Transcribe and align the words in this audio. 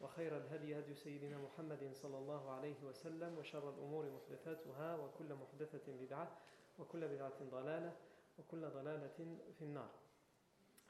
وخير 0.00 0.36
الهدي 0.36 0.78
هدي 0.78 0.94
سيدنا 0.94 1.38
محمد 1.38 1.90
صلى 1.92 2.18
الله 2.18 2.50
عليه 2.50 2.82
وسلم 2.84 3.38
وشر 3.38 3.70
الأمور 3.70 4.10
محدثاتها 4.10 4.96
وكل 4.96 5.34
محدثة 5.34 5.92
بدعة 6.00 6.36
وكل 6.78 7.08
بدعة 7.08 7.44
ضلالة 7.50 7.92
وكل 8.38 8.70
ضلالة 8.70 9.38
في 9.58 9.62
النار 9.62 9.90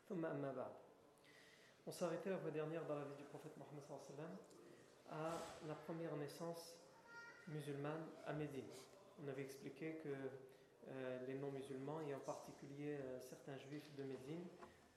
ثم 0.09 0.25
أما 0.25 0.53
بعد 0.53 0.73
On 1.87 1.92
s'arrêtait 1.92 2.31
la 2.31 2.39
fois 2.39 2.50
dernière 2.50 2.87
dans 2.87 2.95
la 2.95 3.05
vie 3.05 3.14
du 3.14 3.25
prophète 3.25 3.53
Mohammed 3.59 3.84
sallam 3.84 4.31
à 5.11 5.37
la 5.69 5.75
première 5.75 6.17
naissance 6.17 6.75
musulmane 7.48 8.06
à 8.27 8.33
Médine. 8.33 8.70
On 9.23 9.28
avait 9.28 9.42
expliqué 9.42 10.00
que 10.03 10.09
euh, 10.09 11.27
les 11.27 11.34
non-musulmans, 11.34 12.00
et 12.00 12.14
en 12.14 12.20
particulier 12.20 12.97
euh, 13.00 13.20
certains 13.20 13.59
juifs 13.59 13.95
de 13.98 14.05
Médine, 14.05 14.47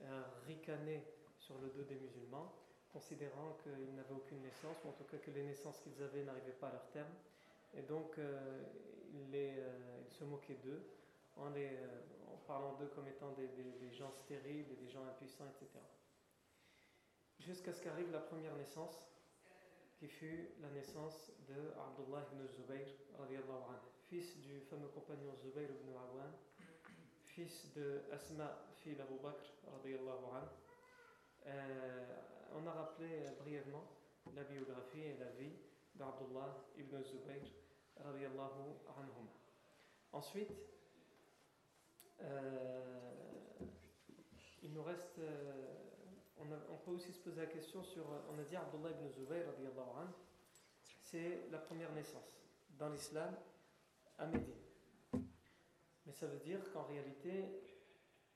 euh, 0.02 0.24
ricanaient 0.48 1.04
sur 1.40 1.58
le 1.60 1.68
dos 1.72 1.84
des 1.84 1.96
musulmans 1.96 2.54
considérant 2.93 3.57
qu'ils 3.63 3.95
n'avaient 3.95 4.15
aucune 4.15 4.43
naissance, 4.43 4.77
ou 4.85 4.89
en 4.89 4.93
tout 4.93 5.05
cas 5.05 5.17
que 5.17 5.31
les 5.31 5.43
naissances 5.43 5.81
qu'ils 5.81 6.03
avaient 6.03 6.25
n'arrivaient 6.25 6.59
pas 6.61 6.69
à 6.69 6.73
leur 6.73 6.87
terme. 6.91 7.13
Et 7.75 7.83
donc, 7.83 8.19
euh, 8.19 8.63
ils, 9.13 9.35
euh, 9.35 10.05
se 10.09 10.25
moquaient 10.25 10.59
d'eux 10.63 10.83
en, 11.37 11.51
euh, 11.57 12.01
en, 12.29 12.37
parlant 12.47 12.75
d'eux 12.75 12.91
comme 12.95 13.09
étant 13.09 13.33
des, 13.33 13.49
gens 13.93 14.13
stériles 14.13 14.67
des 14.77 14.89
gens 14.89 15.05
impuissants, 15.07 15.47
etc. 15.47 15.79
Jusqu'à 17.41 17.73
ce 17.73 17.83
qu'arrive 17.83 18.11
la 18.11 18.21
première 18.21 18.55
naissance, 18.57 19.03
qui 19.99 20.09
fut 20.09 20.51
la 20.61 20.69
naissance 20.71 21.31
de 21.49 21.73
Abdullah 21.79 22.27
ibn 22.33 22.47
Zubayr, 22.47 22.87
fils 24.09 24.37
du 24.41 24.61
fameux 24.63 24.89
compagnon 24.89 25.33
Zubayr 25.43 25.69
ibn 25.71 25.91
Awan, 25.93 26.33
fils 27.25 27.73
de 27.75 28.03
Asma, 28.11 28.67
fille 28.79 28.97
d'Abu 28.97 29.19
Bakr, 29.23 29.53
euh, 31.47 32.07
on 32.55 32.67
a 32.67 32.73
rappelé 32.73 33.09
euh, 33.09 33.33
brièvement 33.41 33.85
la 34.35 34.45
biographie 34.45 35.01
et 35.01 35.17
la 35.19 35.31
vie 35.31 35.53
d'Abdullah 35.95 36.57
ibn 36.77 37.03
Zubayr 37.03 37.43
anhum. 37.99 39.29
Ensuite, 40.13 40.53
euh, 42.21 43.11
il 44.63 44.73
nous 44.73 44.83
reste. 44.83 45.21
on, 46.39 46.77
peut 46.85 46.93
aussi 46.93 47.13
se 47.13 47.21
poser 47.21 47.41
la 47.41 47.47
question 47.47 47.83
sur. 47.83 48.05
On 48.31 48.39
a 48.39 48.45
dit 48.45 48.57
Abdullah 48.57 48.91
ibn 48.91 49.09
Zubayr, 49.09 49.45
c'est 51.03 51.43
la 51.51 51.59
première 51.59 51.93
naissance 51.93 52.47
dans 52.79 52.89
l'islam 52.89 53.35
à 54.19 54.27
Médine. 54.27 54.55
Mais 56.07 56.13
ça 56.13 56.27
veut 56.27 56.39
dire 56.39 56.61
qu'en 56.73 56.85
réalité, 56.85 57.45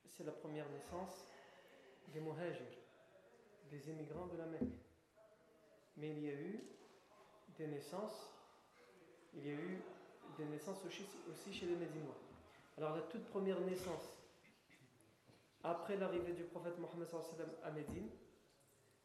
c'est 0.09 0.25
la 0.25 0.33
première 0.33 0.69
naissance 0.71 1.25
des 2.09 2.21
muhajirs 2.21 2.86
des 3.71 3.91
émigrants 3.91 4.27
de 4.27 4.37
la 4.37 4.47
Mecque. 4.47 4.63
Mais 5.97 6.11
il 6.11 6.23
y 6.23 6.29
a 6.29 6.35
eu 6.35 6.61
des 7.57 7.67
naissances, 7.67 8.31
il 9.35 9.47
y 9.47 9.51
a 9.51 9.55
eu 9.55 9.81
des 10.37 10.45
naissances 10.45 10.85
aussi 10.85 11.53
chez 11.53 11.67
les 11.67 11.77
Médinois. 11.77 12.17
Alors 12.77 12.97
la 12.97 13.03
toute 13.03 13.25
première 13.29 13.61
naissance, 13.61 14.19
après 15.63 15.97
l'arrivée 15.97 16.33
du 16.33 16.45
prophète 16.45 16.79
Mohammed 16.79 17.09
à 17.63 17.71
Médine, 17.71 18.11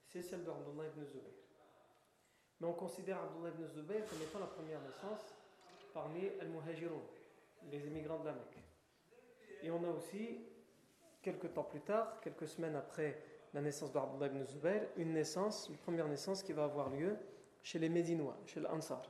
c'est 0.07 0.21
celle 0.21 0.43
d'Abdullah 0.43 0.87
ibn 0.87 1.05
Zubayr. 1.05 1.31
Mais 2.59 2.67
on 2.67 2.73
considère 2.73 3.19
Abdullah 3.21 3.49
ibn 3.49 3.65
Zubayr 3.67 4.05
comme 4.07 4.21
étant 4.21 4.39
la 4.39 4.47
première 4.47 4.81
naissance 4.81 5.33
parmi 5.93 6.27
al-Muhajirun, 6.39 7.01
les 7.71 7.87
émigrants 7.87 8.19
de 8.19 8.25
la 8.25 8.33
Mecque. 8.33 8.59
Et 9.63 9.71
on 9.71 9.83
a 9.83 9.89
aussi, 9.89 10.39
quelques 11.21 11.53
temps 11.53 11.63
plus 11.63 11.81
tard, 11.81 12.19
quelques 12.21 12.47
semaines 12.47 12.75
après 12.75 13.30
la 13.53 13.61
naissance 13.61 13.91
d'Abdullah 13.91 14.27
ibn 14.27 14.43
Zubayr, 14.45 14.87
une 14.97 15.13
naissance, 15.13 15.67
une 15.69 15.77
première 15.77 16.07
naissance 16.07 16.41
qui 16.41 16.53
va 16.53 16.63
avoir 16.63 16.89
lieu 16.89 17.17
chez 17.61 17.79
les 17.79 17.89
Médinois, 17.89 18.37
chez 18.45 18.59
l'Ansar. 18.59 19.03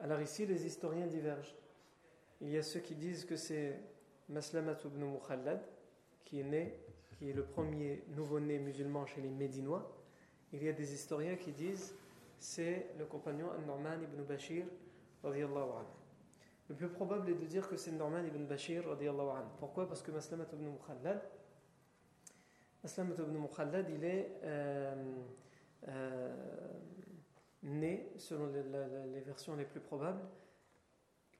Alors 0.00 0.20
ici, 0.20 0.46
les 0.46 0.64
historiens 0.64 1.06
divergent. 1.06 1.56
Il 2.40 2.50
y 2.50 2.56
a 2.56 2.62
ceux 2.62 2.80
qui 2.80 2.94
disent 2.94 3.24
que 3.24 3.34
c'est 3.34 3.80
Maslamat 4.28 4.76
ibn 4.84 5.04
Mukhallad 5.04 5.60
qui 6.24 6.40
est 6.40 6.44
né, 6.44 6.78
qui 7.18 7.30
est 7.30 7.32
le 7.32 7.44
premier 7.44 8.04
nouveau-né 8.08 8.58
musulman 8.58 9.06
chez 9.06 9.20
les 9.20 9.30
Médinois. 9.30 9.90
Il 10.52 10.62
y 10.62 10.68
a 10.68 10.72
des 10.72 10.94
historiens 10.94 11.36
qui 11.36 11.50
disent 11.52 11.94
c'est 12.38 12.86
le 12.96 13.06
compagnon 13.06 13.48
Norman 13.66 14.00
ibn 14.00 14.22
Bashir 14.22 14.64
Le 15.24 16.74
plus 16.76 16.88
probable 16.88 17.30
est 17.30 17.34
de 17.34 17.46
dire 17.46 17.68
que 17.68 17.76
c'est 17.76 17.90
Norman 17.90 18.24
ibn 18.24 18.44
Bashir 18.44 18.84
Pourquoi? 19.58 19.88
Parce 19.88 20.02
que 20.02 20.12
Maslamat 20.12 20.46
ibn 20.52 20.66
Mukhallad 20.66 21.20
Aslam 22.88 23.12
ibn 23.12 23.36
Mukhallad, 23.36 23.86
il 23.90 24.02
est 24.02 24.40
euh, 24.44 24.94
euh, 25.88 26.34
né, 27.62 28.14
selon 28.16 28.46
les, 28.46 29.20
versions 29.20 29.54
les 29.56 29.66
plus 29.66 29.80
probables, 29.80 30.26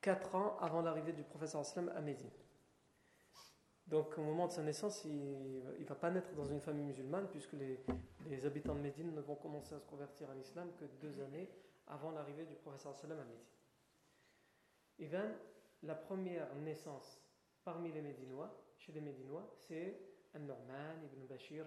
4 0.02 0.34
ans 0.34 0.58
avant 0.60 0.82
l'arrivée 0.82 1.14
du 1.14 1.22
professeur 1.22 1.62
Aslam 1.62 1.90
à 1.96 2.02
Médine. 2.02 2.28
Donc 3.86 4.18
au 4.18 4.20
moment 4.20 4.46
de 4.46 4.52
sa 4.52 4.62
naissance, 4.62 5.06
il 5.06 5.62
ne 5.80 5.84
va 5.86 5.94
pas 5.94 6.10
naître 6.10 6.34
dans 6.34 6.44
une 6.44 6.60
famille 6.60 6.84
musulmane, 6.84 7.28
puisque 7.30 7.54
les, 7.54 8.44
habitants 8.44 8.74
de 8.74 8.80
Médine 8.80 9.14
ne 9.14 9.22
vont 9.22 9.36
commencer 9.36 9.74
à 9.74 9.80
se 9.80 9.86
convertir 9.86 10.28
à 10.28 10.34
l'islam 10.34 10.68
que 10.78 10.84
deux 11.00 11.18
années 11.22 11.48
avant 11.86 12.10
l'arrivée 12.10 12.44
du 12.44 12.56
professeur 12.56 12.92
Aslam 12.92 13.12
à 13.12 13.24
Médine. 13.24 13.46
Even, 14.98 15.34
la 15.82 15.94
première 15.94 16.54
naissance 16.56 17.22
parmi 17.64 17.90
les 17.90 18.02
Médinois, 18.02 18.54
chez 18.76 18.92
les 18.92 19.00
Médinois, 19.00 19.50
c'est 19.56 19.98
An-Norman 20.38 21.02
ibn 21.04 21.26
Bashir 21.26 21.64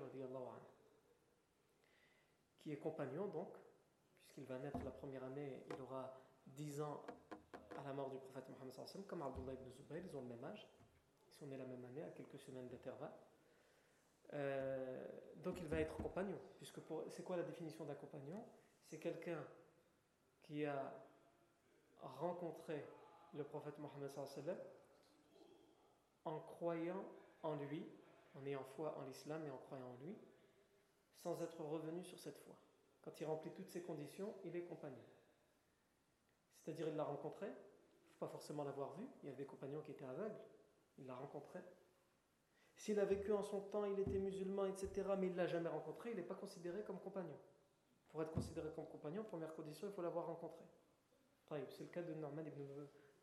qui 2.59 2.71
est 2.71 2.77
compagnon 2.77 3.27
donc, 3.27 3.53
puisqu'il 4.21 4.45
va 4.45 4.59
naître 4.59 4.79
la 4.83 4.91
première 4.91 5.23
année, 5.23 5.63
il 5.67 5.81
aura 5.81 6.13
10 6.47 6.81
ans 6.81 7.03
à 7.79 7.83
la 7.83 7.93
mort 7.93 8.09
du 8.09 8.17
prophète 8.17 8.45
Mohammed 8.49 9.07
comme 9.07 9.21
Abdullah 9.21 9.53
ibn 9.53 9.71
Zubayr, 9.71 10.03
ils 10.05 10.15
ont 10.15 10.21
le 10.21 10.27
même 10.27 10.43
âge, 10.43 10.67
ils 11.27 11.33
sont 11.33 11.47
nés 11.47 11.57
la 11.57 11.65
même 11.65 11.83
année, 11.85 12.03
à 12.03 12.09
quelques 12.09 12.39
semaines 12.39 12.67
d'intervalle. 12.67 13.13
Euh, 14.33 15.07
donc 15.37 15.59
il 15.59 15.67
va 15.67 15.79
être 15.79 15.97
compagnon, 15.97 16.37
puisque 16.57 16.79
c'est 17.09 17.23
quoi 17.23 17.37
la 17.37 17.43
définition 17.43 17.83
d'un 17.85 17.95
compagnon? 17.95 18.45
C'est 18.83 18.99
quelqu'un 18.99 19.43
qui 20.43 20.66
a 20.66 20.93
rencontré 22.01 22.85
le 23.34 23.43
prophète 23.43 23.78
Mohammed 23.79 24.11
en 26.25 26.40
croyant 26.40 27.03
en 27.43 27.55
lui 27.55 27.85
en 28.35 28.45
ayant 28.45 28.63
foi 28.63 28.97
en 28.97 29.03
l'islam 29.05 29.43
et 29.45 29.49
en 29.49 29.57
croyant 29.57 29.87
en 29.87 30.03
lui, 30.03 30.16
sans 31.16 31.41
être 31.41 31.61
revenu 31.61 32.03
sur 32.03 32.17
cette 32.19 32.37
foi. 32.39 32.55
Quand 33.01 33.19
il 33.19 33.25
remplit 33.25 33.51
toutes 33.51 33.69
ces 33.69 33.81
conditions, 33.81 34.33
il 34.43 34.55
est 34.55 34.63
compagnon. 34.63 35.03
C'est-à-dire, 36.59 36.87
il 36.87 36.95
l'a 36.95 37.03
rencontré, 37.03 37.47
il 37.47 37.49
ne 37.49 38.07
faut 38.09 38.25
pas 38.25 38.28
forcément 38.28 38.63
l'avoir 38.63 38.93
vu, 38.93 39.05
il 39.23 39.25
y 39.25 39.29
avait 39.29 39.37
des 39.37 39.45
compagnons 39.45 39.81
qui 39.81 39.91
étaient 39.91 40.05
aveugles, 40.05 40.39
il 40.99 41.07
l'a 41.07 41.16
rencontré. 41.16 41.59
S'il 42.75 42.99
a 42.99 43.05
vécu 43.05 43.31
en 43.33 43.43
son 43.43 43.61
temps, 43.61 43.85
il 43.85 43.99
était 43.99 44.19
musulman, 44.19 44.66
etc., 44.66 44.89
mais 45.17 45.27
il 45.27 45.34
ne 45.34 45.37
l'a 45.37 45.47
jamais 45.47 45.69
rencontré, 45.69 46.11
il 46.11 46.16
n'est 46.16 46.23
pas 46.23 46.35
considéré 46.35 46.84
comme 46.84 46.99
compagnon. 46.99 47.37
Pour 48.09 48.22
être 48.22 48.31
considéré 48.31 48.69
comme 48.75 48.87
compagnon, 48.87 49.23
première 49.23 49.53
condition, 49.55 49.87
il 49.87 49.93
faut 49.93 50.01
l'avoir 50.01 50.27
rencontré. 50.27 50.66
C'est 51.67 51.84
le 51.84 51.89
cas 51.89 52.01
de 52.01 52.13
Norman 52.13 52.43
ibn 52.45 52.63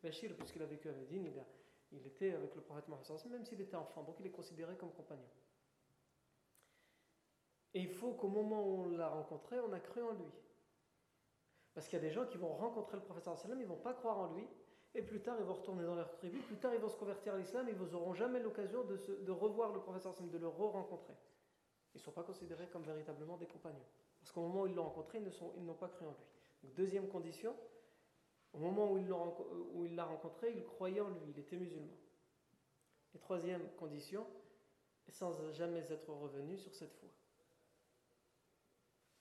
Bashir, 0.03 0.35
puisqu'il 0.35 0.61
a 0.61 0.65
vécu 0.65 0.87
à 0.87 0.93
Médine, 0.93 1.25
il 1.25 1.39
a, 1.39 1.45
il 1.91 2.05
était 2.05 2.33
avec 2.33 2.55
le 2.55 2.61
prophète 2.61 2.87
Mohammed, 2.87 3.31
même 3.31 3.45
s'il 3.45 3.61
était 3.61 3.75
enfant, 3.75 4.03
donc 4.03 4.19
il 4.19 4.27
est 4.27 4.31
considéré 4.31 4.75
comme 4.75 4.91
compagnon. 4.91 5.27
Et 7.73 7.81
il 7.81 7.89
faut 7.89 8.13
qu'au 8.13 8.29
moment 8.29 8.63
où 8.63 8.83
on 8.83 8.89
l'a 8.89 9.09
rencontré, 9.09 9.59
on 9.59 9.71
a 9.73 9.79
cru 9.79 10.01
en 10.01 10.13
lui. 10.13 10.31
Parce 11.73 11.87
qu'il 11.87 11.97
y 11.97 12.01
a 12.01 12.05
des 12.05 12.11
gens 12.11 12.25
qui 12.25 12.37
vont 12.37 12.53
rencontrer 12.53 12.97
le 12.97 13.03
prophète 13.03 13.27
ils 13.45 13.57
ne 13.57 13.65
vont 13.65 13.77
pas 13.77 13.93
croire 13.93 14.19
en 14.19 14.33
lui, 14.33 14.47
et 14.95 15.01
plus 15.01 15.21
tard 15.21 15.35
ils 15.39 15.45
vont 15.45 15.53
retourner 15.53 15.83
dans 15.83 15.95
leur 15.95 16.11
tribu, 16.11 16.39
plus 16.39 16.57
tard 16.57 16.73
ils 16.73 16.81
vont 16.81 16.89
se 16.89 16.97
convertir 16.97 17.33
à 17.33 17.37
l'islam, 17.37 17.67
et 17.69 17.71
ils 17.71 17.77
n'auront 17.77 18.13
jamais 18.13 18.39
l'occasion 18.39 18.83
de, 18.83 19.31
revoir 19.31 19.71
le 19.71 19.79
prophète 19.79 20.05
de 20.29 20.37
le 20.37 20.47
re-rencontrer. 20.47 21.13
Ils 21.93 21.97
ne 21.97 22.03
sont 22.03 22.11
pas 22.11 22.23
considérés 22.23 22.67
comme 22.67 22.83
véritablement 22.83 23.37
des 23.37 23.47
compagnons. 23.47 23.85
Parce 24.19 24.31
qu'au 24.31 24.41
moment 24.41 24.61
où 24.61 24.67
ils 24.67 24.75
l'ont 24.75 24.83
rencontré, 24.83 25.19
ils 25.19 25.63
n'ont 25.63 25.73
pas 25.75 25.87
cru 25.87 26.05
en 26.05 26.11
lui. 26.11 26.69
deuxième 26.75 27.07
condition, 27.07 27.55
au 28.53 28.59
moment 28.59 28.91
où 28.91 29.85
il 29.85 29.95
l'a 29.95 30.05
rencontré, 30.05 30.51
il 30.55 30.65
croyait 30.65 31.01
en 31.01 31.09
lui, 31.09 31.29
il 31.29 31.39
était 31.39 31.55
musulman. 31.55 31.93
Et 33.13 33.19
troisième 33.19 33.67
condition, 33.77 34.25
sans 35.11 35.51
jamais 35.51 35.85
être 35.89 36.09
revenu 36.09 36.57
sur 36.57 36.73
cette 36.75 36.93
foi. 36.93 37.09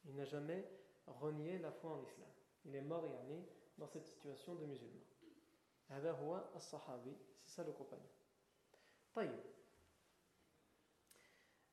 Il 0.04 0.14
n'a 0.14 0.24
jamais 0.24 0.64
renié 1.06 1.58
la 1.58 1.72
foi 1.72 1.92
en 1.92 2.02
islam. 2.02 2.28
Il 2.64 2.74
est 2.74 2.82
mort 2.82 3.06
yani, 3.06 3.44
dans 3.78 3.86
cette 3.86 4.06
situation 4.06 4.54
de 4.54 4.64
musulman. 4.64 5.00
C'est 5.88 7.54
ça 7.54 7.64
le 7.64 7.72
compagnon. 7.72 8.02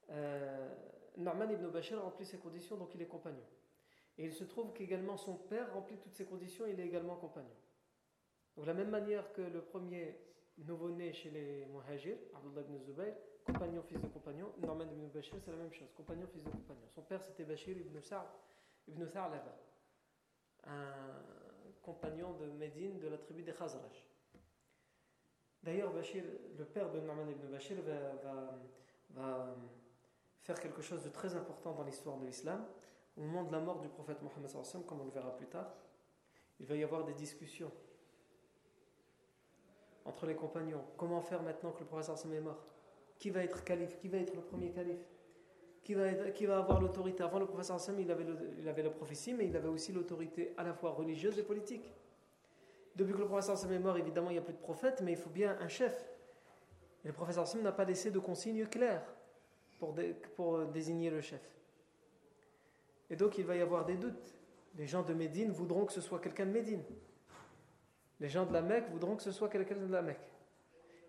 Euh, 0.09 0.75
Norman 1.17 1.49
ibn 1.49 1.67
Bashir 1.67 2.01
remplit 2.01 2.25
ces 2.25 2.37
conditions, 2.37 2.77
donc 2.77 2.93
il 2.95 3.01
est 3.01 3.07
compagnon. 3.07 3.43
Et 4.17 4.25
il 4.25 4.33
se 4.33 4.43
trouve 4.43 4.71
qu'également 4.73 5.17
son 5.17 5.35
père 5.35 5.73
remplit 5.73 5.97
toutes 5.97 6.15
ces 6.15 6.25
conditions, 6.25 6.65
il 6.65 6.79
est 6.79 6.85
également 6.85 7.15
compagnon. 7.15 7.55
Donc, 8.55 8.65
de 8.65 8.71
la 8.71 8.73
même 8.73 8.89
manière 8.89 9.33
que 9.33 9.41
le 9.41 9.61
premier 9.61 10.17
nouveau-né 10.57 11.11
chez 11.11 11.29
les 11.29 11.65
Muhajir, 11.65 12.15
Abdullah 12.33 12.61
ibn 12.61 12.77
Zubayr, 12.79 13.13
compagnon, 13.45 13.83
fils 13.83 14.01
de 14.01 14.07
compagnon, 14.07 14.51
Norman 14.59 14.85
ibn 14.85 15.07
Bashir, 15.07 15.35
c'est 15.43 15.51
la 15.51 15.57
même 15.57 15.71
chose, 15.71 15.91
compagnon, 15.95 16.27
fils 16.27 16.43
de 16.43 16.49
compagnon. 16.49 16.87
Son 16.93 17.01
père 17.01 17.21
c'était 17.21 17.43
Bashir 17.43 17.77
ibn 17.77 17.99
Sa'd 17.99 18.27
ibn 18.87 19.05
Tha'laba, 19.05 19.57
un 20.65 20.93
compagnon 21.81 22.33
de 22.33 22.45
Médine 22.45 22.99
de 22.99 23.07
la 23.07 23.17
tribu 23.17 23.43
des 23.43 23.53
Khazraj. 23.53 24.07
D'ailleurs, 25.61 25.91
Bashir, 25.91 26.23
le 26.57 26.65
père 26.65 26.91
de 26.91 26.99
Norman 26.99 27.27
ibn 27.29 27.47
Bashir, 27.51 27.77
va, 29.09 29.55
faire 30.41 30.59
quelque 30.59 30.81
chose 30.81 31.03
de 31.03 31.09
très 31.09 31.35
important 31.35 31.73
dans 31.73 31.83
l'histoire 31.83 32.17
de 32.17 32.25
l'islam. 32.25 32.63
Au 33.17 33.21
moment 33.21 33.43
de 33.43 33.51
la 33.51 33.59
mort 33.59 33.79
du 33.79 33.87
prophète 33.87 34.21
Mohammed, 34.21 34.51
comme 34.85 35.01
on 35.01 35.05
le 35.05 35.11
verra 35.11 35.35
plus 35.35 35.47
tard, 35.47 35.73
il 36.59 36.65
va 36.65 36.75
y 36.75 36.83
avoir 36.83 37.03
des 37.05 37.13
discussions 37.13 37.71
entre 40.05 40.25
les 40.25 40.35
compagnons. 40.35 40.83
Comment 40.97 41.21
faire 41.21 41.41
maintenant 41.41 41.71
que 41.71 41.79
le 41.79 41.85
prophète 41.85 42.25
est 42.25 42.41
mort? 42.41 42.63
Qui 43.17 43.29
va 43.29 43.43
être 43.43 43.63
calife? 43.63 43.97
Qui 43.99 44.07
va 44.09 44.17
être 44.17 44.35
le 44.35 44.41
premier 44.41 44.71
calife? 44.71 45.07
Qui 45.83 45.93
va, 45.93 46.57
avoir 46.57 46.81
l'autorité? 46.81 47.23
Avant 47.23 47.39
le 47.39 47.45
prophète 47.45 47.71
il 47.99 48.11
avait, 48.11 48.25
il 48.57 48.67
avait 48.67 48.83
la 48.83 48.89
prophétie, 48.89 49.33
mais 49.33 49.47
il 49.47 49.55
avait 49.55 49.67
aussi 49.67 49.93
l'autorité 49.93 50.53
à 50.57 50.63
la 50.63 50.73
fois 50.73 50.91
religieuse 50.91 51.37
et 51.37 51.43
politique. 51.43 51.93
Depuis 52.95 53.13
que 53.13 53.19
le 53.19 53.25
prophète 53.25 53.71
est 53.71 53.79
mort, 53.79 53.97
évidemment, 53.97 54.29
il 54.29 54.33
n'y 54.33 54.39
a 54.39 54.41
plus 54.41 54.53
de 54.53 54.59
prophète, 54.59 55.01
mais 55.01 55.11
il 55.11 55.17
faut 55.17 55.29
bien 55.29 55.57
un 55.59 55.67
chef. 55.67 56.09
Et 57.03 57.07
le 57.09 57.13
prophète 57.13 57.37
n'a 57.61 57.71
pas 57.71 57.85
laissé 57.85 58.09
de 58.09 58.19
consignes 58.19 58.65
claires 58.65 59.05
pour, 59.79 59.93
pour 60.35 60.65
désigner 60.65 61.09
le 61.09 61.21
chef. 61.21 61.54
Et 63.09 63.15
donc 63.15 63.37
il 63.37 63.45
va 63.45 63.55
y 63.55 63.61
avoir 63.61 63.85
des 63.85 63.95
doutes. 63.95 64.35
Les 64.77 64.87
gens 64.87 65.03
de 65.03 65.13
Médine 65.13 65.51
voudront 65.51 65.85
que 65.85 65.93
ce 65.93 66.01
soit 66.01 66.19
quelqu'un 66.19 66.45
de 66.45 66.51
Médine. 66.51 66.83
Les 68.19 68.29
gens 68.29 68.45
de 68.45 68.53
la 68.53 68.61
Mecque 68.61 68.89
voudront 68.91 69.15
que 69.15 69.23
ce 69.23 69.31
soit 69.31 69.49
quelqu'un 69.49 69.75
de 69.75 69.91
la 69.91 70.01
Mecque. 70.01 70.31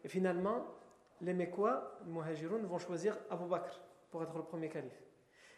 Et 0.04 0.08
finalement, 0.08 0.66
les 1.20 1.34
Mekwa, 1.34 1.98
les 2.04 2.12
Muhajiroun, 2.12 2.64
vont 2.66 2.78
choisir 2.78 3.18
Abu 3.30 3.46
Bakr 3.48 3.80
pour 4.10 4.22
être 4.22 4.36
le 4.36 4.44
premier 4.44 4.68
calife. 4.68 5.02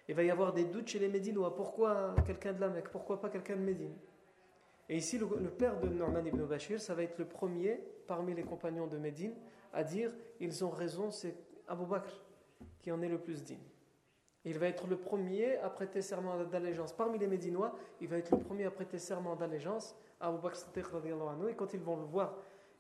Il 0.08 0.14
va 0.14 0.23
y 0.23 0.31
avoir 0.31 0.52
des 0.52 0.64
doutes 0.64 0.88
chez 0.88 0.99
les 0.99 1.08
Médinois. 1.08 1.55
Pourquoi 1.55 2.14
quelqu'un 2.26 2.52
de 2.52 2.61
la 2.61 2.69
Mecque? 2.69 2.88
Pourquoi 2.88 3.20
pas 3.20 3.29
quelqu'un 3.29 3.56
de 3.56 3.62
Médine? 3.62 3.94
Et 4.88 4.96
ici, 4.96 5.19
le, 5.19 5.26
père 5.50 5.79
de 5.81 5.88
Norman 5.88 6.25
ibn 6.25 6.44
Bashir, 6.44 6.81
ça 6.81 6.94
va 6.94 7.02
être 7.02 7.19
le 7.19 7.26
premier 7.26 7.79
parmi 8.06 8.35
les 8.35 8.43
compagnons 8.43 8.87
de 8.87 8.96
Médine 8.96 9.35
à 9.73 9.85
dire 9.85 10.11
ils 10.40 10.64
ont 10.64 10.70
raison, 10.70 11.11
c'est 11.11 11.35
Abu 11.67 11.85
Bakr 11.85 12.11
qui 12.81 12.90
en 12.90 13.02
est 13.02 13.08
le 13.08 13.19
plus 13.19 13.44
digne. 13.44 13.58
Il 14.48 14.58
va 14.58 14.66
être 14.66 14.86
le 14.86 14.96
premier 14.96 15.58
à 15.58 15.68
prêter 15.68 16.00
serment 16.00 16.42
d'allégeance. 16.44 16.94
Parmi 16.94 17.18
les 17.18 17.26
Médinois, 17.26 17.76
il 18.00 18.08
va 18.08 18.16
être 18.16 18.30
le 18.30 18.42
premier 18.42 18.64
à 18.64 18.70
prêter 18.70 18.98
serment 18.98 19.36
d'allégeance 19.36 19.94
à 20.18 20.28
Abu 20.28 20.38
Bakr 20.38 20.58
et 21.50 21.54
quand 21.54 21.74
ils 21.74 21.80
vont 21.80 21.96
le 21.96 22.04
voir, 22.04 22.34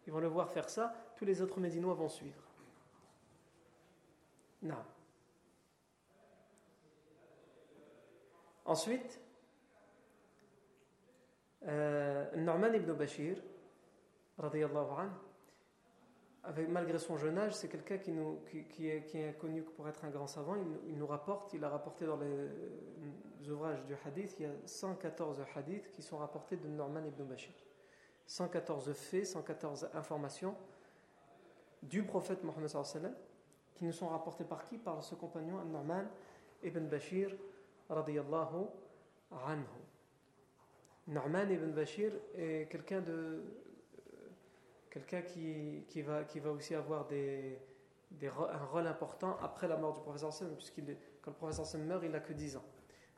ils 0.06 0.12
vont 0.12 0.18
le 0.18 0.28
voir 0.28 0.50
faire 0.50 0.70
ça, 0.70 0.94
tous 1.14 1.26
les 1.26 1.42
autres 1.42 1.60
Médinois 1.60 1.92
vont 1.92 2.08
suivre. 2.08 2.42
Non. 4.62 4.82
Ensuite, 8.64 9.20
euh, 11.66 12.34
Norman 12.34 12.72
ibn 12.72 12.92
Bashir, 12.94 13.42
anhu, 14.38 15.10
malgré 16.68 16.98
son 16.98 17.16
jeune 17.16 17.38
âge, 17.38 17.54
c'est 17.54 17.68
quelqu'un 17.68 17.98
qui, 17.98 18.88
est, 18.88 19.38
connu 19.38 19.62
pour 19.62 19.88
être 19.88 20.04
un 20.04 20.10
grand 20.10 20.26
savant. 20.26 20.56
Il, 20.86 20.96
nous 20.96 21.06
rapporte, 21.06 21.52
il 21.52 21.62
a 21.64 21.68
rapporté 21.68 22.06
dans 22.06 22.18
les 22.18 23.50
ouvrages 23.50 23.84
du 23.84 23.94
hadith, 24.04 24.36
il 24.38 24.42
y 24.44 24.46
a 24.46 24.52
114 24.64 25.42
hadiths 25.54 25.90
qui 25.90 26.02
sont 26.02 26.18
rapportés 26.18 26.56
de 26.56 26.68
Norman 26.68 27.04
ibn 27.06 27.24
Bashir. 27.24 27.54
114 28.26 28.92
faits, 28.92 29.26
114 29.26 29.88
informations 29.94 30.54
du 31.82 32.02
prophète 32.02 32.42
Mohammed 32.44 32.70
qui 33.74 33.84
nous 33.84 33.92
sont 33.92 34.08
rapportés 34.08 34.44
par 34.44 34.64
qui? 34.64 34.76
Par 34.76 35.02
ce 35.04 35.14
compagnon 35.14 35.64
Norman 35.64 36.04
ibn 36.62 36.86
Bashir 36.88 37.30
radiyallahu 37.88 38.66
anhu. 39.46 39.64
Norman 41.06 41.48
ibn 41.48 41.70
Bashir 41.70 42.12
est 42.34 42.68
quelqu'un 42.70 43.00
de 43.00 43.42
quelqu'un 44.90 45.22
qui, 45.22 45.84
qui, 45.88 46.02
va, 46.02 46.24
qui 46.24 46.40
va 46.40 46.50
aussi 46.50 46.74
avoir 46.74 47.06
des, 47.06 47.58
des, 48.10 48.28
un 48.28 48.64
rôle 48.66 48.86
important 48.86 49.36
après 49.42 49.68
la 49.68 49.76
mort 49.76 49.92
du 49.92 50.00
professeur 50.00 50.32
Sam, 50.32 50.54
puisqu'il 50.54 50.96
quand 51.22 51.30
le 51.30 51.36
professeur 51.36 51.66
Sam 51.66 51.84
meurt, 51.84 52.02
il 52.04 52.10
n'a 52.10 52.20
que 52.20 52.32
10 52.32 52.56
ans. 52.56 52.64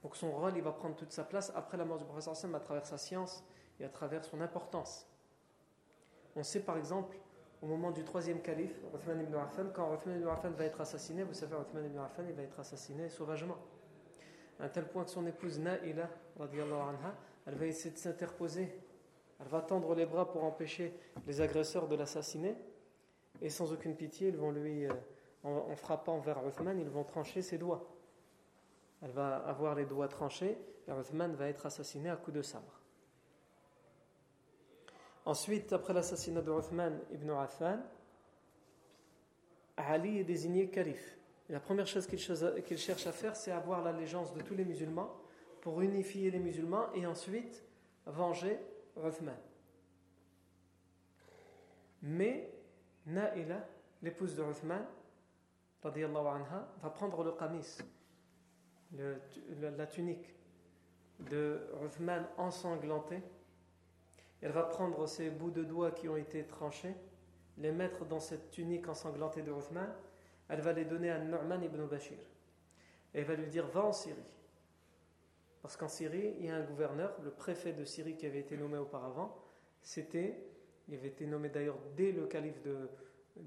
Donc 0.02 0.16
son 0.16 0.32
rôle, 0.32 0.56
il 0.56 0.62
va 0.62 0.72
prendre 0.72 0.96
toute 0.96 1.12
sa 1.12 1.24
place 1.24 1.52
après 1.54 1.76
la 1.76 1.84
mort 1.84 1.98
du 1.98 2.04
professeur 2.04 2.36
Sam 2.36 2.54
à 2.54 2.60
travers 2.60 2.86
sa 2.86 2.98
science 2.98 3.44
et 3.78 3.84
à 3.84 3.88
travers 3.88 4.24
son 4.24 4.40
importance. 4.40 5.06
On 6.36 6.42
sait 6.42 6.60
par 6.60 6.76
exemple, 6.76 7.16
au 7.62 7.66
moment 7.66 7.90
du 7.90 8.04
troisième 8.04 8.40
calife, 8.40 8.74
Uthman 8.94 9.20
ibn 9.20 9.34
Affan, 9.34 9.66
quand 9.74 9.94
Uthman 9.94 10.16
ibn 10.18 10.28
Affan 10.28 10.50
va 10.50 10.64
être 10.64 10.80
assassiné, 10.80 11.24
vous 11.24 11.34
savez, 11.34 11.56
Uthman 11.56 11.84
ibn 11.84 11.98
Affan, 11.98 12.24
il 12.26 12.34
va 12.34 12.42
être 12.42 12.58
assassiné 12.58 13.10
sauvagement. 13.10 13.58
À 14.58 14.64
un 14.64 14.68
tel 14.68 14.86
point 14.86 15.04
que 15.04 15.10
son 15.10 15.26
épouse 15.26 15.58
Naïla, 15.58 16.08
elle 17.46 17.54
va 17.54 17.66
essayer 17.66 17.90
de 17.90 17.98
s'interposer 17.98 18.80
elle 19.40 19.48
va 19.48 19.62
tendre 19.62 19.94
les 19.94 20.06
bras 20.06 20.30
pour 20.30 20.44
empêcher 20.44 20.94
les 21.26 21.40
agresseurs 21.40 21.88
de 21.88 21.96
l'assassiner. 21.96 22.54
Et 23.40 23.48
sans 23.48 23.72
aucune 23.72 23.96
pitié, 23.96 24.28
ils 24.28 24.36
vont 24.36 24.50
lui, 24.50 24.86
euh, 24.86 24.92
en, 25.44 25.74
frappant 25.76 26.18
vers 26.18 26.46
Uthman, 26.46 26.78
ils 26.78 26.90
vont 26.90 27.04
trancher 27.04 27.40
ses 27.40 27.56
doigts. 27.56 27.88
Elle 29.02 29.12
va 29.12 29.36
avoir 29.36 29.74
les 29.74 29.86
doigts 29.86 30.08
tranchés 30.08 30.58
et 30.86 30.90
Uthman 30.90 31.34
va 31.34 31.48
être 31.48 31.64
assassiné 31.64 32.10
à 32.10 32.16
coups 32.16 32.36
de 32.36 32.42
sabre. 32.42 32.80
Ensuite, 35.24 35.72
après 35.72 35.94
l'assassinat 35.94 36.42
de 36.42 36.52
Uthman 36.52 37.00
ibn 37.12 37.30
Affan, 37.30 37.78
Ali 39.76 40.18
est 40.18 40.24
désigné 40.24 40.68
calife. 40.68 41.16
la 41.48 41.60
première 41.60 41.86
chose 41.86 42.06
qu'il 42.06 42.18
cherche 42.78 43.06
à 43.06 43.12
faire, 43.12 43.34
c'est 43.34 43.52
avoir 43.52 43.82
l'allégeance 43.82 44.34
de 44.34 44.42
tous 44.42 44.54
les 44.54 44.66
musulmans 44.66 45.16
pour 45.62 45.80
unifier 45.80 46.30
les 46.30 46.38
musulmans 46.38 46.92
et 46.94 47.06
ensuite 47.06 47.64
venger 48.04 48.58
Mais 52.02 52.50
Naïla, 53.06 53.66
l'épouse 54.02 54.34
de 54.34 54.42
Uthman, 54.42 54.84
anha, 55.84 56.68
va 56.82 56.90
prendre 56.90 57.24
le 57.24 57.32
qamis, 57.32 57.78
la 58.92 59.86
tunique 59.86 60.34
de 61.20 61.60
Uthman 61.84 62.26
ensanglantée. 62.36 63.22
Elle 64.40 64.52
va 64.52 64.62
prendre 64.62 65.06
ses 65.06 65.30
bouts 65.30 65.50
de 65.50 65.64
doigts 65.64 65.90
qui 65.90 66.08
ont 66.08 66.16
été 66.16 66.44
tranchés, 66.44 66.94
les 67.58 67.72
mettre 67.72 68.06
dans 68.06 68.20
cette 68.20 68.50
tunique 68.50 68.88
ensanglantée 68.88 69.42
de 69.42 69.52
Uthman. 69.52 69.88
Elle 70.48 70.60
va 70.60 70.72
les 70.72 70.84
donner 70.84 71.10
à 71.10 71.18
Nu'man 71.18 71.62
ibn 71.62 71.84
Bashir. 71.86 72.18
Et 73.14 73.20
elle 73.20 73.24
va 73.24 73.34
lui 73.34 73.46
dire 73.46 73.66
Va 73.66 73.84
en 73.84 73.92
Syrie. 73.92 74.16
Parce 75.62 75.76
qu'en 75.76 75.88
Syrie, 75.88 76.34
il 76.38 76.46
y 76.46 76.50
a 76.50 76.56
un 76.56 76.64
gouverneur, 76.64 77.14
le 77.22 77.30
préfet 77.30 77.72
de 77.72 77.84
Syrie 77.84 78.16
qui 78.16 78.26
avait 78.26 78.40
été 78.40 78.56
nommé 78.56 78.78
auparavant, 78.78 79.36
c'était, 79.82 80.42
il 80.88 80.94
avait 80.94 81.08
été 81.08 81.26
nommé 81.26 81.48
d'ailleurs 81.48 81.78
dès 81.96 82.12
le, 82.12 82.26
calife 82.26 82.62
de, 82.62 82.88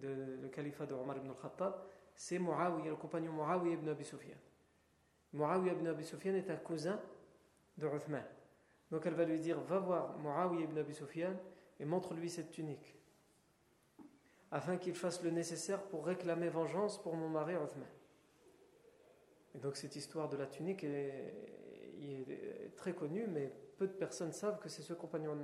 le 0.02 0.48
califat 0.50 0.86
de 0.86 0.94
Omar 0.94 1.18
ibn 1.18 1.30
al-Khattab, 1.30 1.76
c'est 2.16 2.38
Muawiyah, 2.38 2.90
le 2.90 2.96
compagnon 2.96 3.32
Muawiyah 3.34 3.74
ibn 3.74 3.90
Abi 3.90 4.04
Sufyan. 4.04 4.38
Muawiyah 5.34 5.74
ibn 5.74 5.88
Abi 5.88 6.04
Sufyan 6.04 6.36
est 6.36 6.50
un 6.52 6.58
cousin 6.58 7.00
de 7.78 7.88
Uthman. 7.88 8.24
Donc 8.92 9.06
elle 9.08 9.16
va 9.16 9.26
lui 9.26 9.40
dire 9.40 9.60
Va 9.62 9.80
voir 9.80 10.18
Muawiyah 10.20 10.66
ibn 10.66 10.78
Abi 10.78 10.94
Sufyan 10.94 11.34
et 11.80 11.86
montre-lui 11.86 12.30
cette 12.30 12.52
tunique, 12.52 12.96
afin 14.52 14.78
qu'il 14.78 14.94
fasse 14.94 15.24
le 15.24 15.32
nécessaire 15.32 15.82
pour 15.82 16.06
réclamer 16.06 16.50
vengeance 16.50 17.02
pour 17.02 17.16
mon 17.16 17.30
mari 17.30 17.56
Uthman. 17.56 17.88
Et 19.56 19.60
donc 19.60 19.76
cette 19.76 19.96
histoire 19.96 20.30
de 20.30 20.38
la 20.38 20.46
tunique 20.46 20.84
est, 20.84 21.63
est 22.12 22.76
très 22.76 22.94
connu, 22.94 23.26
mais 23.28 23.52
peu 23.78 23.88
de 23.88 23.94
personnes 23.94 24.32
savent 24.32 24.60
que 24.60 24.70
c'est 24.70 24.82
ce 24.82 24.94
compagnon 24.94 25.38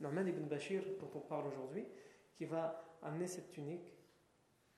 Norman 0.00 0.26
ibn 0.26 0.44
Bashir 0.44 0.82
dont 0.98 1.10
on 1.14 1.20
parle 1.20 1.46
aujourd'hui 1.48 1.86
qui 2.34 2.44
va 2.44 2.98
amener 3.02 3.26
cette 3.26 3.50
tunique 3.50 3.94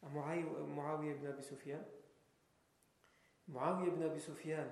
à 0.02 0.08
Muawiyah 0.08 1.12
ibn 1.12 1.26
Abi 1.26 1.42
Sufyan. 1.42 1.80
Muawiyah 3.48 3.92
ibn 3.92 4.02
Abi 4.02 4.20
Sufyan, 4.20 4.66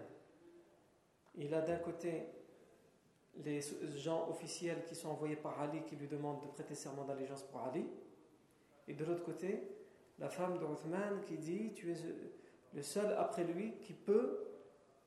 il 1.35 1.55
a 1.55 1.61
d'un 1.61 1.79
côté 1.79 2.27
les 3.37 3.61
gens 3.97 4.29
officiels 4.29 4.85
qui 4.85 4.95
sont 4.95 5.09
envoyés 5.09 5.37
par 5.37 5.61
Ali 5.61 5.83
qui 5.85 5.97
lui 5.97 6.09
demandent 6.09 6.43
de 6.43 6.49
prêter 6.49 6.75
serment 6.75 7.05
d'allégeance 7.05 7.45
pour 7.45 7.61
Ali, 7.61 7.87
et 8.89 8.95
de 8.95 9.05
l'autre 9.05 9.23
côté, 9.23 9.63
la 10.19 10.29
femme 10.29 10.59
de 10.59 10.65
Uthman 10.65 11.21
qui 11.23 11.39
dit 11.39 11.73
Tu 11.75 11.93
es 11.93 11.97
le 12.75 12.83
seul 12.83 13.13
après 13.19 13.45
lui 13.45 13.79
qui 13.79 13.93
peut 13.93 14.47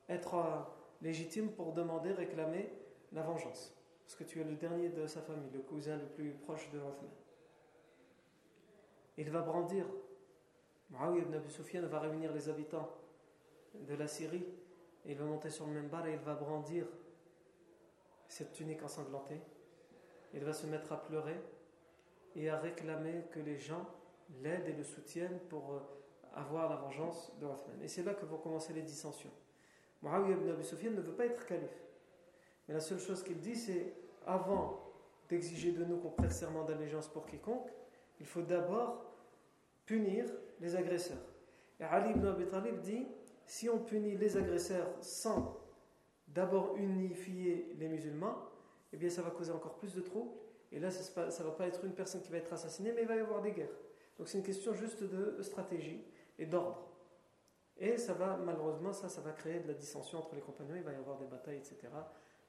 être 0.07 0.35
euh, 0.35 0.61
légitime 1.03 1.51
pour 1.51 1.73
demander, 1.73 2.13
réclamer 2.13 2.69
la 3.11 3.21
vengeance. 3.21 3.75
Parce 4.05 4.15
que 4.15 4.23
tu 4.23 4.41
es 4.41 4.43
le 4.43 4.55
dernier 4.55 4.89
de 4.89 5.05
sa 5.05 5.21
famille, 5.21 5.51
le 5.53 5.59
cousin 5.59 5.97
le 5.97 6.05
plus 6.05 6.31
proche 6.31 6.71
de 6.71 6.77
Uthman. 6.77 7.11
Il 9.17 9.29
va 9.29 9.41
brandir, 9.41 9.85
Muawiyah 10.89 11.23
ibn 11.23 11.35
Abi 11.35 11.49
Sufyan 11.51 11.85
va 11.87 11.99
réunir 11.99 12.33
les 12.33 12.49
habitants 12.49 12.89
de 13.75 13.93
la 13.95 14.07
Syrie, 14.07 14.45
il 15.05 15.17
va 15.17 15.25
monter 15.25 15.49
sur 15.49 15.67
le 15.67 15.73
même 15.73 15.89
bar 15.89 16.07
et 16.07 16.13
il 16.13 16.19
va 16.19 16.33
brandir 16.35 16.87
cette 18.27 18.53
tunique 18.53 18.81
ensanglantée. 18.81 19.41
Il 20.33 20.43
va 20.43 20.53
se 20.53 20.65
mettre 20.65 20.91
à 20.93 21.01
pleurer 21.01 21.39
et 22.35 22.49
à 22.49 22.57
réclamer 22.57 23.25
que 23.31 23.39
les 23.39 23.57
gens 23.59 23.85
l'aident 24.41 24.69
et 24.69 24.73
le 24.73 24.83
soutiennent 24.83 25.39
pour 25.49 25.73
euh, 25.73 25.79
avoir 26.33 26.69
la 26.69 26.77
vengeance 26.77 27.31
de 27.39 27.45
Othman. 27.45 27.81
Et 27.83 27.87
c'est 27.87 28.03
là 28.03 28.13
que 28.15 28.25
vont 28.25 28.37
commencer 28.37 28.73
les 28.73 28.81
dissensions. 28.81 29.29
Muawiyah 30.03 30.35
ibn 30.35 30.49
Abi 30.49 30.63
Sufyan 30.63 30.91
ne 30.91 31.01
veut 31.01 31.13
pas 31.13 31.25
être 31.25 31.45
calife. 31.45 31.81
Mais 32.67 32.73
la 32.73 32.81
seule 32.81 32.99
chose 32.99 33.23
qu'il 33.23 33.39
dit, 33.39 33.55
c'est 33.55 33.93
avant 34.25 34.93
d'exiger 35.29 35.71
de 35.71 35.85
nous 35.85 35.97
qu'on 35.97 36.09
prête 36.09 36.31
serment 36.31 36.63
d'allégeance 36.63 37.07
pour 37.07 37.25
quiconque, 37.25 37.69
il 38.19 38.25
faut 38.25 38.41
d'abord 38.41 39.05
punir 39.85 40.25
les 40.59 40.75
agresseurs. 40.75 41.23
Et 41.79 41.83
Ali 41.83 42.11
ibn 42.11 42.27
Abi 42.27 42.45
Talib 42.45 42.79
dit 42.81 43.07
si 43.45 43.69
on 43.69 43.79
punit 43.79 44.17
les 44.17 44.37
agresseurs 44.37 44.93
sans 45.01 45.57
d'abord 46.27 46.75
unifier 46.77 47.73
les 47.77 47.87
musulmans, 47.87 48.35
eh 48.91 48.97
bien 48.97 49.09
ça 49.09 49.21
va 49.21 49.31
causer 49.31 49.51
encore 49.51 49.75
plus 49.75 49.93
de 49.95 50.01
troubles. 50.01 50.31
Et 50.71 50.79
là, 50.79 50.89
ça 50.89 51.25
ne 51.25 51.43
va 51.43 51.51
pas 51.51 51.67
être 51.67 51.85
une 51.85 51.93
personne 51.93 52.21
qui 52.21 52.31
va 52.31 52.37
être 52.37 52.51
assassinée, 52.51 52.91
mais 52.93 53.03
il 53.03 53.07
va 53.07 53.15
y 53.15 53.19
avoir 53.19 53.41
des 53.41 53.51
guerres. 53.51 53.77
Donc 54.17 54.27
c'est 54.27 54.37
une 54.37 54.43
question 54.43 54.73
juste 54.73 55.03
de 55.03 55.41
stratégie 55.41 56.03
et 56.39 56.45
d'ordre. 56.45 56.92
Et 57.77 57.97
ça 57.97 58.13
va, 58.13 58.37
malheureusement, 58.37 58.93
ça, 58.93 59.09
ça 59.09 59.21
va 59.21 59.31
créer 59.31 59.59
de 59.59 59.67
la 59.67 59.73
dissension 59.73 60.19
entre 60.19 60.35
les 60.35 60.41
compagnons, 60.41 60.75
il 60.75 60.83
va 60.83 60.91
y 60.91 60.95
avoir 60.95 61.17
des 61.17 61.25
batailles, 61.25 61.57
etc. 61.57 61.89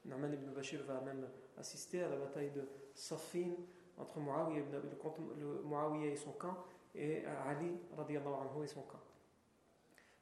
Norman 0.05 0.31
ibn 0.31 0.51
Bashir 0.51 0.83
va 0.83 1.01
même 1.01 1.27
assister 1.57 2.03
à 2.03 2.09
la 2.09 2.17
bataille 2.17 2.51
de 2.51 2.67
Safin 2.93 3.53
entre 3.97 4.19
Muawiyah, 4.19 6.11
et 6.11 6.15
son 6.15 6.31
camp 6.33 6.57
et 6.93 7.25
Ali 7.47 7.79
anhu 7.97 8.63
et 8.63 8.67
son 8.67 8.81
camp. 8.83 9.01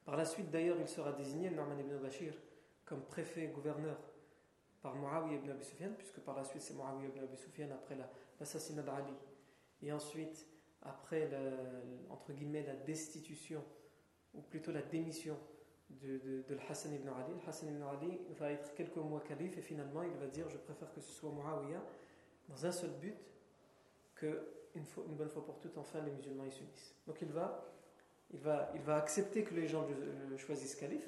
Par 0.05 0.15
la 0.15 0.25
suite, 0.25 0.49
d'ailleurs, 0.49 0.77
il 0.79 0.87
sera 0.87 1.11
désigné, 1.11 1.49
Norman 1.49 1.77
ibn 1.77 1.97
Bashir, 1.97 2.33
comme 2.85 3.01
préfet 3.01 3.47
gouverneur 3.47 3.97
par 4.81 4.95
Muawiyah 4.95 5.37
ibn 5.37 5.49
Abi 5.49 5.63
Sufyan, 5.63 5.91
puisque 5.97 6.19
par 6.21 6.35
la 6.35 6.43
suite 6.43 6.61
c'est 6.61 6.75
Muawiyah 6.75 7.09
ibn 7.09 7.19
Abi 7.23 7.37
Sufyan 7.37 7.69
après 7.71 7.97
l'assassinat 8.39 8.83
d'Ali, 8.83 9.13
et 9.81 9.91
ensuite 9.91 10.47
après, 10.81 11.29
entre 12.09 12.33
guillemets, 12.33 12.63
la 12.63 12.75
destitution, 12.75 13.63
ou 14.33 14.41
plutôt 14.41 14.71
la 14.71 14.81
démission 14.81 15.37
de, 15.89 16.17
de, 16.17 16.57
Hassan 16.69 16.93
ibn 16.93 17.07
Ali. 17.07 17.33
Hassan 17.47 17.69
ibn 17.69 17.83
Ali 17.83 18.19
va 18.39 18.51
être 18.51 18.73
quelques 18.73 18.97
mois 18.97 19.21
calife 19.21 19.57
et 19.57 19.61
finalement 19.61 20.03
il 20.03 20.13
va 20.13 20.27
dire 20.27 20.49
Je 20.49 20.57
préfère 20.57 20.91
que 20.93 21.01
ce 21.01 21.11
soit 21.11 21.31
Muawiyah 21.31 21.83
dans 22.49 22.65
un 22.65 22.71
seul 22.71 22.91
but 23.01 23.15
que 24.15 24.47
une, 24.75 24.85
une 25.07 25.15
bonne 25.15 25.29
fois 25.29 25.45
pour 25.45 25.59
toutes, 25.59 25.77
enfin 25.77 26.01
les 26.01 26.11
musulmans 26.11 26.45
y 26.45 26.51
s'unissent. 26.51 26.95
Donc 27.05 27.21
il 27.21 27.31
va, 27.31 27.63
il, 28.31 28.39
va, 28.39 28.71
il 28.73 28.81
va 28.81 28.95
accepter 28.95 29.43
que 29.43 29.53
les 29.53 29.67
gens 29.67 29.85
le 30.29 30.37
choisissent 30.37 30.75
calife 30.75 31.07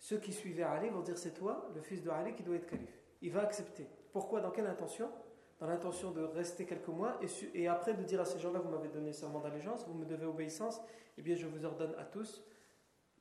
ceux 0.00 0.16
qui 0.16 0.32
suivaient 0.32 0.62
Ali 0.62 0.88
vont 0.88 1.02
dire 1.02 1.18
c'est 1.18 1.34
toi, 1.34 1.70
le 1.74 1.82
fils 1.82 2.02
de 2.02 2.08
Ali, 2.10 2.34
qui 2.34 2.42
doit 2.42 2.56
être 2.56 2.66
calife. 2.66 2.98
Il 3.20 3.30
va 3.30 3.42
accepter. 3.42 3.86
Pourquoi? 4.12 4.40
Dans 4.40 4.50
quelle 4.50 4.66
intention? 4.66 5.10
Dans 5.60 5.66
l'intention 5.66 6.10
de 6.10 6.22
rester 6.22 6.64
quelques 6.64 6.88
mois 6.88 7.20
et, 7.54 7.68
après 7.68 7.92
de 7.92 8.02
dire 8.02 8.20
à 8.20 8.24
ces 8.24 8.38
gens-là 8.38 8.60
vous 8.60 8.70
m'avez 8.70 8.88
donné 8.88 9.12
serment 9.12 9.40
d'allégeance, 9.40 9.86
vous 9.86 9.94
me 9.94 10.06
devez 10.06 10.24
obéissance, 10.24 10.80
eh 11.18 11.22
bien 11.22 11.36
je 11.36 11.46
vous 11.46 11.66
ordonne 11.66 11.94
à 11.98 12.04
tous 12.04 12.42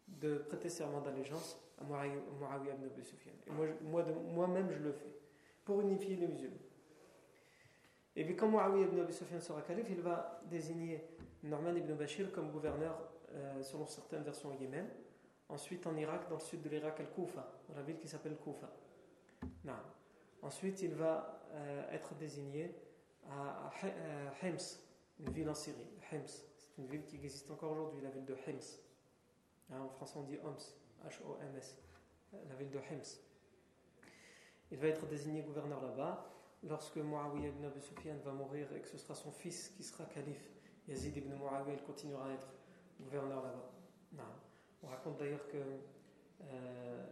de 0.07 0.37
prêter 0.37 0.69
serment 0.69 1.01
d'allégeance 1.01 1.61
à 1.77 1.83
Muawiyah 1.83 2.73
ibn 2.75 2.85
Abi 2.85 3.03
Sufyan. 3.03 3.33
Et 3.45 3.51
moi, 3.83 4.05
moi-même 4.33 4.71
je 4.71 4.79
le 4.79 4.93
fais 4.93 5.13
pour 5.65 5.81
unifier 5.81 6.15
les 6.15 6.27
musulmans. 6.27 6.55
Et 8.15 8.23
puis 8.23 8.37
quand 8.37 8.47
Muawiyah 8.47 8.87
ibn 8.87 9.01
Abi 9.01 9.13
Sufyan 9.13 9.41
sera 9.41 9.61
calife, 9.61 9.89
il 9.89 9.99
va 9.99 10.41
désigner 10.49 11.03
Norman 11.43 11.75
ibn 11.75 11.93
Bashir 11.93 12.31
comme 12.31 12.51
gouverneur, 12.51 12.97
euh, 13.33 13.61
selon 13.61 13.85
certaines 13.85 14.23
versions, 14.23 14.49
au 14.49 14.53
Yémen. 14.53 14.87
Ensuite, 15.49 15.85
en 15.87 15.95
Irak, 15.97 16.29
dans 16.29 16.35
le 16.35 16.41
sud 16.41 16.61
de 16.61 16.69
l'Irak, 16.69 16.99
Al-Koufa, 16.99 17.51
dans 17.67 17.75
la 17.75 17.81
ville 17.81 17.97
qui 17.97 18.07
s'appelle 18.07 18.37
Koufa. 18.37 18.69
Ensuite, 20.41 20.81
il 20.81 20.93
va 20.93 21.41
euh, 21.51 21.91
être 21.91 22.15
désigné 22.15 22.73
à, 23.29 23.71
Hems, 24.41 24.57
une 25.19 25.29
ville 25.31 25.49
en 25.49 25.53
Syrie. 25.53 25.87
Hems, 26.11 26.27
c'est 26.27 26.77
une 26.77 26.87
ville 26.87 27.05
qui 27.05 27.15
existe 27.15 27.51
encore 27.51 27.71
aujourd'hui, 27.71 28.01
la 28.01 28.09
ville 28.09 28.25
de 28.25 28.35
Hems. 28.47 28.79
Hein, 29.71 29.81
en 29.81 29.89
français, 29.89 30.17
on 30.17 30.23
dit 30.23 30.37
Homs, 30.43 30.55
H-O-M-S, 31.05 31.77
la 32.47 32.55
ville 32.55 32.71
de 32.71 32.79
Hems. 32.79 33.19
Il 34.71 34.77
va 34.77 34.87
être 34.87 35.05
désigné 35.07 35.41
gouverneur 35.41 35.81
là-bas. 35.81 36.25
Lorsque 36.63 36.97
Muawiyah 36.97 37.49
ibn 37.49 37.65
Abi 37.65 37.81
Sufyan 37.81 38.15
va 38.23 38.31
mourir 38.31 38.67
et 38.73 38.81
que 38.81 38.87
ce 38.87 38.97
sera 38.97 39.15
son 39.15 39.31
fils 39.31 39.69
qui 39.69 39.83
sera 39.83 40.05
calife, 40.05 40.51
Yazid 40.87 41.15
ibn 41.15 41.33
Muawiyah, 41.35 41.73
il 41.73 41.83
continuera 41.83 42.29
à 42.29 42.33
être 42.33 42.47
gouverneur 42.99 43.43
là-bas. 43.43 43.79
On 44.81 44.87
raconte 44.87 45.17
d'ailleurs 45.17 45.45
que, 45.47 45.57
euh, 46.41 47.05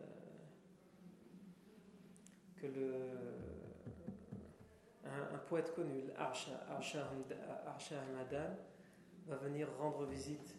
que 2.62 2.68
un, 5.06 5.38
poète 5.50 5.74
connu, 5.74 6.04
Arsha 6.18 6.60
Hamadan, 8.02 8.56
va 9.28 9.36
venir 9.38 9.68
rendre 9.78 10.06
visite 10.06 10.56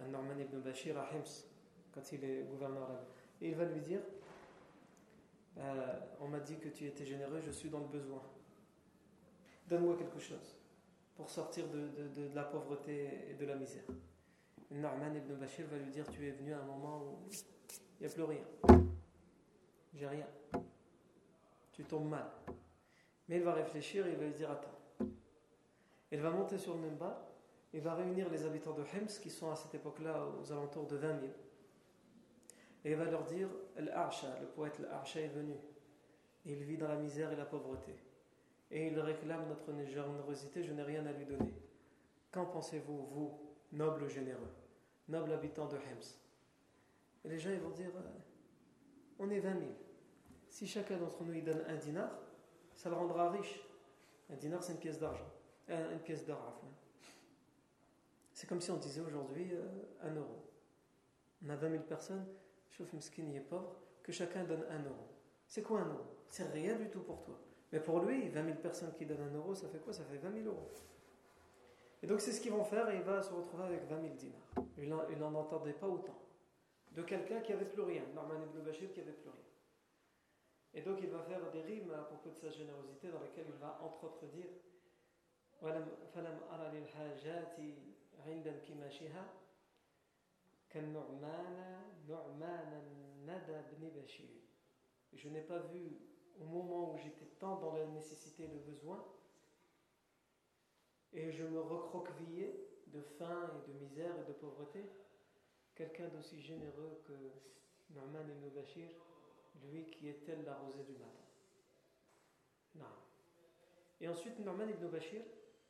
à 0.00 0.06
Norman 0.08 0.38
ibn 0.38 0.58
Bashir 0.60 0.98
à 0.98 1.08
Hims 1.12 1.44
quand 1.92 2.12
il 2.12 2.24
est 2.24 2.42
gouverneur 2.42 2.88
là 2.88 3.04
Et 3.40 3.48
il 3.48 3.54
va 3.54 3.64
lui 3.64 3.80
dire 3.80 4.00
euh, 5.58 6.00
On 6.20 6.28
m'a 6.28 6.40
dit 6.40 6.56
que 6.58 6.68
tu 6.68 6.86
étais 6.86 7.04
généreux, 7.04 7.40
je 7.44 7.50
suis 7.50 7.68
dans 7.68 7.80
le 7.80 7.86
besoin. 7.86 8.22
Donne-moi 9.68 9.96
quelque 9.96 10.18
chose 10.18 10.56
pour 11.16 11.28
sortir 11.30 11.66
de, 11.68 11.88
de 11.88 12.34
la 12.34 12.44
pauvreté 12.44 13.30
et 13.30 13.34
de 13.34 13.44
la 13.46 13.56
misère. 13.56 13.84
Norman 14.70 15.14
ibn 15.14 15.34
Bashir 15.34 15.66
va 15.66 15.78
lui 15.78 15.90
dire 15.90 16.06
Tu 16.10 16.26
es 16.26 16.30
venu 16.30 16.52
à 16.52 16.60
un 16.60 16.66
moment 16.66 17.02
où 17.02 17.28
il 18.00 18.06
n'y 18.06 18.06
a 18.06 18.14
plus 18.14 18.22
rien. 18.22 18.44
J'ai 19.94 20.06
rien. 20.06 20.26
Tu 21.78 21.84
tombes 21.84 22.08
mal. 22.08 22.24
Mais 23.28 23.36
il 23.36 23.44
va 23.44 23.54
réfléchir 23.54 24.04
et 24.04 24.10
il 24.10 24.16
va 24.16 24.24
lui 24.24 24.32
dire 24.32 24.50
Attends. 24.50 25.06
Il 26.10 26.20
va 26.20 26.30
monter 26.30 26.58
sur 26.58 26.74
le 26.74 26.80
même 26.80 26.96
bas 26.96 27.30
et 27.72 27.78
va 27.78 27.94
réunir 27.94 28.28
les 28.30 28.44
habitants 28.44 28.72
de 28.72 28.82
Hems 28.82 29.20
qui 29.22 29.30
sont 29.30 29.52
à 29.52 29.54
cette 29.54 29.76
époque-là 29.76 30.26
aux 30.42 30.50
alentours 30.50 30.88
de 30.88 30.96
20 30.96 31.20
000. 31.20 31.32
Et 32.84 32.90
il 32.90 32.96
va 32.96 33.04
leur 33.04 33.22
dire 33.22 33.48
Al-Arsha, 33.76 34.26
le 34.40 34.48
poète 34.48 34.80
Al-Arsha 34.80 35.20
est 35.20 35.28
venu. 35.28 35.54
Il 36.46 36.56
vit 36.64 36.78
dans 36.78 36.88
la 36.88 36.96
misère 36.96 37.30
et 37.30 37.36
la 37.36 37.44
pauvreté. 37.44 37.94
Et 38.72 38.88
il 38.88 38.98
réclame 38.98 39.46
notre 39.46 39.72
générosité, 39.86 40.64
je 40.64 40.72
n'ai 40.72 40.82
rien 40.82 41.06
à 41.06 41.12
lui 41.12 41.26
donner. 41.26 41.54
Qu'en 42.32 42.46
pensez-vous, 42.46 43.06
vous, 43.06 43.38
noble 43.70 44.08
généreux, 44.08 44.50
noble 45.06 45.32
habitant 45.32 45.68
de 45.68 45.76
Hems? 45.76 46.18
Et 47.24 47.28
les 47.28 47.38
gens 47.38 47.50
ils 47.50 47.60
vont 47.60 47.70
dire 47.70 47.92
euh, 47.94 48.18
on 49.20 49.30
est 49.30 49.38
20 49.38 49.60
000. 49.60 49.64
Si 50.58 50.66
chacun 50.66 50.96
d'entre 50.96 51.22
nous 51.22 51.34
il 51.34 51.44
donne 51.44 51.62
un 51.68 51.76
dinar, 51.76 52.10
ça 52.74 52.88
le 52.88 52.96
rendra 52.96 53.30
riche. 53.30 53.60
Un 54.28 54.34
dinar, 54.34 54.60
c'est 54.60 54.72
une 54.72 54.80
pièce 54.80 54.98
d'argent. 54.98 55.30
Euh, 55.70 55.92
une 55.92 56.00
pièce 56.00 56.26
d'or, 56.26 56.60
C'est 58.32 58.48
comme 58.48 58.60
si 58.60 58.72
on 58.72 58.76
disait 58.76 59.02
aujourd'hui 59.02 59.52
euh, 59.52 59.62
un 60.02 60.16
euro. 60.16 60.50
On 61.46 61.50
a 61.50 61.54
20 61.54 61.70
000 61.70 61.82
personnes, 61.84 62.26
chauffe 62.70 62.92
Mskin 62.92 63.30
est 63.36 63.40
pauvre, 63.40 63.76
que 64.02 64.10
chacun 64.10 64.42
donne 64.42 64.64
un 64.68 64.82
euro. 64.82 65.06
C'est 65.46 65.62
quoi 65.62 65.82
un 65.82 65.90
euro? 65.90 66.06
C'est 66.28 66.50
rien 66.50 66.74
du 66.74 66.90
tout 66.90 67.02
pour 67.02 67.22
toi. 67.22 67.38
Mais 67.70 67.78
pour 67.78 68.00
lui, 68.00 68.28
20 68.28 68.44
000 68.44 68.56
personnes 68.56 68.92
qui 68.94 69.06
donnent 69.06 69.28
un 69.32 69.36
euro, 69.36 69.54
ça 69.54 69.68
fait 69.68 69.78
quoi? 69.78 69.92
Ça 69.92 70.02
fait 70.02 70.18
20 70.18 70.42
000 70.42 70.46
euros. 70.48 70.72
Et 72.02 72.08
donc 72.08 72.20
c'est 72.20 72.32
ce 72.32 72.40
qu'ils 72.40 72.50
vont 72.50 72.64
faire 72.64 72.90
et 72.90 72.96
il 72.96 73.02
va 73.02 73.22
se 73.22 73.32
retrouver 73.32 73.62
avec 73.62 73.88
20 73.88 74.00
000 74.00 74.14
dinars. 74.14 74.66
Il 74.76 75.18
n'en 75.20 75.34
entendait 75.36 75.74
pas 75.74 75.86
autant. 75.86 76.18
De 76.96 77.02
quelqu'un 77.02 77.42
qui 77.42 77.52
avait 77.52 77.64
plus 77.64 77.82
rien, 77.82 78.02
Norman 78.12 78.42
ibn 78.42 78.64
Bashir 78.64 78.90
qui 78.92 78.98
avait 78.98 79.12
plus 79.12 79.30
rien. 79.30 79.47
Et 80.74 80.82
donc 80.82 80.98
il 81.02 81.08
va 81.08 81.22
faire 81.22 81.50
des 81.50 81.62
rimes 81.62 81.92
à 81.92 82.02
propos 82.02 82.30
de 82.30 82.36
sa 82.36 82.50
générosité 82.50 83.08
dans 83.08 83.20
lesquelles 83.20 83.46
il 83.48 83.58
va 83.58 83.80
entre 83.82 84.04
autres 84.04 84.26
dire 84.26 84.46
Je 95.12 95.28
n'ai 95.28 95.40
pas 95.40 95.58
vu 95.58 95.98
au 96.40 96.44
moment 96.44 96.94
où 96.94 96.98
j'étais 96.98 97.26
tant 97.40 97.56
dans 97.56 97.74
la 97.74 97.86
nécessité 97.86 98.44
et 98.44 98.48
le 98.48 98.58
besoin, 98.60 99.04
et 101.12 101.32
je 101.32 101.44
me 101.44 101.60
recroquevillais 101.60 102.68
de 102.86 103.02
faim 103.18 103.50
et 103.56 103.72
de 103.72 103.78
misère 103.78 104.14
et 104.20 104.28
de 104.28 104.32
pauvreté, 104.34 104.84
quelqu'un 105.74 106.08
d'aussi 106.08 106.40
généreux 106.40 107.02
que 107.06 107.12
Norman 107.94 108.22
ibn 108.28 108.48
Bashir, 108.54 108.88
lui 109.64 109.84
qui 109.90 110.08
est 110.08 110.26
la 110.44 110.54
rosée 110.56 110.84
du 110.84 110.92
matin. 110.92 111.24
Non. 112.74 112.86
Et 114.00 114.08
ensuite, 114.08 114.38
Norman 114.38 114.68
ibn 114.68 114.86
Bashir, 114.88 115.22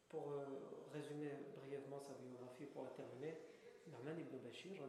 pour 0.09 0.33
euh, 0.33 0.45
résumer 0.93 1.31
brièvement 1.57 2.01
sa 2.01 2.15
biographie 2.15 2.67
pour 2.67 2.85
la 2.85 2.91
terminer, 2.91 3.37
Norman 3.91 4.19
ibn 4.19 4.37
Bashir, 4.39 4.83
an, 4.83 4.87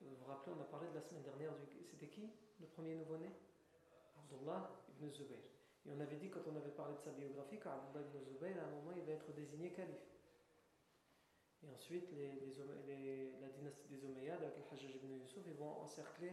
vous 0.00 0.14
vous 0.16 0.24
rappelez, 0.26 0.54
on 0.58 0.60
a 0.60 0.64
parlé 0.64 0.88
de 0.88 0.94
la 0.94 1.00
semaine 1.00 1.22
dernière, 1.22 1.52
c'était 1.86 2.08
qui 2.08 2.28
le 2.60 2.66
premier 2.66 2.94
nouveau-né? 2.94 3.30
Abdullah 4.16 4.70
ibn 4.88 5.10
Zubayr. 5.10 5.38
Et 5.86 5.90
on 5.92 6.00
avait 6.00 6.16
dit, 6.16 6.28
quand 6.28 6.40
on 6.46 6.56
avait 6.56 6.70
parlé 6.70 6.94
de 6.94 7.00
sa 7.00 7.10
biographie, 7.12 7.58
qu'Abdullah 7.58 8.04
ibn 8.04 8.24
Zubayr, 8.24 8.56
à 8.58 8.66
un 8.66 8.70
moment, 8.70 8.92
il 8.96 9.02
va 9.04 9.12
être 9.12 9.32
désigné 9.32 9.70
calife. 9.70 10.14
Et 11.62 11.70
ensuite, 11.70 12.10
la 12.12 13.48
dynastie 13.48 13.88
des 13.88 14.04
Omeyyades, 14.04 14.42
avec 14.42 14.56
le 14.56 14.88
ibn 14.90 15.12
Yusuf, 15.22 15.42
ils 15.46 15.54
vont 15.54 15.80
encercler 15.80 16.32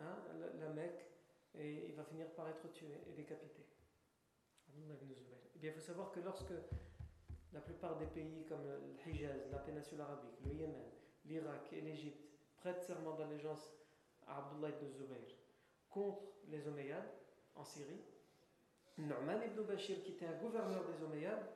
hein, 0.00 0.16
la, 0.60 0.68
Mecque 0.70 1.06
et 1.58 1.88
il 1.88 1.94
va 1.94 2.04
finir 2.04 2.26
par 2.30 2.48
être 2.48 2.70
tué 2.72 3.00
et 3.08 3.12
décapité. 3.12 3.62
Eh 4.74 5.58
bien, 5.58 5.70
il 5.70 5.72
faut 5.72 5.80
savoir 5.80 6.10
que 6.10 6.20
lorsque 6.20 6.54
la 7.52 7.60
plupart 7.60 7.98
des 7.98 8.06
pays 8.06 8.44
comme 8.48 8.64
le 8.64 9.10
Hijaz, 9.10 9.50
la 9.50 9.58
péninsule 9.58 10.00
arabique, 10.00 10.40
le 10.44 10.52
Yémen, 10.54 10.90
l'Irak 11.26 11.72
et 11.72 11.80
l'Égypte 11.82 12.24
prêtent 12.56 12.82
serment 12.82 13.14
d'allégeance 13.16 13.70
à 14.26 14.38
Abdullah 14.38 14.70
ibn 14.70 14.90
Zubayr 14.90 15.36
contre 15.90 16.22
les 16.48 16.66
Omeyyades 16.66 17.10
en 17.54 17.64
Syrie, 17.64 18.00
Norman 18.98 19.40
ibn 19.44 19.62
Bashir, 19.62 20.02
qui 20.02 20.12
était 20.12 20.26
un 20.26 20.38
gouverneur 20.38 20.84
des 20.86 21.02
Omeyyades, 21.02 21.46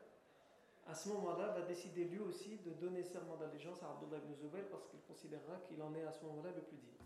à 0.87 0.95
ce 0.95 1.09
moment-là, 1.09 1.49
va 1.49 1.63
décider 1.63 2.05
lui 2.05 2.21
aussi 2.21 2.59
de 2.59 2.71
donner 2.71 3.03
serment 3.03 3.37
d'allégeance 3.37 3.83
à 3.83 3.91
Abdullah 3.91 4.19
ibn 4.19 4.35
Zubayr 4.35 4.69
parce 4.71 4.87
qu'il 4.87 5.01
considérera 5.01 5.59
qu'il 5.67 5.83
en 5.83 5.95
est 5.95 6.05
à 6.05 6.13
ce 6.13 6.25
moment-là 6.25 6.51
le 6.55 6.63
plus 6.63 6.77
digne. 6.77 7.06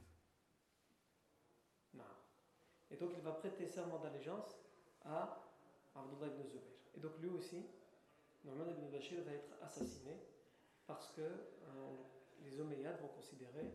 Et 2.91 2.97
donc 2.97 3.11
il 3.17 3.23
va 3.23 3.33
prêter 3.33 3.67
serment 3.67 3.99
d'allégeance 3.99 4.57
à 5.05 5.41
Abdullah 5.95 6.27
ibn 6.29 6.43
Zubayr. 6.43 6.63
Et 6.97 7.01
donc 7.01 7.13
lui 7.21 7.29
aussi, 7.29 7.65
Norman 8.45 8.69
ibn 8.71 8.91
Bashir 8.91 9.23
va 9.25 9.33
être 9.33 9.51
assassiné 9.63 10.17
parce 10.87 11.11
que 11.11 11.21
euh, 11.21 11.97
les 12.45 12.61
Omeyyades 12.61 13.01
vont 13.01 13.09
considérer, 13.09 13.71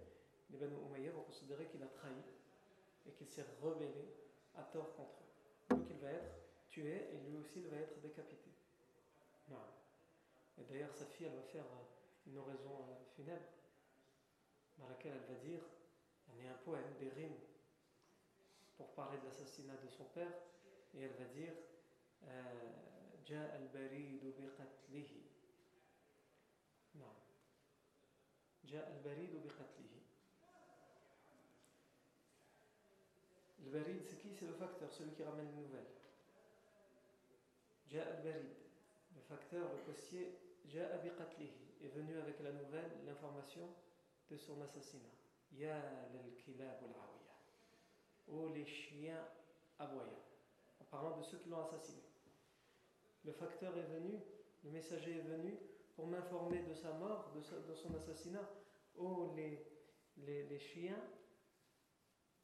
les 0.50 0.58
vont 0.58 1.24
considérer 1.24 1.66
qu'il 1.68 1.82
a 1.84 1.88
trahi 1.88 2.22
et 3.08 3.12
qu'il 3.12 3.28
s'est 3.28 3.46
rebellé 3.62 4.14
à 4.56 4.64
tort 4.64 4.96
contre 4.96 5.20
eux. 5.22 5.76
Donc 5.76 5.88
il 5.90 5.98
va 5.98 6.12
être 6.12 6.36
tué 6.68 7.10
et 7.14 7.18
lui 7.30 7.38
aussi 7.38 7.62
il 7.62 7.68
va 7.68 7.78
être 7.78 8.02
décapité. 8.02 8.52
Et 10.58 10.64
d'ailleurs 10.64 10.94
sa 10.94 11.06
fille 11.06 11.28
elle 11.28 11.36
va 11.36 11.44
faire 11.44 11.66
euh, 11.66 12.28
une 12.28 12.38
oraison 12.38 12.72
euh, 12.82 13.04
funèbre 13.16 13.46
dans 14.78 14.88
laquelle 14.88 15.14
elle 15.14 15.36
va 15.36 15.42
dire, 15.42 15.60
y 16.42 16.48
a 16.48 16.52
un 16.52 16.58
poème, 16.64 16.94
des 17.00 17.10
rimes 17.10 17.38
pour 18.78 18.94
parler 18.94 19.18
de 19.20 19.26
l'assassinat 19.26 19.78
de 19.84 19.90
son 19.90 20.06
père 20.06 20.32
et 20.94 21.02
elle 21.02 21.14
va 21.14 21.26
dire 21.26 21.54
euh, 22.24 22.76
non. 26.96 27.06
Le 33.64 33.72
barid, 33.72 34.04
c'est 34.04 34.18
qui? 34.18 34.32
C'est 34.34 34.46
le 34.46 34.54
facteur, 34.54 34.92
celui 34.92 35.12
qui 35.12 35.24
ramène 35.24 35.48
les 35.48 35.62
nouvelles. 35.64 35.88
Ja'a 37.88 38.14
barid 38.22 38.46
le 39.16 39.22
facteur, 39.22 39.72
le 39.74 39.80
postier, 39.92 40.38
Ja'a 40.68 40.96
est 40.96 41.88
venu 41.88 42.18
avec 42.18 42.40
la 42.42 42.52
nouvelle, 42.52 42.92
l'information 43.06 43.70
de 44.30 44.38
son 44.38 44.62
assassinat. 44.62 45.04
Ya 45.52 45.80
lal 46.14 46.36
kilab 46.38 46.84
al 46.84 47.25
Oh 48.28 48.50
les 48.50 48.66
chiens 48.66 49.24
aboyants. 49.80 50.24
En 50.80 50.86
parlant 50.86 51.18
de 51.18 51.24
ceux 51.24 51.38
qui 51.38 51.50
l'ont 51.50 51.62
assassiné. 51.62 52.02
Le 53.24 53.32
facteur 53.32 53.76
est 53.78 54.00
venu, 54.00 54.20
le 54.64 54.72
messager 54.72 55.18
est 55.18 55.22
venu 55.22 55.58
pour 55.96 56.08
m'informer 56.08 56.62
de 56.64 56.74
sa 56.74 56.94
mort, 56.94 57.32
de, 57.36 57.42
son 57.76 57.96
assassinat. 57.96 58.48
Oh 58.98 59.34
les, 59.36 59.66
les, 60.18 60.44
les 60.44 60.60
chiens 60.60 61.02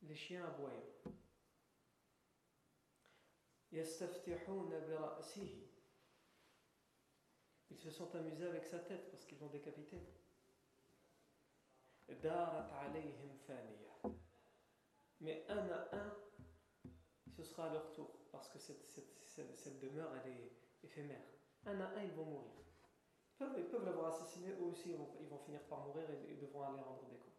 les 0.03 0.15
chiens 0.15 0.45
aboyants. 0.45 0.77
Ils 7.69 7.77
se 7.77 7.89
sont 7.89 8.13
amusés 8.15 8.45
avec 8.45 8.65
sa 8.65 8.79
tête 8.79 9.09
parce 9.11 9.25
qu'ils 9.25 9.39
l'ont 9.39 9.47
décapité 9.47 9.97
Mais 15.20 15.44
un 15.48 15.68
à 15.70 15.88
un, 15.92 16.16
ce 17.36 17.42
sera 17.42 17.66
à 17.66 17.72
leur 17.72 17.92
tour 17.92 18.10
parce 18.30 18.48
que 18.48 18.58
cette, 18.58 18.86
cette, 18.88 19.80
demeure 19.80 20.10
elle 20.16 20.32
est 20.32 20.52
éphémère. 20.84 21.24
Un 21.64 21.80
à 21.80 21.88
un, 21.88 22.02
ils 22.02 22.12
vont 22.12 22.24
mourir. 22.24 22.52
Ils 23.58 23.64
peuvent, 23.66 23.84
l'avoir 23.84 24.14
assassiné, 24.14 24.50
eux 24.52 24.64
aussi 24.64 24.90
ils 24.90 25.28
vont, 25.28 25.38
finir 25.38 25.60
par 25.68 25.80
mourir 25.86 26.04
et, 26.10 26.36
devront 26.36 26.62
aller 26.62 26.82
rendre 26.82 27.06
des 27.08 27.16
comptes. 27.16 27.32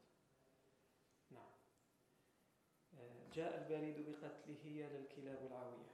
جاء 3.33 3.57
البريد 3.57 4.09
بقتله 4.09 4.65
يا 4.65 4.89
للكلاب 4.89 5.45
العاوية 5.45 5.91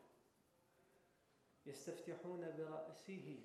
يستفتحون 1.65 2.56
برأسه 2.58 3.39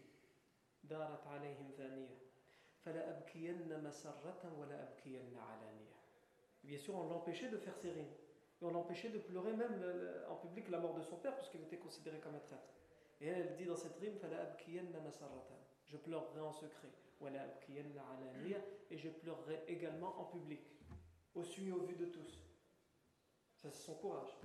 دارت 0.84 1.26
عليهم 1.26 1.70
ثانية 1.76 2.18
فلا 2.84 3.18
أبكين 3.18 3.84
مسرة 3.84 4.58
ولا 4.58 4.82
أبكين 4.82 5.36
علانية 5.38 5.98
Bien 6.64 6.78
sûr, 6.78 6.96
on 6.96 7.08
l'empêchait 7.08 7.48
de 7.48 7.56
faire 7.56 7.76
ses 7.76 7.92
rimes. 7.92 8.14
Et 8.63 8.65
on 8.65 8.71
l'empêchait 8.71 9.09
de 9.09 9.19
pleurer 9.19 9.51
même 9.51 9.83
en 10.29 10.35
public 10.35 10.69
la 10.69 10.79
mort 10.79 10.93
de 10.93 11.01
son 11.01 11.17
père, 11.17 11.35
puisqu'il 11.35 11.61
était 11.63 11.77
considéré 11.77 12.19
comme 12.19 12.35
un 12.35 12.39
traître. 12.39 12.73
Et 13.19 13.27
elle, 13.27 13.47
elle 13.49 13.55
dit 13.57 13.65
dans 13.65 13.75
cette 13.75 13.97
rime 13.97 14.17
Je 15.85 15.97
pleurerai 15.97 16.39
en 16.39 16.53
secret. 16.53 16.87
Et 18.89 18.97
je 18.97 19.09
pleurerai 19.09 19.63
également 19.67 20.17
en 20.17 20.25
public, 20.25 20.61
au 21.35 21.43
su 21.43 21.67
et 21.67 21.71
au 21.73 21.81
vu 21.81 21.95
de 21.95 22.05
tous. 22.05 22.41
Ça, 23.55 23.69
c'est 23.69 23.83
son 23.83 23.95
courage. 23.95 24.37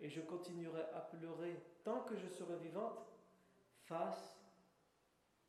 Et 0.00 0.08
je 0.08 0.20
continuerai 0.20 0.82
à 0.92 1.00
pleurer 1.00 1.56
tant 1.82 2.02
que 2.02 2.16
je 2.16 2.28
serai 2.28 2.56
vivante 2.56 3.04
face 3.84 4.38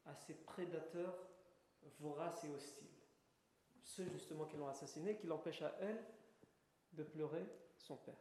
à 0.05 0.15
ces 0.15 0.33
prédateurs 0.33 1.34
voraces 1.99 2.43
et 2.43 2.49
hostiles. 2.49 2.87
Ceux 3.83 4.07
justement 4.09 4.45
qui 4.45 4.57
l'ont 4.57 4.67
assassiné, 4.67 5.15
qui 5.15 5.27
l'empêchent 5.27 5.61
à 5.61 5.75
elle 5.79 6.03
de 6.93 7.03
pleurer 7.03 7.45
son 7.77 7.97
père. 7.97 8.17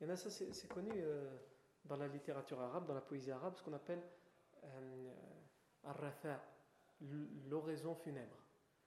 Et 0.00 0.16
ça, 0.16 0.30
c'est 0.30 0.68
connu 0.68 0.90
euh, 0.96 1.36
dans 1.84 1.96
la 1.96 2.08
littérature 2.08 2.60
arabe, 2.60 2.86
dans 2.86 2.94
la 2.94 3.00
poésie 3.00 3.30
arabe, 3.30 3.54
ce 3.56 3.62
qu'on 3.62 3.72
appelle 3.72 4.02
euh, 4.64 5.12
ar-rafa, 5.84 6.40
l'oraison 7.48 7.94
funèbre. 7.94 8.36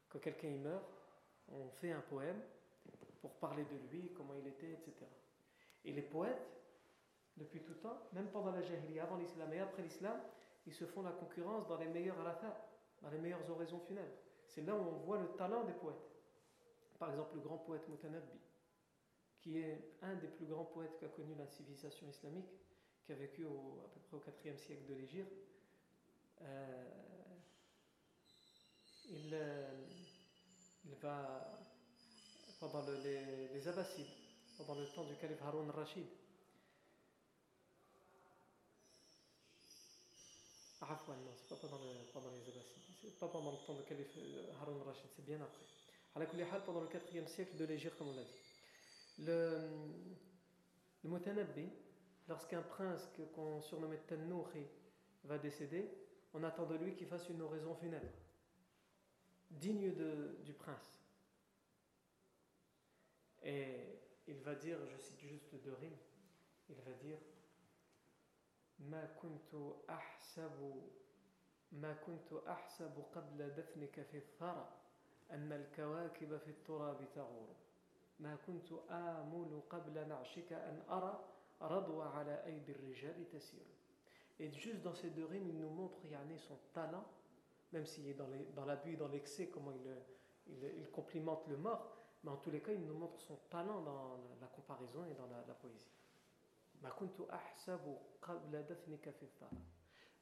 Quand 0.10 0.20
quelqu'un 0.20 0.52
meurt, 0.52 0.84
on 1.50 1.70
fait 1.70 1.92
un 1.92 2.02
poème 2.02 2.42
pour 3.22 3.36
parler 3.36 3.64
de 3.64 3.78
lui, 3.90 4.12
comment 4.14 4.34
il 4.34 4.48
était, 4.48 4.72
etc. 4.72 4.94
Et 5.86 5.94
les 5.94 6.02
poètes, 6.02 6.52
depuis 7.38 7.62
tout 7.62 7.76
temps, 7.76 7.98
même 8.14 8.28
pendant 8.28 8.52
la 8.52 8.62
jahiliya, 8.62 9.04
avant 9.04 9.18
l'islam 9.18 9.52
et 9.54 9.60
après 9.60 9.84
l'islam, 9.84 10.20
ils 10.66 10.74
se 10.74 10.86
font 10.86 11.02
la 11.02 11.12
concurrence 11.12 11.68
dans 11.68 11.78
les 11.78 11.88
meilleurs 11.88 12.20
arafat, 12.20 12.56
les 13.12 13.20
meilleures 13.20 13.50
oraisons 13.50 13.80
funèbres. 13.80 14.18
C'est 14.48 14.62
là 14.62 14.76
où 14.76 14.80
on 14.80 14.98
voit 15.06 15.20
le 15.20 15.28
talent 15.38 15.64
des 15.64 15.74
poètes. 15.74 15.96
Par 17.00 17.10
exemple, 17.12 17.36
le 17.36 17.42
grand 17.42 17.58
poète 17.58 17.88
Mutanabbi, 17.90 18.40
qui 19.42 19.60
est 19.60 19.98
un 20.02 20.16
des 20.16 20.28
plus 20.28 20.46
grands 20.46 20.66
poètes 20.66 20.98
qu'a 21.00 21.10
connu 21.10 21.36
la 21.36 21.48
civilisation 21.48 22.08
islamique, 22.08 22.50
qui 23.04 23.12
a 23.12 23.16
vécu 23.16 23.46
à 23.46 23.90
peu 24.10 24.18
près 24.18 24.18
au 24.18 24.50
IVe 24.50 24.58
siècle 24.58 24.86
de 24.88 24.94
l'Égypte. 24.96 25.34
Euh, 26.42 26.84
il, 29.10 29.30
euh, 29.34 29.86
il 30.86 30.96
va, 30.96 31.60
pendant 32.60 32.84
les, 33.04 33.50
les 33.50 33.68
Abbassides, 33.68 34.08
pendant 34.58 34.76
le 34.76 34.88
temps 34.88 35.04
du 35.04 35.16
calife 35.18 35.42
Harun 35.44 35.70
Rashid, 35.72 36.08
Afwan, 40.82 41.18
non, 41.26 41.32
c'est 41.36 41.50
pas 41.50 41.56
pendant, 41.56 41.80
pendant 42.14 42.32
les 42.32 42.48
Abbassides, 42.48 42.84
c'est 42.85 42.85
pas 43.12 43.28
pendant 43.28 43.52
le 43.52 43.58
temps 43.66 43.76
de 43.76 43.82
calife 43.84 44.18
euh, 44.18 44.52
Harun 44.62 44.84
Rashid, 44.84 45.10
c'est 45.16 45.26
bien 45.26 45.42
après. 45.42 45.66
À 46.16 46.20
la 46.20 46.26
pendant 46.62 46.82
le 46.82 46.88
4e 46.88 47.28
siècle 47.28 47.58
de 47.58 47.66
l'Égypte, 47.66 47.98
comme 47.98 48.10
on 48.10 48.16
l'a 48.16 48.24
dit. 48.24 48.40
Le, 49.20 49.32
euh, 49.32 49.70
le 51.04 51.10
Mutanabbi, 51.10 51.70
lorsqu'un 52.28 52.62
prince 52.62 53.10
qu'on 53.34 53.62
surnommait 53.62 54.00
Tannouri 54.08 54.66
va 55.26 55.38
décéder, 55.38 55.90
on 56.34 56.44
attend 56.44 56.66
de 56.66 56.76
lui 56.76 56.96
qu'il 56.96 57.08
fasse 57.08 57.30
une 57.30 57.42
oraison 57.42 57.76
funèbre, 57.76 58.12
digne 59.50 59.94
de, 59.94 60.38
du 60.44 60.54
prince. 60.54 61.00
Et 63.44 64.00
il 64.28 64.40
va 64.42 64.56
dire, 64.56 64.78
je 64.88 64.98
cite 64.98 65.20
juste 65.22 65.56
deux 65.64 65.74
rimes, 65.74 65.98
il 66.70 66.76
va 66.76 66.92
dire 66.92 67.18
Ma 68.80 69.02
kuntu 69.08 69.76
ahsabu 69.88 70.74
ما 71.75 71.93
كنت 71.93 72.33
أحسب 72.33 73.05
قبل 73.15 73.51
دفنك 73.51 74.03
في 74.03 74.19
الثرى 74.19 74.69
أن 75.31 75.53
الكواكب 75.53 76.37
في 76.37 76.51
التراب 76.51 77.09
تغور 77.15 77.57
ما 78.21 78.37
كنت 78.47 78.73
آمل 78.91 79.61
قبل 79.71 80.09
نعشك 80.09 80.53
أن 80.53 80.83
أرى 80.91 81.25
رضوى 81.63 82.05
على 82.05 82.45
أيدي 82.47 82.73
الرجال 82.73 83.29
تسير 83.29 83.67
Et 84.41 84.51
juste 84.53 84.81
dans 84.81 84.95
ces 84.95 85.11
deux 85.11 85.27
rimes, 85.27 85.49
il 85.51 85.59
nous 85.59 85.69
montre 85.69 86.03
Yanné 86.07 86.39
son 86.39 86.57
talent, 86.73 87.05
même 87.75 87.85
s'il 87.85 88.07
est 88.07 88.15
dans 88.15 88.65
l'abus 88.65 88.95
et 88.95 88.97
dans 88.97 89.09
l'excès, 89.09 89.49
comment 89.49 89.71
il, 89.71 89.87
il, 90.47 90.65
il, 90.79 90.91
complimente 90.91 91.47
le 91.47 91.59
mort, 91.59 91.95
mais 92.25 92.31
en 92.31 92.39
tous 92.39 92.51
les 92.51 92.63
cas, 92.63 92.73
il 92.73 92.87
nous 92.87 92.95
montre 92.95 93.21
son 93.21 93.37
talent 93.51 93.83
dans 93.83 94.19
la 94.41 94.47
comparaison 94.47 95.05
et 95.05 95.13
dans 95.13 95.27
la, 95.27 95.45
la 95.47 95.55
poésie. 95.55 95.93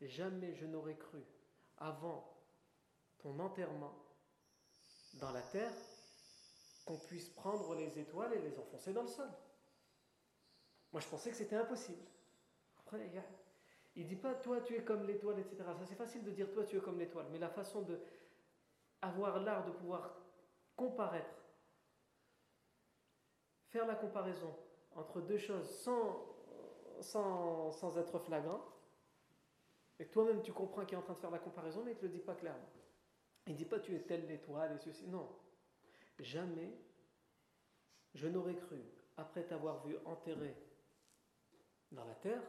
Jamais 0.00 0.54
je 0.54 0.66
n'aurais 0.66 0.96
cru 0.96 1.22
avant 1.77 2.23
ton 3.19 3.39
enterrement 3.39 3.93
dans 5.15 5.31
la 5.31 5.41
terre 5.41 5.71
qu'on 6.85 6.97
puisse 6.97 7.29
prendre 7.29 7.75
les 7.75 7.99
étoiles 7.99 8.33
et 8.33 8.39
les 8.39 8.57
enfoncer 8.59 8.93
dans 8.93 9.03
le 9.03 9.07
sol. 9.07 9.29
Moi 10.91 11.01
je 11.01 11.07
pensais 11.07 11.31
que 11.31 11.37
c'était 11.37 11.55
impossible. 11.55 12.03
Après, 12.79 13.09
il 13.95 14.05
dit 14.05 14.15
pas 14.15 14.33
toi 14.35 14.61
tu 14.61 14.75
es 14.75 14.83
comme 14.83 15.03
l'étoile, 15.05 15.39
etc. 15.39 15.57
Ça 15.77 15.85
c'est 15.85 15.95
facile 15.95 16.23
de 16.23 16.31
dire 16.31 16.51
toi 16.51 16.63
tu 16.65 16.77
es 16.77 16.81
comme 16.81 16.99
l'étoile, 16.99 17.27
mais 17.31 17.39
la 17.39 17.49
façon 17.49 17.81
de 17.81 17.99
avoir 19.01 19.39
l'art 19.41 19.65
de 19.65 19.71
pouvoir 19.71 20.15
comparaître, 20.75 21.35
faire 23.67 23.85
la 23.85 23.95
comparaison 23.95 24.55
entre 24.95 25.21
deux 25.21 25.37
choses 25.37 25.69
sans 25.81 26.33
sans, 27.01 27.71
sans 27.71 27.97
être 27.97 28.19
flagrant, 28.19 28.61
et 30.03 30.07
toi-même 30.07 30.41
tu 30.41 30.51
comprends 30.51 30.83
qu'il 30.83 30.95
est 30.95 30.99
en 30.99 31.01
train 31.01 31.13
de 31.13 31.19
faire 31.19 31.31
la 31.31 31.39
comparaison, 31.39 31.81
mais 31.85 31.91
il 31.91 31.93
ne 31.93 31.99
te 31.99 32.05
le 32.05 32.11
dit 32.11 32.19
pas 32.19 32.35
clairement. 32.35 32.69
Il 33.47 33.53
ne 33.53 33.57
dit 33.57 33.63
pas 33.63 33.79
tu 33.79 33.95
es 33.95 34.01
telle 34.01 34.27
l'étoile 34.27 34.75
et 34.75 34.79
ceci. 34.79 35.07
Non. 35.07 35.29
Jamais 36.19 36.77
je 38.13 38.27
n'aurais 38.27 38.55
cru, 38.55 38.81
après 39.15 39.43
t'avoir 39.43 39.87
vu 39.87 39.95
enterré 40.03 40.53
dans 41.93 42.03
la 42.03 42.15
terre, 42.15 42.43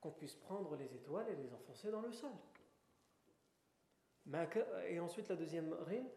qu'on 0.00 0.12
puisse 0.12 0.34
prendre 0.34 0.74
les 0.76 0.94
étoiles 0.94 1.28
et 1.28 1.36
les 1.36 1.52
enfoncer 1.52 1.90
dans 1.90 2.00
le 2.00 2.10
sol. 2.10 2.32
Et 4.88 4.98
ensuite 4.98 5.28
la 5.28 5.36
deuxième 5.36 5.74
rime, 5.74 6.08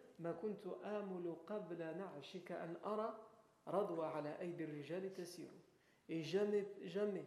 et 6.10 6.24
jamais, 6.24 6.68
jamais 6.86 7.26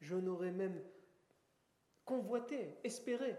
je 0.00 0.16
n'aurais 0.16 0.52
même 0.52 0.78
convoité, 2.04 2.78
espéré, 2.84 3.36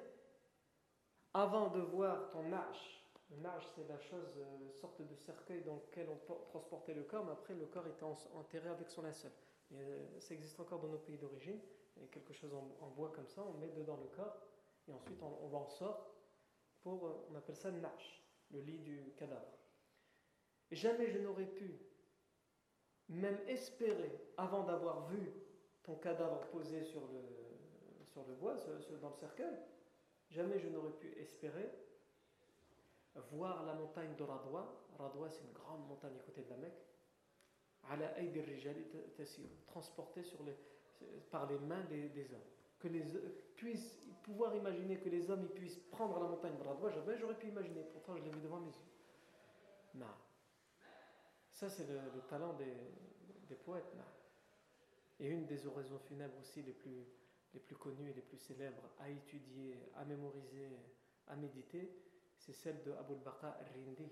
avant 1.34 1.70
de 1.70 1.80
voir 1.80 2.30
ton 2.30 2.52
arche. 2.52 3.00
Le 3.32 3.46
arche, 3.48 3.66
c'est 3.76 3.88
la 3.88 4.00
chose, 4.00 4.38
euh, 4.38 4.72
sorte 4.74 5.02
de 5.02 5.16
cercueil 5.16 5.64
dans 5.64 5.76
lequel 5.76 6.08
on 6.10 6.18
transportait 6.46 6.94
le 6.94 7.04
corps, 7.04 7.26
mais 7.26 7.32
après 7.32 7.56
le 7.56 7.66
corps 7.66 7.88
était 7.88 8.04
enterré 8.04 8.70
avec 8.70 8.90
son 8.90 9.02
linceul. 9.02 9.32
Et, 9.72 9.78
euh, 9.78 10.20
ça 10.20 10.36
existe 10.36 10.60
encore 10.60 10.80
dans 10.80 10.90
nos 10.90 11.00
pays 11.00 11.18
d'origine. 11.18 11.60
A 12.02 12.08
quelque 12.08 12.34
chose 12.34 12.54
en, 12.54 12.88
bois 12.90 13.12
comme 13.16 13.28
ça, 13.28 13.44
on 13.44 13.58
met 13.60 13.70
dedans 13.70 13.98
le 13.98 14.08
corps, 14.16 14.38
et 14.88 14.94
ensuite 14.94 15.22
on, 15.22 15.50
l'en 15.50 15.68
sort 15.68 16.14
pour, 16.82 17.08
euh, 17.08 17.28
on 17.32 17.36
appelle 17.36 17.56
ça 17.56 17.72
le 17.72 17.80
narche, 17.80 18.24
le 18.52 18.60
lit 18.62 18.80
du 18.80 19.14
cadavre. 19.18 19.58
Et 20.72 20.76
jamais 20.76 21.08
je 21.08 21.20
n'aurais 21.20 21.46
pu 21.46 21.80
même 23.10 23.40
espérer, 23.48 24.12
avant 24.38 24.64
d'avoir 24.64 25.08
vu 25.08 25.34
ton 25.84 25.96
cadavre 25.96 26.48
posé 26.48 26.84
sur 26.84 27.02
le, 27.08 27.43
sur 28.14 28.24
le 28.28 28.36
bois, 28.36 28.56
dans 29.02 29.10
le 29.10 29.16
cercueil, 29.16 29.58
jamais 30.30 30.60
je 30.60 30.70
n'aurais 30.70 30.92
pu 30.92 31.12
espérer 31.20 31.70
voir 33.32 33.66
la 33.66 33.74
montagne 33.74 34.16
de 34.16 34.24
Radwa. 34.24 34.88
Radwa, 34.98 35.30
c'est 35.30 35.44
une 35.44 35.54
grande 35.54 35.88
montagne 35.88 36.14
à 36.16 36.24
côté 36.24 36.44
de 36.44 36.50
la 36.50 36.58
Mecque. 36.58 36.82
transportée 39.66 40.24
sur 40.24 40.44
les, 40.44 40.56
par 41.32 41.48
les 41.50 41.58
mains 41.60 41.84
des, 41.86 42.34
hommes. 42.34 42.40
Que 42.80 42.88
les 42.88 43.04
puissent 43.56 44.00
pouvoir 44.22 44.56
imaginer 44.56 44.98
que 45.00 45.10
les 45.10 45.30
hommes 45.30 45.44
ils 45.44 45.60
puissent 45.60 45.80
prendre 45.92 46.20
la 46.20 46.28
montagne 46.28 46.58
de 46.58 46.64
Radwa, 46.64 46.92
jamais 46.92 47.18
j'aurais 47.18 47.38
pu 47.38 47.48
imaginer. 47.48 47.84
Pourtant, 47.92 48.16
je 48.16 48.24
l'ai 48.24 48.30
vu 48.30 48.42
devant 48.42 48.60
mes 48.60 48.72
yeux. 48.72 48.94
Non. 49.96 50.06
Ça, 51.52 51.70
c'est 51.70 51.88
le, 51.88 52.22
talent 52.30 52.54
des, 52.54 53.56
poètes. 53.56 53.96
Et 55.20 55.30
une 55.30 55.46
des 55.46 55.68
oraisons 55.68 56.00
funèbres 56.00 56.38
aussi 56.40 56.64
les 56.64 56.74
plus, 56.74 57.06
les 57.54 57.60
plus 57.60 57.76
connues 57.76 58.10
et 58.10 58.14
les 58.14 58.22
plus 58.22 58.38
célèbres 58.38 58.90
à 59.00 59.10
étudier, 59.10 59.78
à 59.96 60.06
mémoriser, 60.06 60.68
à 61.28 61.36
méditer, 61.36 61.90
c'est 62.38 62.54
celle 62.54 62.84
de 62.84 62.92
Abul 62.92 63.20
Baqa 63.20 63.50
al-Rindi, 63.60 64.10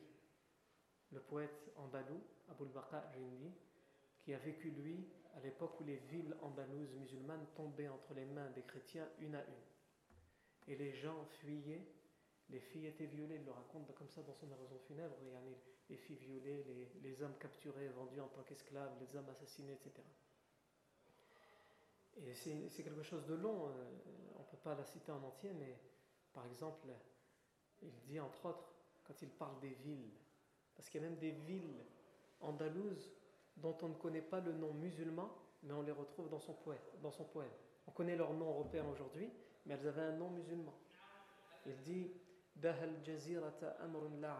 le 1.12 1.20
poète 1.20 1.72
andalou 1.76 2.22
Abul 2.50 2.70
Baqa 2.70 3.00
al-Rindi, 3.00 3.52
qui 4.22 4.34
a 4.34 4.38
vécu 4.38 4.70
lui 4.72 5.08
à 5.36 5.40
l'époque 5.40 5.80
où 5.80 5.84
les 5.84 5.98
villes 5.98 6.36
andalouses 6.42 6.94
musulmanes 6.94 7.46
tombaient 7.56 7.88
entre 7.88 8.14
les 8.14 8.26
mains 8.26 8.50
des 8.52 8.64
chrétiens 8.64 9.08
une 9.20 9.36
à 9.36 9.44
une. 9.44 10.72
Et 10.74 10.76
les 10.76 10.94
gens 10.94 11.26
fuyaient, 11.26 11.88
les 12.50 12.60
filles 12.60 12.88
étaient 12.88 13.06
violées, 13.06 13.36
il 13.36 13.46
le 13.46 13.52
raconte 13.52 13.94
comme 13.96 14.10
ça 14.10 14.22
dans 14.22 14.34
son 14.34 14.52
oraison 14.52 14.78
funèbre, 14.88 15.16
les 15.90 15.98
filles 15.98 16.18
violées, 16.18 16.64
les 17.02 17.22
hommes 17.24 17.38
capturés, 17.40 17.88
vendus 17.90 18.20
en 18.20 18.28
tant 18.28 18.44
qu'esclaves, 18.44 18.92
les 19.00 19.16
hommes 19.16 19.30
assassinés, 19.30 19.74
etc. 19.74 20.04
Et 22.26 22.34
c'est 22.36 22.84
quelque 22.84 23.04
chose 23.04 23.26
de 23.26 23.34
long, 23.34 23.66
euh, 23.66 23.72
on 24.36 24.40
ne 24.40 24.46
peut 24.46 24.58
pas 24.64 24.76
la 24.76 24.86
citer 24.86 25.12
en 25.12 25.24
entier, 25.24 25.52
mais 25.54 25.78
par 26.34 26.46
exemple, 26.46 26.88
il 27.82 27.94
dit 28.02 28.20
entre 28.20 28.46
autres, 28.46 28.74
quand 29.04 29.20
il 29.22 29.30
parle 29.30 29.60
des 29.60 29.74
villes, 29.74 30.12
parce 30.76 30.90
qu'il 30.90 31.02
y 31.02 31.06
a 31.06 31.10
même 31.10 31.18
des 31.18 31.32
villes 31.32 31.84
andalouses 32.40 33.12
dont 33.58 33.78
on 33.82 33.90
ne 33.90 33.96
connaît 33.96 34.22
pas 34.22 34.40
le 34.40 34.54
nom 34.54 34.74
musulman, 34.74 35.30
mais 35.64 35.74
on 35.74 35.82
les 35.82 35.92
retrouve 35.92 36.30
dans 36.30 36.40
son 36.40 36.54
poème. 36.54 36.80
Dans 37.02 37.12
son 37.12 37.26
poème. 37.26 37.52
On 37.88 37.92
connaît 37.92 38.16
leur 38.16 38.34
nom 38.34 38.50
européen 38.50 38.86
aujourd'hui, 38.92 39.30
mais 39.66 39.74
elles 39.74 39.88
avaient 39.88 40.02
un 40.02 40.18
nom 40.18 40.30
musulman. 40.30 40.74
Il 41.66 41.78
dit 41.82 42.12
Dahal 42.56 43.04
jazirata 43.04 43.78
amrun 43.82 44.20
la 44.20 44.38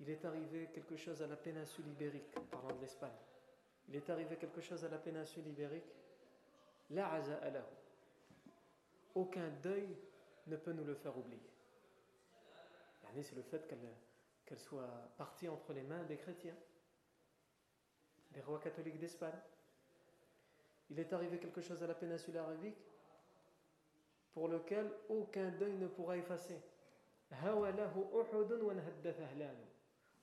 il 0.00 0.10
est 0.10 0.24
arrivé 0.24 0.68
quelque 0.72 0.96
chose 0.96 1.22
à 1.22 1.26
la 1.26 1.36
péninsule 1.36 1.86
ibérique, 1.88 2.34
parlant 2.50 2.74
de 2.74 2.80
l'Espagne. 2.80 3.12
Il 3.88 3.96
est 3.96 4.10
arrivé 4.10 4.36
quelque 4.36 4.60
chose 4.60 4.84
à 4.84 4.88
la 4.88 4.98
péninsule 4.98 5.46
ibérique. 5.46 5.94
La 6.90 7.20
Aucun 9.14 9.48
deuil 9.62 9.96
ne 10.46 10.56
peut 10.56 10.72
nous 10.72 10.84
le 10.84 10.94
faire 10.94 11.16
oublier. 11.16 11.50
C'est 13.22 13.36
le 13.36 13.42
fait 13.42 13.72
qu'elle 14.44 14.58
soit 14.58 14.90
partie 15.16 15.48
entre 15.48 15.72
les 15.72 15.84
mains 15.84 16.02
des 16.04 16.16
chrétiens, 16.16 16.56
des 18.32 18.40
rois 18.40 18.58
catholiques 18.58 18.98
d'Espagne. 18.98 19.38
Il 20.90 20.98
est 20.98 21.12
arrivé 21.12 21.38
quelque 21.38 21.60
chose 21.60 21.82
à 21.82 21.86
la 21.86 21.94
péninsule 21.94 22.36
arabique 22.36 22.93
pour 24.34 24.48
lequel 24.48 24.90
aucun 25.08 25.50
deuil 25.50 25.76
ne 25.76 25.86
pourra 25.86 26.16
effacer. 26.16 26.60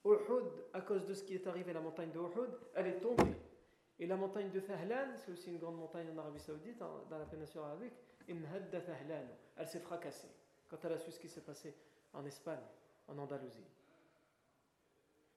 Uhud, 0.04 0.46
à 0.74 0.82
cause 0.82 1.06
de 1.06 1.14
ce 1.14 1.24
qui 1.24 1.36
est 1.36 1.48
arrivé, 1.48 1.74
la 1.74 1.80
montagne 1.80 2.12
de 2.12 2.20
Uhud, 2.20 2.50
elle 2.76 2.88
est 2.88 3.00
tombée. 3.00 3.36
Et 4.00 4.08
la 4.08 4.18
montagne 4.18 4.52
de 4.52 4.60
Thahlan, 4.60 5.16
c'est 5.16 5.32
aussi 5.32 5.50
une 5.50 5.60
grande 5.60 5.78
montagne 5.78 6.08
en 6.14 6.18
Arabie 6.18 6.40
Saoudite, 6.40 6.80
dans 6.80 7.18
la 7.18 7.26
péninsule 7.26 7.62
arabique, 7.62 7.94
elle 8.28 9.68
s'est 9.68 9.80
fracassée 9.80 10.30
quand 10.68 10.78
elle 10.86 10.94
a 10.94 10.98
su 10.98 11.12
ce 11.12 11.20
qui 11.20 11.28
s'est 11.28 11.42
passé 11.42 11.76
en 12.14 12.26
Espagne, 12.26 12.64
en 13.08 13.18
Andalousie. 13.18 13.68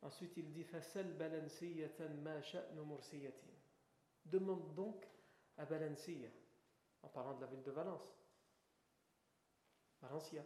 Ensuite, 0.01 0.37
il 0.37 0.51
dit 0.53 0.65
Demande 4.25 4.75
donc 4.75 5.07
à 5.59 5.65
Balansiya, 5.65 6.29
en 7.03 7.09
parlant 7.09 7.35
de 7.35 7.41
la 7.41 7.47
ville 7.49 7.63
de 7.63 7.71
Valence. 7.71 8.24
Valencia. 10.09 10.45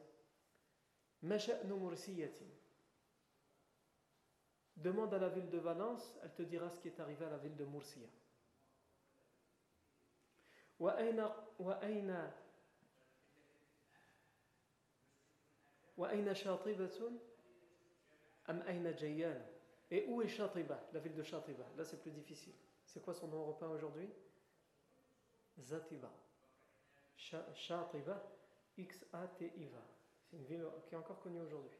Demande 4.76 5.14
à 5.14 5.18
la 5.18 5.28
ville 5.28 5.50
de 5.50 5.58
Valence, 5.58 6.16
elle 6.22 6.34
te 6.34 6.42
dira 6.42 6.70
ce 6.70 6.78
qui 6.80 6.88
est 6.88 7.00
arrivé 7.00 7.24
à 7.24 7.30
la 7.30 7.38
ville 7.38 7.56
de 7.56 7.64
Murcia. 7.64 8.06
Et 19.90 20.04
où 20.06 20.22
est 20.22 20.28
Shatiba, 20.28 20.80
la 20.92 21.00
ville 21.00 21.14
de 21.14 21.22
Shatiba? 21.22 21.64
Là 21.76 21.84
c'est 21.84 22.00
plus 22.00 22.12
difficile. 22.12 22.54
C'est 22.84 23.02
quoi 23.02 23.14
son 23.14 23.26
nom 23.26 23.38
européen 23.40 23.68
aujourd'hui? 23.70 24.08
Zatiba. 25.60 26.10
Shatiba, 27.16 28.22
X-A-T-I-V-A. 28.78 29.82
C'est 30.24 30.36
une 30.36 30.44
ville 30.44 30.64
qui 30.86 30.94
est 30.94 30.98
encore 30.98 31.20
connue 31.20 31.40
aujourd'hui, 31.40 31.78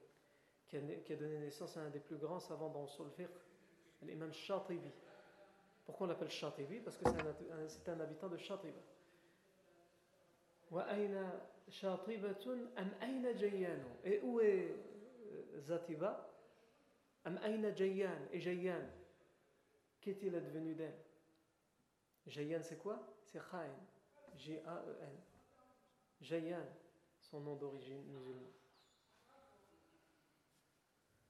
qui 0.66 0.76
a, 0.76 1.16
donné 1.16 1.38
naissance 1.38 1.76
à 1.76 1.82
un 1.82 1.90
des 1.90 2.00
plus 2.00 2.16
grands 2.16 2.40
savants 2.40 2.70
dans 2.70 2.82
le 2.82 3.10
fiqh, 3.10 3.28
l'imam 4.02 4.32
Shatibi. 4.32 4.90
Pourquoi 5.84 6.06
on 6.06 6.10
l'appelle 6.10 6.30
Shatibi 6.30 6.80
Parce 6.80 6.96
que 6.96 7.04
c'est 7.68 7.88
un, 7.88 8.00
habitant 8.00 8.28
de 8.28 8.36
Shatiba. 8.36 8.78
Et 14.04 14.20
où 14.22 14.40
est 14.40 14.68
euh, 14.70 15.60
Zatiba? 15.60 16.28
Am 17.24 17.38
aina 17.44 17.74
Jayyan? 17.74 18.28
Et 18.32 18.40
Jayyan, 18.40 18.82
qu'est-il 20.00 20.34
advenu 20.34 20.74
d'elle? 20.74 20.98
Jayyan, 22.26 22.60
c'est 22.62 22.78
quoi? 22.78 23.00
C'est 23.24 23.40
Khaen. 23.50 23.72
G-A-E-N. 24.36 25.16
Jayyan, 26.20 26.66
son 27.27 27.39
nom 27.39 27.55
d'origine 27.55 28.03
musulmane. 28.05 28.53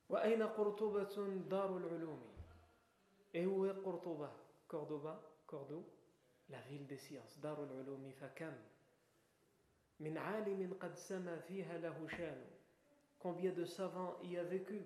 وأين 0.09 0.43
قرطبة 0.43 1.15
دار 1.49 1.77
العلوم 1.77 2.19
Et 3.33 3.45
où 3.47 3.65
est 3.65 3.81
Cordoba 3.81 4.31
Cordoba, 4.67 5.19
Cordoue, 5.47 5.85
la 6.49 6.61
ville 6.61 6.85
des 6.85 6.97
sciences. 6.97 7.39
دار 7.39 7.63
العلوم 7.63 8.11
فكم 8.11 8.53
من 9.99 10.17
عالم 10.17 10.73
قد 10.79 10.95
سما 10.95 11.39
فيها 11.39 11.77
له 11.77 12.07
شان 12.07 12.45
Combien 13.19 13.53
de 13.53 13.65
savants 13.65 14.17
y 14.23 14.37
a 14.37 14.43
vécu 14.43 14.85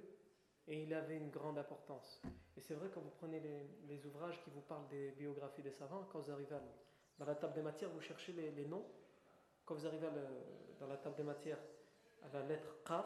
et 0.68 0.84
il 0.84 0.94
avait 0.94 1.18
une 1.18 1.30
grande 1.30 1.58
importance. 1.58 2.22
Et 2.56 2.62
c'est 2.62 2.76
vrai, 2.76 2.90
quand 2.94 3.02
vous 3.02 3.14
prenez 3.18 3.40
les, 3.40 3.68
les, 3.88 4.06
ouvrages 4.06 4.40
qui 4.44 4.50
vous 4.52 4.62
parlent 4.62 4.88
des 4.90 5.12
biographies 5.12 5.64
des 5.64 5.72
savants, 5.72 6.08
quand 6.12 6.20
vous 6.20 6.32
arrivez 6.32 6.56
dans 7.18 7.26
la 7.26 7.36
table 7.36 7.54
des 7.54 7.62
matières, 7.62 7.90
vous 7.90 8.02
cherchez 8.02 8.34
les, 8.34 8.52
les 8.52 8.66
noms. 8.66 8.86
Quand 9.66 9.76
vous 9.76 9.88
arrivez 9.88 10.08
le, 10.08 10.71
dans 10.82 10.88
la 10.88 10.98
table 10.98 11.16
des 11.16 11.24
matières 11.24 11.60
à 12.24 12.34
la 12.34 12.44
lettre 12.44 12.84
Qaf, 12.86 13.06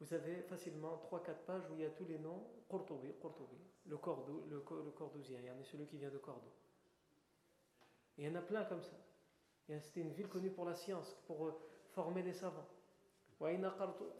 vous 0.00 0.14
avez 0.14 0.42
facilement 0.42 1.00
3-4 1.10 1.34
pages 1.46 1.62
où 1.70 1.74
il 1.74 1.82
y 1.82 1.84
a 1.86 1.90
tous 1.90 2.04
les 2.04 2.18
noms 2.18 2.46
Qurtubi, 2.68 3.14
Qurtubi, 3.20 3.56
le, 3.86 3.96
Cordoue, 3.96 4.44
le, 4.48 4.56
le 4.56 4.90
Cordouzien, 4.90 5.38
il 5.40 5.46
y 5.46 5.50
en 5.50 5.58
a 5.58 5.64
celui 5.64 5.86
qui 5.86 5.96
vient 5.96 6.10
de 6.10 6.18
Cordoue. 6.18 6.52
Et 8.16 8.22
il 8.22 8.28
y 8.28 8.30
en 8.30 8.34
a 8.36 8.42
plein 8.42 8.64
comme 8.64 8.82
ça. 8.82 8.96
C'était 9.80 10.00
une 10.00 10.12
ville 10.12 10.28
connue 10.28 10.50
pour 10.50 10.64
la 10.64 10.74
science, 10.74 11.14
pour 11.26 11.46
euh, 11.46 11.52
former 11.90 12.22
des 12.22 12.32
savants. 12.32 12.68
وأين 13.40 13.64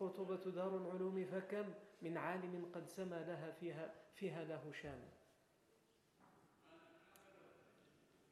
قرطبة 0.01 0.51
دار 0.51 0.77
العلوم 0.77 1.25
فكم 1.25 1.75
من 2.03 2.17
عالم 2.17 2.71
قد 2.75 2.89
سما 2.89 3.25
لها 3.25 3.51
فيها, 3.51 3.95
فيها 4.15 4.45
له 4.45 4.73
شان 4.73 5.01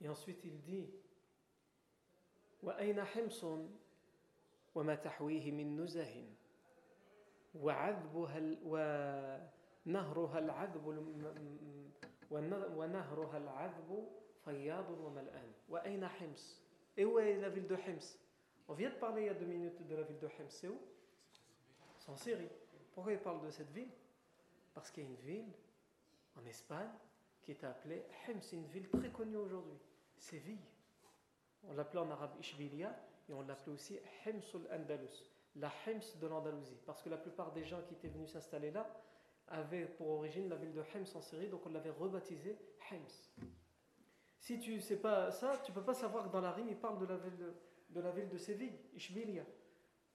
Et 0.00 0.08
ensuite 0.08 0.44
il 0.44 0.60
dit 0.62 0.90
وأين 2.62 3.04
حمص 3.04 3.44
وما 4.75 4.95
تحويه 4.95 5.51
من 5.51 5.79
نزه 5.81 6.25
وعذبها 7.55 8.41
ونهرها 9.85 10.39
العذب 10.39 10.87
ونهرها 12.77 13.37
العذب 13.37 14.07
فياض 14.45 14.89
وملآن 14.89 15.51
وأين 15.69 16.07
حمص 16.07 16.61
Et 16.97 17.05
où 17.05 17.19
est 17.19 17.37
la 17.37 17.49
ville 17.49 17.67
de 17.67 17.75
Hims 17.75 18.19
On 18.67 18.73
vient 18.73 18.89
de 18.89 18.95
parler 18.95 19.21
il 19.21 19.27
y 19.27 19.29
a 19.29 19.33
deux 19.33 19.45
minutes 19.45 19.87
de 19.87 19.95
la 19.95 20.03
ville 20.03 20.19
de 20.19 20.27
Hims. 20.27 20.49
C'est 20.49 20.67
où 20.67 20.77
C'est 21.97 22.09
en 22.09 22.17
Syrie. 22.17 22.49
Pourquoi 22.93 23.13
il 23.13 23.19
parle 23.19 23.41
de 23.45 23.49
cette 23.49 23.71
ville 23.71 23.91
Parce 24.73 24.91
qu'il 24.91 25.03
y 25.03 25.07
a 25.07 25.09
une 25.09 25.15
ville 25.15 25.53
en 26.35 26.45
Espagne 26.45 26.89
qui 27.41 27.51
est 27.51 27.63
appelée 27.63 28.03
Hims, 28.27 28.41
une 28.51 28.67
ville 28.67 28.89
très 28.89 29.09
connue 29.09 29.37
aujourd'hui. 29.37 29.79
Séville. 30.17 30.59
On 31.63 31.73
l'appelait 31.73 32.01
en 32.01 32.11
arabe 32.11 32.31
Ishbilia 32.39 32.93
et 33.31 33.33
on 33.33 33.41
l'appelait 33.43 33.73
aussi 33.73 33.97
Himsul 34.25 34.61
Andalus, 34.71 35.25
la 35.55 35.71
Hims 35.87 36.19
de 36.19 36.27
l'Andalousie. 36.27 36.77
Parce 36.85 37.01
que 37.01 37.09
la 37.09 37.17
plupart 37.17 37.53
des 37.53 37.63
gens 37.63 37.81
qui 37.87 37.93
étaient 37.93 38.09
venus 38.09 38.29
s'installer 38.29 38.71
là 38.71 38.87
avaient 39.47 39.85
pour 39.85 40.09
origine 40.09 40.49
la 40.49 40.57
ville 40.57 40.73
de 40.73 40.81
Hims 40.81 41.07
en 41.15 41.21
Syrie, 41.21 41.47
donc 41.47 41.65
on 41.65 41.69
l'avait 41.69 41.91
rebaptisée 41.91 42.57
Hims. 42.91 43.31
Si 44.39 44.59
tu 44.59 44.75
ne 44.75 44.79
sais 44.79 44.97
pas 44.97 45.31
ça, 45.31 45.61
tu 45.63 45.71
ne 45.71 45.75
peux 45.75 45.83
pas 45.83 45.93
savoir 45.93 46.27
que 46.27 46.31
dans 46.31 46.41
la 46.41 46.51
rime, 46.51 46.67
il 46.69 46.77
parle 46.77 46.99
de 46.99 47.05
la 47.05 47.17
ville 47.17 47.53
de, 47.89 48.01
la 48.01 48.11
ville 48.11 48.39
Séville, 48.39 48.77
Ishbilia. 48.95 49.45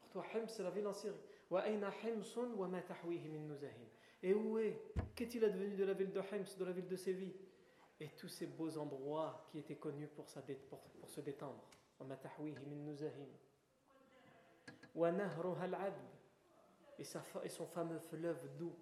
Pour 0.00 0.10
toi, 0.10 0.24
Hims, 0.34 0.48
c'est 0.48 0.62
la 0.62 0.70
ville 0.70 0.86
en 0.86 0.92
Syrie. 0.92 1.14
Et 4.22 4.34
où 4.34 4.58
est 4.58 4.82
Qu'est-il 5.14 5.44
advenu 5.44 5.76
de 5.76 5.84
la 5.84 5.92
ville 5.92 6.12
de 6.12 6.20
Hims, 6.20 6.58
de 6.58 6.64
la 6.64 6.72
ville 6.72 6.88
de 6.88 6.96
Séville? 6.96 7.34
Et 8.00 8.08
tous 8.08 8.28
ces 8.28 8.46
beaux 8.46 8.76
endroits 8.76 9.46
qui 9.50 9.58
étaient 9.58 9.76
connus 9.76 10.08
pour 10.08 10.28
se 10.28 11.20
détendre. 11.20 11.62
Et, 16.98 17.04
sa, 17.04 17.22
et 17.44 17.48
son 17.48 17.66
fameux 17.66 17.98
fleuve 17.98 18.56
doux. 18.56 18.74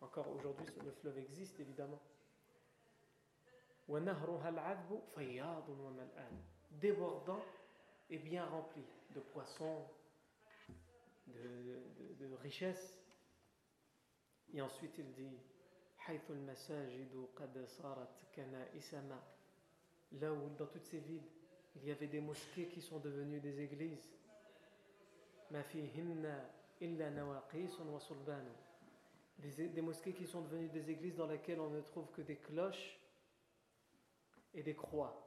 Encore 0.00 0.28
aujourd'hui, 0.30 0.66
le 0.84 0.90
fleuve 0.90 1.18
existe 1.18 1.60
évidemment. 1.60 2.00
Débordant 6.70 7.42
et 8.08 8.18
bien 8.18 8.44
rempli 8.46 8.82
de 9.14 9.20
poissons, 9.20 9.84
de, 11.26 11.82
de, 12.18 12.26
de 12.26 12.34
richesses. 12.36 12.96
Et 14.52 14.60
ensuite 14.62 14.98
il 14.98 15.12
dit 15.12 15.38
Là 20.12 20.32
où 20.32 20.48
dans 20.56 20.66
toutes 20.66 20.84
ces 20.84 20.98
villes, 20.98 21.28
il 21.75 21.87
y 21.87 21.91
avait 21.91 22.07
des 22.07 22.21
mosquées 22.21 22.67
qui 22.67 22.81
sont 22.81 22.99
devenues 22.99 23.39
des 23.39 23.61
églises. 23.61 24.09
Des, 29.37 29.67
des 29.67 29.81
mosquées 29.81 30.13
qui 30.13 30.25
sont 30.25 30.41
devenues 30.41 30.69
des 30.69 30.89
églises 30.89 31.15
dans 31.15 31.27
lesquelles 31.27 31.59
on 31.59 31.69
ne 31.69 31.81
trouve 31.81 32.09
que 32.11 32.21
des 32.21 32.37
cloches 32.37 32.99
et 34.53 34.63
des 34.63 34.75
croix. 34.75 35.21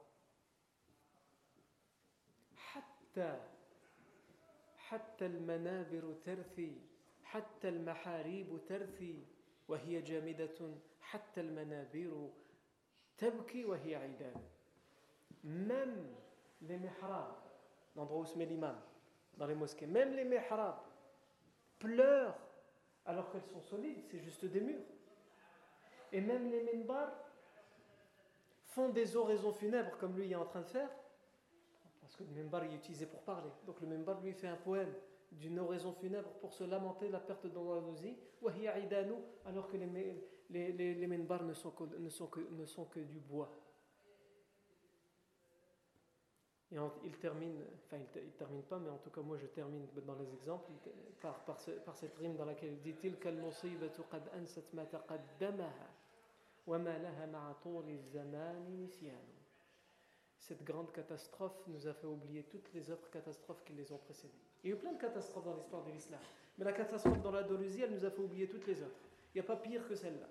حتى 2.55 3.39
حتى 4.77 5.25
المنابر 5.25 6.13
ترثي 6.25 6.81
حتى 7.23 7.69
المحاريب 7.69 8.59
ترثي 8.67 9.23
وهي 9.67 10.01
جامدة 10.01 10.77
حتى 11.01 11.41
المنابر 11.41 12.29
تبكي 13.17 13.65
وهي 13.65 13.95
عيدان 13.95 14.35
même 15.43 16.15
les 16.62 16.76
mihrabs 16.78 17.34
l'endroit 17.96 18.20
où 18.20 18.26
se 18.26 18.36
met 18.36 18.46
l'imam 18.46 18.76
dans 19.36 19.46
les 19.46 19.54
mosquées 19.54 19.86
même 19.86 20.14
les 20.14 20.24
mihrabs 20.24 20.80
pleurent 21.78 22.36
alors 23.06 23.30
qu'elles 23.30 23.46
sont 23.46 23.62
solides 23.62 24.04
c'est 24.10 24.20
juste 24.20 24.44
des 24.44 24.60
murs 24.60 24.84
et 26.12 26.20
même 26.20 26.48
les 26.48 26.62
minbars 26.62 27.12
font 28.74 28.88
des 28.88 29.16
oraisons 29.16 29.52
funèbres 29.52 29.96
comme 29.98 30.16
lui 30.16 30.30
est 30.30 30.36
en 30.36 30.44
train 30.44 30.60
de 30.62 30.66
faire, 30.66 30.88
parce 32.00 32.16
que 32.16 32.24
le 32.24 32.42
membar 32.42 32.64
est 32.64 32.74
utilisé 32.74 33.06
pour 33.06 33.22
parler. 33.22 33.50
Donc 33.66 33.80
le 33.80 33.86
membar 33.86 34.20
lui 34.20 34.32
fait 34.32 34.48
un 34.48 34.56
poème 34.56 34.92
d'une 35.30 35.58
oraison 35.58 35.92
funèbre 35.92 36.30
pour 36.40 36.52
se 36.52 36.64
lamenter 36.64 37.08
la 37.08 37.20
perte 37.20 37.46
d'Andalousie, 37.46 38.16
alors 39.46 39.68
que 39.68 39.76
les, 39.76 39.86
les, 40.50 40.72
les, 40.72 40.94
les 40.94 41.06
ne 41.06 41.52
sont, 41.54 41.70
que, 41.70 41.84
ne, 41.98 42.08
sont 42.08 42.26
que, 42.26 42.40
ne 42.50 42.64
sont 42.64 42.84
que 42.84 43.00
du 43.00 43.18
bois. 43.18 43.50
Et 46.74 46.78
il 47.04 47.16
termine, 47.18 47.62
enfin 47.86 47.98
il, 47.98 48.22
il, 48.22 48.32
termine 48.32 48.62
pas, 48.62 48.78
mais 48.80 48.90
en 48.90 48.98
tout 48.98 49.10
cas 49.10 49.20
moi 49.20 49.36
je 49.40 49.46
termine 49.46 49.86
dans 50.04 50.16
les 50.16 50.32
exemples 50.34 50.72
par, 51.20 51.44
par, 51.44 51.60
ce, 51.60 51.70
par 51.70 51.96
cette 51.96 52.16
rime 52.16 52.34
dans 52.34 52.44
laquelle 52.44 52.72
il 52.72 52.80
dit 52.80 52.94
cette 60.40 60.64
grande 60.64 60.92
catastrophe 60.92 61.62
nous 61.68 61.86
a 61.86 61.94
fait 61.94 62.06
oublier 62.06 62.42
toutes 62.42 62.72
les 62.74 62.90
autres 62.90 63.08
catastrophes 63.10 63.62
qui 63.64 63.72
les 63.72 63.92
ont 63.92 63.98
précédées. 63.98 64.34
Il 64.62 64.70
y 64.70 64.72
a 64.72 64.76
eu 64.76 64.78
plein 64.78 64.92
de 64.92 65.00
catastrophes 65.00 65.44
dans 65.44 65.54
l'histoire 65.54 65.84
de 65.84 65.90
l'islam. 65.92 66.20
Mais 66.58 66.64
la 66.64 66.72
catastrophe 66.72 67.22
dans 67.22 67.30
l'Andalousie, 67.30 67.82
elle 67.82 67.92
nous 67.92 68.04
a 68.04 68.10
fait 68.10 68.20
oublier 68.20 68.48
toutes 68.48 68.66
les 68.66 68.82
autres. 68.82 68.98
Il 69.34 69.38
n'y 69.38 69.40
a 69.40 69.44
pas 69.44 69.56
pire 69.56 69.86
que 69.88 69.94
celle-là. 69.94 70.28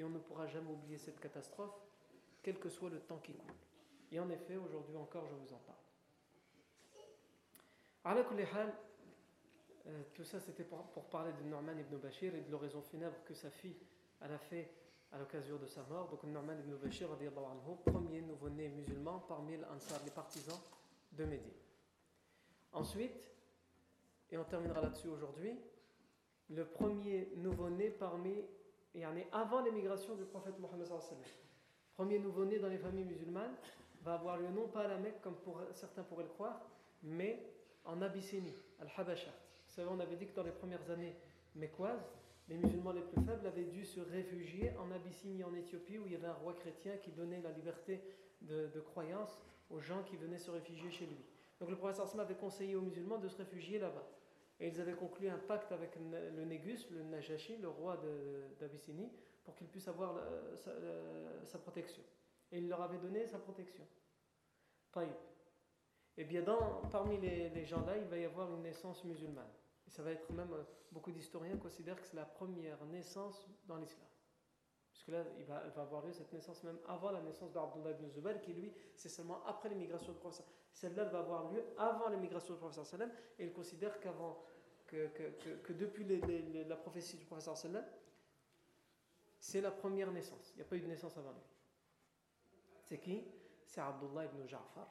Et 0.00 0.02
on 0.02 0.08
ne 0.08 0.18
pourra 0.18 0.46
jamais 0.46 0.70
oublier 0.70 0.96
cette 0.96 1.20
catastrophe, 1.20 1.78
quel 2.42 2.58
que 2.58 2.70
soit 2.70 2.88
le 2.88 3.00
temps 3.00 3.18
qui 3.18 3.34
coule. 3.34 3.52
Et 4.10 4.18
en 4.18 4.30
effet, 4.30 4.56
aujourd'hui 4.56 4.96
encore, 4.96 5.26
je 5.26 5.34
vous 5.34 5.52
en 5.52 5.58
parle. 5.58 5.76
Euh, 9.86 10.02
tout 10.14 10.24
ça, 10.24 10.40
c'était 10.40 10.64
pour, 10.64 11.04
parler 11.10 11.32
de 11.34 11.42
Norman 11.42 11.76
ibn 11.78 11.98
Bashir 11.98 12.34
et 12.34 12.40
de 12.40 12.50
l'oraison 12.50 12.80
funèbre 12.80 13.22
que 13.26 13.34
sa 13.34 13.50
fille 13.50 13.76
a 14.22 14.38
fait 14.38 14.72
à 15.12 15.18
l'occasion 15.18 15.58
de 15.58 15.66
sa 15.66 15.82
mort. 15.82 16.08
Donc, 16.08 16.24
Norman 16.24 16.54
ibn 16.54 16.76
Bashir, 16.76 17.10
anhu, 17.12 17.76
premier 17.84 18.22
nouveau-né 18.22 18.70
musulman 18.70 19.18
parmi 19.28 19.58
les 19.58 19.64
les 20.04 20.10
partisans 20.12 20.60
de 21.12 21.24
Médine. 21.26 21.52
Ensuite, 22.72 23.30
et 24.30 24.38
on 24.38 24.44
terminera 24.44 24.80
là-dessus 24.80 25.08
aujourd'hui, 25.08 25.58
le 26.48 26.64
premier 26.64 27.30
nouveau-né 27.36 27.90
parmi, 27.90 28.46
et 28.94 29.04
avant 29.32 29.60
l'émigration 29.62 30.14
du 30.14 30.24
prophète 30.24 30.58
Mohammed. 30.58 30.88
premier 31.94 32.18
nouveau-né 32.18 32.58
dans 32.58 32.68
les 32.68 32.78
familles 32.78 33.04
musulmanes 33.04 33.54
va 34.02 34.14
avoir 34.14 34.38
lieu 34.38 34.48
non 34.48 34.68
pas 34.68 34.80
à 34.82 34.88
la 34.88 34.96
Mecque 34.96 35.20
comme 35.22 35.36
pour, 35.36 35.60
certains 35.72 36.02
pourraient 36.02 36.24
le 36.24 36.30
croire, 36.30 36.60
mais 37.02 37.38
en 37.84 38.02
Abyssinie, 38.02 38.56
Al-Habasha. 38.80 39.30
Vous 39.30 39.74
savez, 39.74 39.88
on 39.90 40.00
avait 40.00 40.16
dit 40.16 40.26
que 40.26 40.34
dans 40.34 40.42
les 40.42 40.50
premières 40.50 40.90
années 40.90 41.14
mécoises, 41.54 42.10
les 42.48 42.56
musulmans 42.56 42.92
les 42.92 43.02
plus 43.02 43.22
faibles 43.22 43.46
avaient 43.46 43.64
dû 43.64 43.84
se 43.84 44.00
réfugier 44.00 44.72
en 44.78 44.90
Abyssinie, 44.90 45.44
en 45.44 45.54
Éthiopie, 45.54 45.98
où 45.98 46.06
il 46.06 46.12
y 46.12 46.16
avait 46.16 46.26
un 46.26 46.34
roi 46.34 46.54
chrétien 46.54 46.96
qui 46.96 47.12
donnait 47.12 47.40
la 47.40 47.52
liberté 47.52 48.00
de, 48.42 48.68
croyance 48.80 49.38
aux 49.70 49.80
gens 49.80 50.02
qui 50.02 50.16
venaient 50.16 50.38
se 50.38 50.50
réfugier 50.50 50.90
chez 50.90 51.06
lui. 51.06 51.18
Donc 51.60 51.70
le 51.70 51.76
prophète 51.76 52.00
avait 52.18 52.34
conseillé 52.34 52.74
aux 52.74 52.80
musulmans 52.80 53.18
de 53.18 53.28
se 53.28 53.36
réfugier 53.36 53.78
là-bas. 53.78 54.04
Et 54.60 54.68
ils 54.68 54.80
avaient 54.80 54.94
conclu 54.94 55.28
un 55.28 55.38
pacte 55.38 55.72
avec 55.72 55.96
le 55.96 56.44
Négus, 56.44 56.90
le 56.90 57.02
Najashi, 57.02 57.56
le 57.56 57.68
roi 57.68 57.98
d'Abyssinie, 58.58 59.10
pour 59.42 59.54
qu'il 59.54 59.68
puisse 59.68 59.88
avoir 59.88 60.20
sa, 61.44 61.58
protection. 61.58 62.02
Et 62.52 62.58
il 62.58 62.68
leur 62.68 62.82
avait 62.82 62.98
donné 62.98 63.26
sa 63.26 63.38
protection. 63.38 63.86
Taïb. 64.92 65.14
Et 66.16 66.24
bien, 66.24 66.42
dans, 66.42 66.82
parmi 66.90 67.18
les, 67.18 67.64
gens-là, 67.64 67.96
il 67.96 68.04
va 68.04 68.18
y 68.18 68.24
avoir 68.26 68.52
une 68.52 68.62
naissance 68.62 69.02
musulmane. 69.04 69.48
Et 69.86 69.90
ça 69.90 70.02
va 70.02 70.10
être 70.10 70.30
même, 70.32 70.52
euh, 70.52 70.62
beaucoup 70.92 71.10
d'historiens 71.10 71.56
considèrent 71.56 71.98
que 71.98 72.06
c'est 72.06 72.16
la 72.16 72.26
première 72.26 72.84
naissance 72.84 73.48
dans 73.66 73.76
l'islam. 73.76 74.09
Puisque 75.00 75.16
là, 75.16 75.24
il 75.38 75.46
va, 75.46 75.62
avoir 75.80 76.04
lieu 76.04 76.12
cette 76.12 76.30
naissance 76.30 76.62
même 76.62 76.78
avant 76.86 77.10
la 77.10 77.22
naissance 77.22 77.50
d'Abdullah 77.52 77.92
ibn 77.92 78.06
Zubayr, 78.10 78.38
qui 78.42 78.52
lui, 78.52 78.70
c'est 78.94 79.08
seulement 79.08 79.42
après 79.46 79.70
l'émigration 79.70 80.12
du 80.12 80.18
prophète. 80.18 80.44
Celle-là 80.74 81.04
va 81.04 81.20
avoir 81.20 81.50
lieu 81.50 81.64
avant 81.78 82.10
l'émigration 82.10 82.52
du 82.52 82.60
prophète. 82.60 83.08
Et 83.38 83.46
il 83.46 83.52
considère 83.54 83.98
qu'avant, 84.00 84.44
que, 84.86 85.06
que, 85.06 85.56
que, 85.62 85.72
depuis 85.72 86.04
la 86.68 86.76
prophétie 86.76 87.16
du 87.16 87.24
prophète, 87.24 87.78
c'est 89.38 89.62
la 89.62 89.70
première 89.70 90.12
naissance. 90.12 90.50
Il 90.52 90.56
n'y 90.56 90.62
a 90.62 90.66
pas 90.66 90.76
eu 90.76 90.80
de 90.82 90.88
naissance 90.88 91.16
avant 91.16 91.32
lui. 91.32 91.40
C'est 92.82 92.98
qui? 92.98 93.24
C'est 93.64 93.80
Abdullah 93.80 94.26
ibn 94.26 94.46
Ja'far. 94.46 94.86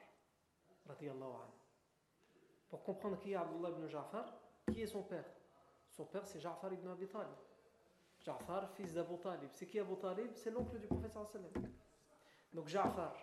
Pour 2.68 2.84
comprendre 2.84 3.20
qui 3.20 3.34
est 3.34 3.36
Abdullah 3.36 3.70
ibn 3.70 3.86
Ja'far, 3.86 4.42
qui 4.72 4.82
est 4.82 4.88
son 4.88 5.04
père? 5.04 5.30
Son 5.92 6.06
père, 6.06 6.26
c'est 6.26 6.40
Ja'far 6.40 6.74
ibn 6.74 6.88
Abi 6.88 7.08
Talib. 7.08 7.30
Ja'far, 8.22 8.70
fils 8.76 8.94
d'Abu 8.94 9.18
Talib. 9.18 9.50
C'est 9.54 9.66
qui 9.66 9.80
Abu 9.80 9.96
Talib? 9.96 10.32
C'est 10.34 10.52
l'oncle 10.52 10.78
du 10.78 10.88
prophète 10.88 11.12
sallam. 11.12 11.52
Donc 12.54 12.68
Ja'far 12.68 13.16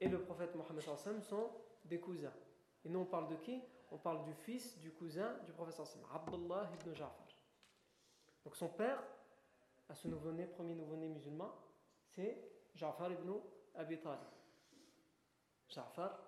et 0.00 0.08
le 0.08 0.22
prophète 0.22 0.54
Mohammed 0.54 0.82
sallam 0.82 1.22
sont 1.22 1.50
des 1.84 2.00
cousins. 2.00 2.32
Et 2.84 2.88
nous 2.88 3.00
on 3.00 3.04
parle 3.04 3.28
de 3.28 3.36
qui? 3.36 3.60
On 3.90 3.98
parle 3.98 4.22
du 4.24 4.34
fils, 4.34 4.78
du 4.78 4.92
cousin 4.92 5.34
du 5.44 5.52
prophète 5.52 5.74
sallam, 5.74 6.08
Abdullah 6.12 6.70
ibn 6.80 6.94
Ja'far. 6.94 7.26
Donc 8.44 8.56
son 8.56 8.68
père, 8.68 9.02
à 9.88 9.94
ce 9.94 10.08
nouveau-né, 10.08 10.46
premier 10.46 10.74
nouveau-né 10.74 11.08
musulman, 11.08 11.54
c'est 12.06 12.42
Ja'far 12.74 13.12
ibn 13.12 13.30
Abi 13.74 13.98
Talib. 13.98 14.20
Ja'far 15.68 16.18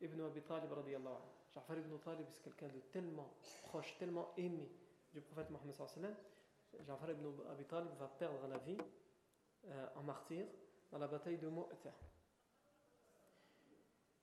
ibn 0.00 0.20
Abi 0.22 0.42
Talib 0.42 0.72
radiallahu 0.72 1.14
anhu. 1.14 1.30
Ja'far 1.54 1.78
ibn 1.78 1.96
Talib, 1.98 2.26
c'est 2.28 2.42
quelqu'un 2.42 2.68
de 2.68 2.80
tellement 2.92 3.30
proche, 3.62 3.96
tellement 3.98 4.32
aimé 4.36 4.68
du 5.12 5.20
prophète 5.20 5.50
Mohammed 5.50 5.74
sallam 5.74 6.14
Ja'far 6.86 7.10
ibn 7.10 7.26
Abi 7.50 7.64
va 7.98 8.08
perdre 8.08 8.46
la 8.48 8.58
vie 8.58 8.78
euh, 9.66 9.86
en 9.96 10.02
martyr 10.02 10.46
dans 10.90 10.98
la 10.98 11.06
bataille 11.06 11.38
de 11.38 11.48
Mu'tah. 11.48 11.94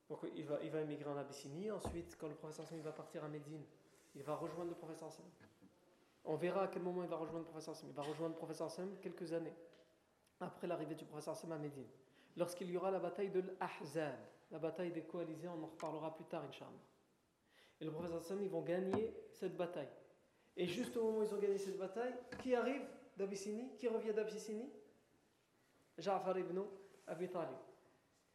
Donc 0.09 0.19
il 0.35 0.45
va, 0.45 0.59
il 0.63 0.71
va 0.71 0.81
émigrer 0.81 1.09
en 1.09 1.17
Abyssinie. 1.17 1.69
Ensuite, 1.71 2.17
quand 2.17 2.27
le 2.27 2.35
professeur 2.35 2.65
il 2.71 2.81
va 2.81 2.91
partir 2.91 3.23
à 3.23 3.27
Médine, 3.27 3.63
il 4.15 4.23
va 4.23 4.35
rejoindre 4.35 4.69
le 4.69 4.75
professeur 4.75 5.11
Sam. 5.11 5.25
On 6.23 6.35
verra 6.35 6.63
à 6.63 6.67
quel 6.67 6.81
moment 6.81 7.03
il 7.03 7.09
va 7.09 7.17
rejoindre 7.17 7.45
le 7.45 7.51
professeur 7.51 7.75
Sam. 7.75 7.89
Il 7.89 7.95
va 7.95 8.03
rejoindre 8.03 8.33
le 8.33 8.37
professeur 8.37 8.71
Sam 8.71 8.97
quelques 9.01 9.33
années 9.33 9.53
après 10.39 10.67
l'arrivée 10.67 10.95
du 10.95 11.05
professeur 11.05 11.35
Sam 11.35 11.51
à 11.51 11.57
Médine. 11.57 11.87
Lorsqu'il 12.35 12.69
y 12.69 12.77
aura 12.77 12.91
la 12.91 12.99
bataille 12.99 13.29
de 13.29 13.41
l'Ahzab, 13.41 14.15
la 14.51 14.59
bataille 14.59 14.91
des 14.91 15.03
coalisés, 15.03 15.47
on 15.47 15.63
en 15.63 15.67
reparlera 15.67 16.13
plus 16.15 16.25
tard, 16.25 16.43
Inch'Allah. 16.43 16.71
Et 17.79 17.85
le 17.85 17.91
professeur 17.91 18.23
Sam, 18.23 18.41
ils 18.41 18.49
vont 18.49 18.61
gagner 18.61 19.13
cette 19.31 19.55
bataille. 19.55 19.89
Et 20.57 20.65
juste 20.65 20.97
au 20.97 21.03
moment 21.03 21.19
où 21.19 21.23
ils 21.23 21.33
ont 21.33 21.37
gagné 21.37 21.57
cette 21.57 21.77
bataille, 21.77 22.15
qui 22.41 22.55
arrive 22.55 22.81
d'Abyssinie 23.15 23.69
Qui 23.77 23.87
revient 23.87 24.13
d'Abyssinie? 24.13 24.69
Ja'far 25.97 26.37
ibn 26.37 26.61
Abi 27.07 27.29
Talib. 27.29 27.57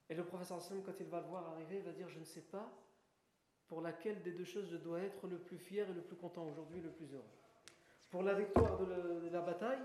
Et 0.08 0.14
le 0.14 0.24
professeur 0.24 0.56
Hassan, 0.58 0.82
quand 0.84 0.98
il 0.98 1.06
va 1.06 1.20
le 1.20 1.26
voir 1.26 1.48
arriver, 1.50 1.76
il 1.76 1.82
va 1.82 1.92
dire 1.92 2.08
Je 2.08 2.18
ne 2.18 2.24
sais 2.24 2.40
pas 2.42 2.70
pour 3.66 3.80
laquelle 3.80 4.22
des 4.22 4.32
deux 4.32 4.44
choses 4.44 4.68
je 4.70 4.76
dois 4.76 5.00
être 5.00 5.26
le 5.26 5.38
plus 5.38 5.58
fier 5.58 5.88
et 5.88 5.92
le 5.92 6.02
plus 6.02 6.16
content 6.16 6.46
aujourd'hui, 6.46 6.80
le 6.80 6.90
plus 6.90 7.12
heureux. 7.14 7.24
Pour 8.10 8.22
la 8.22 8.34
victoire 8.34 8.78
de, 8.78 9.28
la 9.30 9.40
bataille 9.40 9.80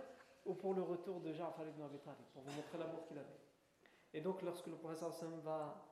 ou 0.45 0.53
pour 0.53 0.73
le 0.73 0.81
retour 0.81 1.21
de 1.21 1.31
Ja'far 1.31 1.65
ibn 1.67 1.81
Abi 1.81 1.97
Talib, 1.99 2.25
pour 2.33 2.41
vous 2.43 2.51
montrer 2.51 2.77
l'amour 2.77 3.05
qu'il 3.07 3.17
avait. 3.17 3.39
Et 4.13 4.21
donc, 4.21 4.41
lorsque 4.41 4.67
le 4.67 4.75
professeur 4.75 5.09
Hassan 5.09 5.39
va 5.43 5.85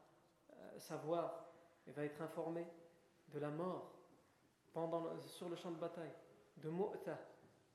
euh, 0.51 0.79
savoir 0.79 1.45
et 1.87 1.91
va 1.91 2.03
être 2.03 2.21
informé 2.21 2.65
de 3.29 3.39
la 3.39 3.49
mort 3.49 3.93
pendant, 4.73 5.17
sur 5.21 5.47
le 5.47 5.55
champ 5.55 5.71
de 5.71 5.77
bataille, 5.77 6.11
de 6.57 6.69
Mu'ta 6.69 7.17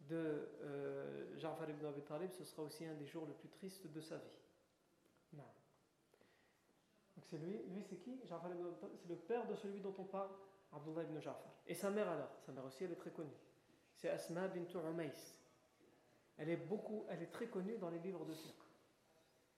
de 0.09 0.49
euh, 0.63 1.39
Ja'far 1.39 1.69
ibn 1.71 1.87
Abi 1.87 2.03
Talib, 2.03 2.31
ce 2.33 2.45
sera 2.45 2.63
aussi 2.63 2.85
un 2.85 2.95
des 2.95 3.07
jours 3.07 3.27
les 3.27 3.35
plus 3.35 3.49
tristes 3.49 3.87
de 3.87 4.01
sa 4.01 4.17
vie. 4.17 4.39
Non. 5.33 5.45
Donc 7.17 7.25
c'est 7.27 7.39
lui, 7.39 7.63
lui 7.69 7.85
c'est 7.85 7.97
qui? 7.97 8.21
Ja'far 8.25 8.51
ibn 8.51 8.67
c'est 8.97 9.09
le 9.09 9.17
père 9.17 9.47
de 9.47 9.55
celui 9.55 9.81
dont 9.81 9.95
on 9.99 10.05
parle, 10.05 10.31
Abdullah 10.73 11.03
ibn 11.03 11.21
Ja'far. 11.21 11.53
Et 11.67 11.75
sa 11.75 11.91
mère 11.91 12.09
alors, 12.09 12.31
sa 12.41 12.53
mère 12.53 12.65
aussi 12.65 12.85
elle 12.85 12.93
est 12.93 12.97
très 12.97 13.13
connue. 13.13 13.39
C'est 13.95 14.09
Asma 14.09 14.49
bint 14.49 14.67
Umays. 14.91 15.13
Elle 16.39 16.49
est 16.49 16.57
beaucoup, 16.57 17.05
elle 17.09 17.23
est 17.23 17.31
très 17.31 17.49
connue 17.49 17.77
dans 17.77 17.91
les 17.91 17.99
livres 17.99 18.25
de 18.25 18.35
fiqh. 18.35 18.63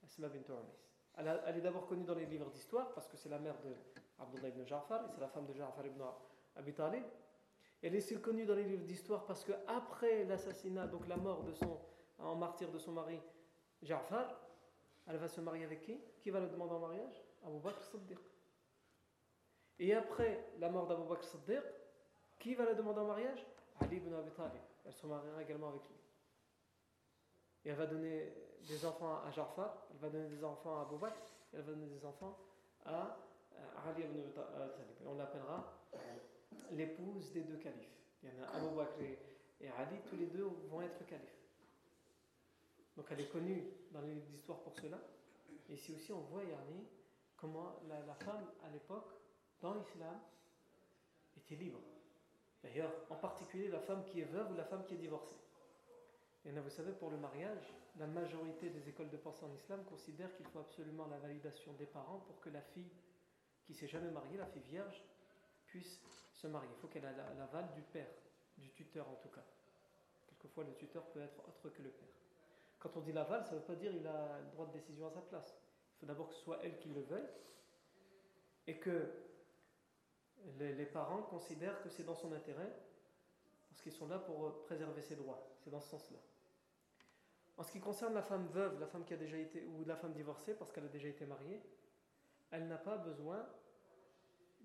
Asma 0.05 0.29
bint 0.29 0.45
Umays. 0.49 0.79
Elle, 1.17 1.41
elle, 1.47 1.57
est 1.57 1.61
d'abord 1.61 1.87
connue 1.87 2.05
dans 2.05 2.15
les 2.15 2.27
livres 2.27 2.51
d'histoire 2.51 2.93
parce 2.95 3.07
que 3.07 3.17
c'est 3.17 3.29
la 3.29 3.39
mère 3.39 3.59
de 3.61 3.75
Abdullah 4.19 4.49
ibn 4.49 4.65
Ja'far 4.65 5.05
et 5.05 5.09
c'est 5.09 5.21
la 5.21 5.29
femme 5.29 5.47
de 5.47 5.55
Ja'far 5.55 5.87
ibn 5.87 6.03
Abi 6.57 6.75
Talib. 6.75 7.05
Elle 7.83 7.97
est 7.97 8.21
connue 8.21 8.47
dans 8.47 8.55
les 8.55 8.65
livres 8.65 8.85
d'histoire 8.85 9.27
parce 9.27 9.45
que 9.45 9.53
après 9.67 10.25
l'assassinat, 10.25 10.87
donc 10.87 11.09
la 11.09 11.17
mort 11.17 11.45
en 12.19 12.37
martyr 12.37 12.71
de 12.71 12.79
son 12.79 12.93
mari, 12.93 13.21
Ja'far, 13.83 14.41
elle 15.09 15.17
va 15.17 15.27
se 15.27 15.41
marier 15.41 15.65
avec 15.65 15.81
qui? 15.81 16.01
Qui 16.21 16.31
va 16.31 16.39
le 16.39 16.49
demander 16.49 16.75
en 16.75 16.79
mariage? 16.79 17.25
Abu 17.45 17.59
Bakr 17.59 17.83
Siddiq. 17.83 18.19
Et 19.81 19.93
après 19.95 20.53
la 20.61 20.71
mort 20.71 20.87
d'Abu 20.87 21.09
Bakr 21.09 21.25
Siddiq, 21.25 21.63
qui 22.39 22.55
va 22.55 22.65
la 22.65 22.75
demander 22.75 23.01
en 23.01 23.07
mariage? 23.07 23.45
Ali 23.81 23.97
ibn 23.97 24.15
Abi 24.15 24.31
Talib. 24.31 24.63
Elle 24.85 24.93
se 24.93 25.07
mariera 25.07 25.43
également 25.43 25.71
avec 25.71 25.83
lui. 25.83 25.97
Et 27.65 27.71
elle 27.71 27.77
va 27.77 27.87
donner 27.87 28.33
des 28.69 28.87
enfants 28.87 29.23
à 29.27 29.31
Ja'far, 29.33 29.89
elle 29.91 29.99
va 29.99 30.09
donner 30.09 30.29
des 30.29 30.45
enfants 30.45 30.79
à 30.79 30.83
Abu 30.83 30.99
Bakr, 30.99 31.21
elle 31.53 31.63
va 31.63 31.73
donner 31.73 31.87
des 31.87 32.05
enfants 32.05 32.39
à 32.85 33.17
Ali 33.89 34.05
ibn 34.05 34.21
Abi 34.21 34.33
Talib. 34.33 34.97
On 35.05 35.15
l'appellera 35.15 35.65
l'épouse 36.73 37.33
des 37.33 37.43
deux 37.43 37.57
califes. 37.57 37.89
Il 38.23 38.29
y 38.29 38.33
en 38.33 38.45
a 38.45 38.49
Abu 38.57 38.77
Bakr 38.77 39.01
et 39.61 39.69
Ali, 39.69 39.97
tous 40.09 40.17
les 40.17 40.27
deux 40.27 40.45
vont 40.69 40.83
être 40.83 41.07
califes. 41.07 41.43
Donc 42.97 43.07
elle 43.11 43.21
est 43.21 43.33
connue 43.33 43.65
dans 43.93 44.01
les 44.01 44.15
livres 44.15 44.27
d'histoire 44.27 44.59
pour 44.61 44.75
cela. 44.75 44.99
Et 45.69 45.75
ici 45.75 45.93
aussi, 45.95 46.13
on 46.13 46.21
voit 46.21 46.43
Yani, 46.45 46.85
comment 47.37 47.81
la, 47.89 48.15
femme 48.15 48.45
à 48.65 48.71
l'époque, 48.71 49.13
dans 49.61 49.75
l'islam, 49.75 50.21
était 51.37 51.57
libre. 51.57 51.81
D'ailleurs, 52.63 52.93
en 53.11 53.17
particulier 53.17 53.69
la 53.69 53.81
femme 53.81 54.05
qui 54.05 54.21
est 54.21 54.25
veuve 54.25 54.53
ou 54.53 54.55
la 54.55 54.65
femme 54.65 54.85
qui 54.85 54.95
est 54.95 54.99
divorcée. 54.99 55.37
Et 56.45 56.51
vous 56.51 56.71
savez, 56.71 56.93
pour 56.93 57.11
le 57.11 57.17
mariage, 57.17 57.73
la 57.99 58.07
majorité 58.07 58.71
des 58.71 58.89
écoles 58.89 59.11
de 59.11 59.17
pensée 59.17 59.45
en 59.45 59.55
islam 59.55 59.85
considèrent 59.85 60.35
qu'il 60.37 60.47
faut 60.47 60.59
absolument 60.59 61.07
la 61.07 61.19
validation 61.19 61.73
des 61.75 61.87
parents 61.87 62.21
pour 62.27 62.41
que 62.41 62.51
la 62.51 62.61
fille 62.61 62.91
qui 63.65 63.75
s'est 63.75 63.87
jamais 63.87 64.11
mariée, 64.11 64.37
la 64.37 64.47
fille 64.47 64.63
vierge, 64.63 65.03
puisse 65.67 66.01
se 66.43 66.49
marier. 66.49 66.71
Il 66.73 66.81
faut 66.81 66.89
qu'elle 66.89 67.05
ait 67.05 67.17
l'aval 67.39 67.73
du 67.75 67.83
père, 67.83 68.11
du 68.59 68.71
tuteur 68.71 69.09
en 69.09 69.15
tout 69.15 69.29
cas. 69.29 69.45
Quelquefois, 70.27 70.65
le 70.65 70.75
tuteur 70.75 71.05
peut 71.07 71.21
être 71.21 71.39
autre 71.49 71.69
que 71.71 71.83
le 71.83 71.91
père. 71.91 72.09
Quand 72.81 72.97
on 72.97 73.01
dit 73.01 73.13
l'aval, 73.13 73.45
ça 73.45 73.53
ne 73.53 73.59
veut 73.59 73.65
pas 73.65 73.77
dire 73.77 73.93
qu'il 73.93 74.07
a 74.07 74.41
le 74.41 74.51
droit 74.51 74.67
de 74.67 74.73
décision 74.73 75.07
à 75.07 75.11
sa 75.11 75.21
place. 75.21 75.57
Il 75.95 76.01
faut 76.01 76.07
d'abord 76.07 76.29
que 76.29 76.35
ce 76.35 76.41
soit 76.41 76.59
elle 76.65 76.77
qui 76.79 76.89
le 76.89 77.03
veuille 77.03 77.29
et 78.67 78.79
que 78.79 79.09
les, 80.59 80.87
parents 80.87 81.23
considèrent 81.23 81.81
que 81.83 81.89
c'est 81.89 82.03
dans 82.03 82.17
son 82.17 82.33
intérêt 82.33 82.73
parce 83.69 83.81
qu'ils 83.81 83.93
sont 83.93 84.09
là 84.09 84.19
pour 84.19 84.65
préserver 84.65 85.01
ses 85.01 85.15
droits. 85.15 85.49
C'est 85.61 85.71
dans 85.71 85.81
ce 85.81 85.91
sens-là. 85.91 86.19
En 87.57 87.63
ce 87.63 87.71
qui 87.71 87.79
concerne 87.79 88.15
la 88.15 88.23
femme 88.23 88.49
veuve, 88.49 88.81
la 88.81 88.89
femme 88.89 89.05
qui 89.05 89.15
a 89.15 89.17
déjà 89.17 89.37
été, 89.37 89.65
ou 89.65 89.85
la 89.85 89.95
femme 89.95 90.13
divorcée 90.13 90.55
parce 90.55 90.73
qu'elle 90.73 90.85
a 90.85 90.89
déjà 90.89 91.09
été 91.09 91.25
mariée, 91.25 91.63
elle 92.51 92.67
n'a 92.67 92.79
pas 92.79 92.97
besoin 92.97 93.47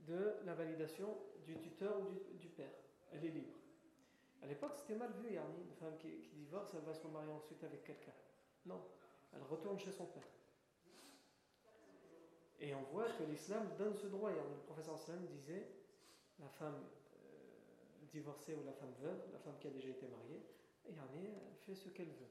de 0.07 0.35
la 0.45 0.53
validation 0.53 1.17
du 1.45 1.57
tuteur 1.59 1.99
ou 1.99 2.37
du, 2.37 2.47
père. 2.49 2.71
Elle 3.11 3.25
est 3.25 3.29
libre. 3.29 3.53
À 4.41 4.47
l'époque, 4.47 4.73
c'était 4.75 4.95
mal 4.95 5.11
vu, 5.13 5.33
Yarni, 5.33 5.61
une 5.61 5.75
femme 5.75 5.97
qui, 5.97 6.29
divorce, 6.33 6.71
elle 6.73 6.83
va 6.83 6.93
se 6.93 7.03
remarier 7.03 7.31
ensuite 7.31 7.63
avec 7.63 7.83
quelqu'un. 7.83 8.13
Non, 8.65 8.81
elle 9.33 9.43
retourne 9.43 9.79
chez 9.79 9.91
son 9.91 10.05
père. 10.05 10.27
Et 12.59 12.73
on 12.73 12.81
voit 12.83 13.09
que 13.11 13.23
l'islam 13.23 13.67
donne 13.77 13.95
ce 13.95 14.07
droit. 14.07 14.31
Le 14.31 14.63
professeur 14.65 14.95
Islam 14.95 15.25
disait 15.27 15.67
la 16.39 16.49
femme 16.49 16.75
euh, 16.75 18.05
divorcée 18.11 18.55
ou 18.55 18.63
la 18.63 18.73
femme 18.73 18.93
veuve, 19.01 19.21
la 19.31 19.39
femme 19.39 19.57
qui 19.59 19.67
a 19.67 19.71
déjà 19.71 19.89
été 19.89 20.07
mariée, 20.07 20.41
Yarni, 20.89 21.27
elle 21.27 21.55
fait 21.65 21.75
ce 21.75 21.89
qu'elle 21.89 22.07
veut. 22.07 22.27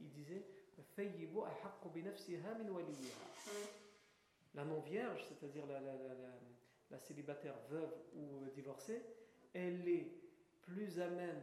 Il 0.00 0.10
disait 0.10 0.44
La 4.54 4.64
non-vierge, 4.64 5.24
c'est-à-dire 5.28 5.64
la, 5.66 6.98
célibataire 6.98 7.54
veuve 7.70 7.92
ou 8.14 8.50
divorcée, 8.54 9.02
elle 9.54 9.88
est 9.88 10.12
plus 10.60 11.00
à 11.00 11.08
même 11.08 11.42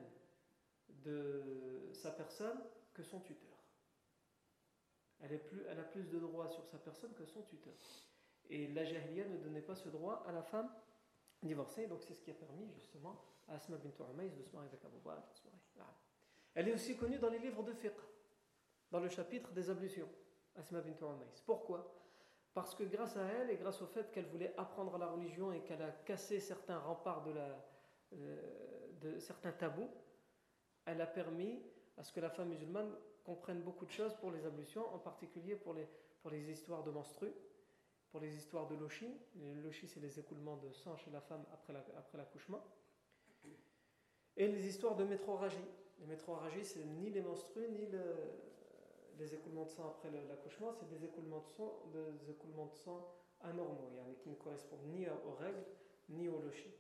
de 0.90 1.90
sa 1.94 2.12
personne 2.12 2.60
que 2.94 3.02
son 3.02 3.20
tuteur. 3.20 3.50
Elle, 5.22 5.40
plus, 5.44 5.68
a 5.68 5.76
plus 5.76 6.04
de 6.04 6.20
droits 6.20 6.50
sur 6.50 6.66
sa 6.66 6.78
personne 6.78 7.14
que 7.14 7.26
son 7.26 7.42
tuteur. 7.42 7.74
Et 8.50 8.68
la 8.68 8.86
jahiliya 8.86 9.28
ne 9.28 9.38
donnait 9.38 9.62
pas 9.62 9.76
ce 9.76 9.90
droit 9.90 10.24
à 10.28 10.32
la 10.32 10.44
femme 10.44 10.70
divorcée, 11.42 11.88
donc 11.88 12.04
c'est 12.04 12.14
ce 12.14 12.22
qui 12.22 12.32
a 12.32 12.36
permis 12.36 12.70
justement 12.74 13.22
à 13.48 13.56
Asma 13.56 13.78
bint 13.78 14.06
Umays 14.12 14.30
de 14.30 14.44
se 14.44 14.54
marier 14.54 14.70
avec 14.70 14.84
Abu 14.86 15.00
Bakr. 15.04 15.24
Elle 16.56 16.68
est 16.68 16.74
aussi 16.74 16.96
connue 16.96 17.18
dans 17.18 17.30
les 17.30 17.40
livres 17.40 17.64
de 17.64 17.74
fiqh, 17.74 17.94
dans 18.92 19.00
le 19.00 19.10
chapitre 19.10 19.52
des 19.52 19.70
ablutions, 19.70 20.10
Asma 20.56 20.82
bint 20.82 20.98
Umays. 21.02 21.42
Pourquoi? 21.46 21.96
Parce 22.54 22.74
que 22.76 22.84
grâce 22.84 23.16
à 23.16 23.26
elle 23.26 23.52
et 23.52 23.58
grâce 23.58 23.82
au 23.82 23.88
fait 23.88 24.12
qu'elle 24.12 24.26
voulait 24.26 24.54
apprendre 24.58 24.98
la 24.98 25.08
religion 25.08 25.52
et 25.52 25.62
qu'elle 25.62 25.82
a 25.82 25.92
cassé 25.92 26.40
certains 26.40 26.80
remparts 26.80 27.24
euh, 27.28 28.90
de 29.02 29.20
certains 29.20 29.52
tabous, 29.52 29.90
elle 30.86 31.02
a 31.02 31.08
permis 31.08 31.62
à 31.98 32.04
ce 32.04 32.12
que 32.12 32.20
la 32.20 32.30
femme 32.30 32.50
musulmane 32.50 32.92
comprenne 33.24 33.62
beaucoup 33.62 33.86
de 33.86 33.92
choses 33.92 34.16
pour 34.16 34.32
les 34.32 34.46
ablutions, 34.46 34.92
en 34.94 34.98
particulier 34.98 35.56
pour 35.56 35.74
les, 35.74 35.88
pour 36.22 36.32
les 36.32 36.50
histoires 36.50 36.84
de 36.84 36.92
menstrues, 36.92 37.34
pour 38.10 38.20
les 38.20 38.36
histoires 38.36 38.68
de 38.68 38.76
lochi. 38.76 39.08
Les 39.36 39.54
lochi, 39.54 39.88
c'est 39.88 40.00
les 40.00 40.20
écoulements 40.20 40.58
de 40.58 40.72
sang 40.72 40.98
chez 40.98 41.12
la 41.12 41.22
femme 41.22 41.46
après 41.54 42.18
l'accouchement. 42.18 42.64
et 44.36 44.48
les 44.48 44.68
histoires 44.68 44.96
de 44.96 45.04
métroragie. 45.04 45.58
Les 46.00 46.08
métroragies, 46.08 46.66
c'est 46.66 46.86
ni 46.86 47.10
les 47.10 47.22
menstrues, 47.22 47.68
ni 47.70 47.88
les 49.20 49.34
écoulements 49.34 49.66
de 49.66 49.70
sang 49.70 49.88
après 49.90 50.10
l'accouchement, 50.12 50.72
c'est 50.72 50.88
des 50.90 51.04
écoulements 51.06 51.42
de 52.68 52.76
sang, 52.76 53.16
anormaux, 53.42 54.16
qui 54.22 54.30
ne 54.30 54.36
correspondent 54.36 54.86
ni 54.88 55.08
aux 55.08 55.34
règles, 55.34 55.64
ni 56.10 56.28
au 56.30 56.40
lochi. 56.40 56.74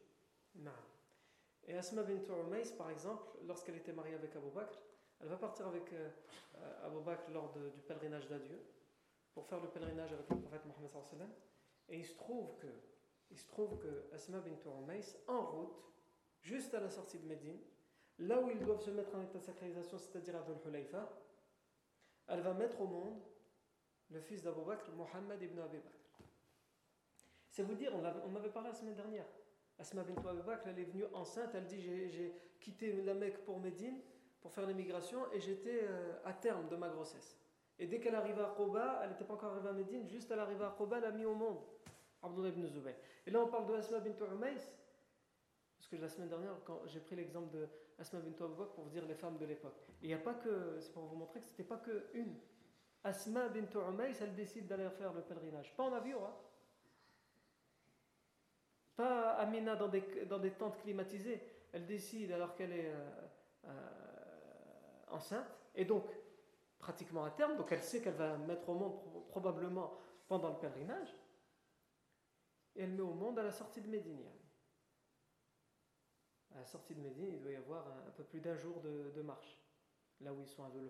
Et 1.67 1.75
Asma 1.75 2.03
bint 2.03 2.23
Umays, 2.47 2.73
par 2.77 2.89
exemple, 2.89 3.23
lorsqu'elle 3.45 3.75
était 3.75 3.93
mariée 3.93 4.15
avec 4.15 4.35
Abu 4.35 4.49
Bakr, 4.49 4.77
elle 5.21 5.27
va 5.27 5.37
partir 5.37 5.67
avec 5.67 5.91
euh, 5.93 6.09
Abu 6.83 7.01
Bakr 7.01 7.29
lors 7.31 7.51
du 7.51 7.81
pèlerinage 7.81 8.27
d'adieu 8.27 8.59
pour 9.33 9.45
faire 9.45 9.59
le 9.61 9.67
pèlerinage 9.69 10.11
avec 10.13 10.29
le 10.29 10.37
prophète 10.37 10.65
Mohammed 10.65 11.29
et 11.89 11.97
il 11.97 12.05
se 12.05 12.15
trouve 12.15 12.55
que 12.57 12.67
il 13.31 13.37
se 13.37 13.47
trouve 13.47 13.77
que 13.77 14.05
Asma 14.13 14.39
bint 14.39 14.57
Umays 14.81 15.17
en 15.27 15.45
route 15.45 15.83
juste 16.41 16.73
à 16.73 16.79
la 16.79 16.89
sortie 16.89 17.19
de 17.19 17.27
Médine 17.27 17.59
là 18.19 18.41
où 18.41 18.49
ils 18.49 18.59
doivent 18.59 18.81
se 18.81 18.89
mettre 18.91 19.13
en 19.15 19.21
état 19.21 19.37
de 19.37 19.43
sacralisation 19.43 19.97
c'est-à-dire 19.97 20.35
à 20.37 20.41
Dhul 20.41 20.57
Hulayfa 20.65 21.09
elle 22.29 22.41
va 22.41 22.53
mettre 22.53 22.79
au 22.81 22.87
monde 22.87 23.21
le 24.09 24.19
fils 24.21 24.41
d'Abu 24.41 24.61
Bakr 24.65 24.91
Mohammed 24.91 25.41
ibn 25.41 25.59
Abi 25.59 25.77
Bakr. 25.77 25.99
C'est 27.49 27.63
vous 27.63 27.75
dire 27.75 27.91
on, 27.93 28.31
on 28.31 28.35
avait 28.35 28.49
parlé 28.49 28.69
la 28.69 28.75
semaine 28.75 28.95
dernière. 28.95 29.25
Asma 29.77 30.03
bint 30.03 30.29
Abi 30.29 30.41
Bakr 30.41 30.67
elle 30.67 30.79
est 30.79 30.85
venue 30.85 31.05
enceinte 31.13 31.51
elle 31.53 31.65
dit 31.65 31.81
j'ai 31.81 32.33
quitté 32.59 32.91
la 33.01 33.13
Mecque 33.13 33.43
pour 33.45 33.59
Médine 33.59 33.99
pour 34.41 34.51
faire 34.51 34.65
l'immigration 34.65 35.31
et 35.33 35.39
j'étais 35.39 35.81
euh, 35.83 36.17
à 36.25 36.33
terme 36.33 36.67
de 36.69 36.75
ma 36.75 36.89
grossesse. 36.89 37.37
Et 37.77 37.87
dès 37.87 37.99
qu'elle 37.99 38.15
arriva 38.15 38.51
à 38.51 38.55
Quba, 38.55 39.01
elle 39.03 39.11
n'était 39.11 39.23
pas 39.23 39.33
encore 39.35 39.53
arrivée 39.53 39.69
à 39.69 39.73
Médine, 39.73 40.07
juste 40.07 40.31
à 40.31 40.35
l'arrivée 40.35 40.65
à 40.65 40.75
Quba, 40.77 40.97
elle 40.97 41.05
a 41.05 41.11
mis 41.11 41.25
au 41.25 41.33
monde 41.33 41.59
Abdullah 42.21 42.49
ibn 42.49 42.65
Zubayr. 42.67 42.95
Et 43.25 43.31
là, 43.31 43.39
on 43.39 43.47
parle 43.47 43.67
de 43.67 43.73
Asma 43.73 43.99
bint 43.99 44.11
parce 44.11 45.87
que 45.87 45.95
la 45.95 46.09
semaine 46.09 46.27
dernière, 46.27 46.55
quand 46.65 46.81
j'ai 46.87 46.99
pris 46.99 47.15
l'exemple 47.15 47.51
de 47.51 47.69
Asma 47.99 48.19
bint 48.19 48.45
Abu 48.45 48.63
pour 48.73 48.83
vous 48.85 48.89
dire 48.89 49.05
les 49.05 49.15
femmes 49.15 49.37
de 49.37 49.45
l'époque. 49.45 49.77
Il 50.01 50.07
n'y 50.07 50.13
a 50.13 50.19
pas 50.19 50.33
que, 50.33 50.77
c'est 50.79 50.93
pour 50.93 51.03
vous 51.03 51.15
montrer 51.15 51.39
que 51.39 51.45
ce 51.45 51.51
n'était 51.51 51.63
pas 51.63 51.77
que 51.77 52.07
une. 52.13 52.35
Asma 53.03 53.49
bint 53.49 53.89
Umays, 53.89 54.13
elle 54.21 54.35
décide 54.35 54.67
d'aller 54.67 54.89
faire 54.91 55.13
le 55.13 55.21
pèlerinage. 55.21 55.75
Pas 55.75 55.83
en 55.83 55.93
avion, 55.93 56.25
hein. 56.25 56.35
Pas 58.95 59.31
Amina 59.35 59.75
dans 59.75 59.87
des, 59.87 60.25
dans 60.25 60.39
des 60.39 60.51
tentes 60.51 60.77
climatisées. 60.81 61.41
Elle 61.71 61.85
décide 61.85 62.31
alors 62.31 62.55
qu'elle 62.55 62.73
est 62.73 62.91
euh, 62.91 63.27
euh, 63.65 63.69
enceinte. 65.11 65.47
Et 65.75 65.85
donc, 65.85 66.05
pratiquement 66.79 67.25
à 67.25 67.31
terme, 67.31 67.55
donc 67.57 67.71
elle 67.71 67.83
sait 67.83 68.01
qu'elle 68.01 68.15
va 68.15 68.37
mettre 68.37 68.69
au 68.69 68.73
monde 68.73 68.99
probablement 69.27 69.93
pendant 70.27 70.49
le 70.49 70.55
pèlerinage, 70.55 71.13
et 72.75 72.83
elle 72.83 72.91
met 72.91 73.01
au 73.01 73.13
monde 73.13 73.37
à 73.39 73.43
la 73.43 73.51
sortie 73.51 73.81
de 73.81 73.87
Médine. 73.87 74.23
À 76.55 76.59
la 76.59 76.65
sortie 76.65 76.95
de 76.95 77.01
Médine, 77.01 77.29
il 77.31 77.41
doit 77.41 77.51
y 77.51 77.55
avoir 77.55 77.87
un, 77.87 78.11
peu 78.11 78.23
plus 78.23 78.41
d'un 78.41 78.55
jour 78.55 78.79
de, 78.81 79.21
marche, 79.21 79.57
là 80.21 80.33
où 80.33 80.41
ils 80.41 80.47
sont 80.47 80.63
à 80.63 80.69
Dhul 80.69 80.89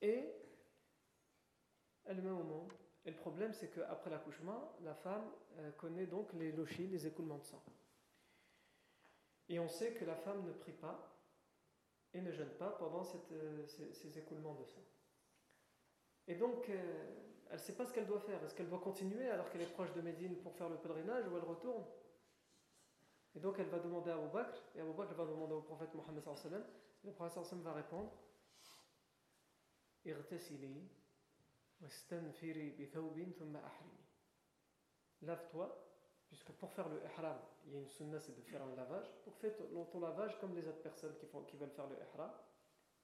Et 0.00 0.32
elle 2.04 2.22
met 2.22 2.30
au 2.30 2.44
monde. 2.44 2.72
Et 3.04 3.10
le 3.10 3.16
problème, 3.16 3.52
c'est 3.52 3.68
qu'après 3.68 4.10
l'accouchement, 4.10 4.76
la 4.82 4.94
femme 4.94 5.30
euh, 5.58 5.70
connaît 5.72 6.06
donc 6.06 6.32
les 6.34 6.52
lochis, 6.52 6.86
les 6.86 7.06
écoulements 7.06 7.38
de 7.38 7.44
sang. 7.44 7.62
Et 9.48 9.58
on 9.58 9.68
sait 9.68 9.92
que 9.92 10.04
la 10.04 10.14
femme 10.14 10.42
ne 10.46 10.52
prie 10.52 10.72
pas 10.72 11.14
et 12.14 12.20
ne 12.20 12.32
jeûne 12.32 12.50
pas 12.50 12.70
pendant 12.70 13.02
euh, 13.32 13.66
ces, 13.66 14.18
écoulements 14.18 14.54
de 14.54 14.64
sang. 14.64 14.82
Et 16.26 16.34
donc, 16.34 16.68
euh, 16.70 17.10
elle 17.50 17.56
ne 17.56 17.60
sait 17.60 17.74
pas 17.74 17.84
ce 17.84 17.92
qu'elle 17.92 18.06
doit 18.06 18.20
faire. 18.20 18.42
Est-ce 18.42 18.54
qu'elle 18.54 18.68
doit 18.68 18.80
continuer 18.80 19.28
alors 19.28 19.50
qu'elle 19.50 19.60
est 19.60 19.72
proche 19.72 19.92
de 19.92 20.00
Médine 20.00 20.36
pour 20.36 20.54
faire 20.54 20.70
le 20.70 20.76
pèlerinage 20.76 21.26
ou 21.26 21.36
elle 21.36 21.44
retourne? 21.44 21.84
Et 23.36 23.40
donc, 23.40 23.56
elle 23.58 23.68
va 23.68 23.78
demander 23.78 24.10
à 24.10 24.14
Abu 24.16 24.28
Bakr, 24.32 24.62
et 24.76 24.80
Abu 24.80 24.92
Bakr 24.92 25.14
va 25.14 25.24
demander 25.26 25.54
au 25.54 25.62
prophète 25.62 25.92
Mohammed 25.94 26.22
sallam, 26.36 26.64
le 27.04 27.12
prophète 27.12 27.44
sallam 27.44 27.62
va 27.64 27.72
répondre 27.72 28.12
Lave-toi 35.22 35.84
Puisque 36.28 36.52
pour 36.52 36.72
faire 36.72 36.88
le 36.88 37.00
ihram, 37.04 37.38
il 37.66 37.74
y 37.74 37.76
a 37.76 37.80
une 37.80 37.88
sunna, 37.88 38.18
c'est 38.18 38.34
de 38.34 38.42
faire 38.42 38.62
un 38.62 38.74
lavage. 38.74 39.06
Donc 39.24 39.36
fais 39.36 39.52
ton 39.52 40.00
lavage 40.00 40.38
comme 40.40 40.54
les 40.54 40.66
autres 40.66 40.82
personnes 40.82 41.14
qui 41.16 41.56
veulent 41.56 41.70
faire 41.70 41.86
le 41.86 41.96
ihram, 41.96 42.30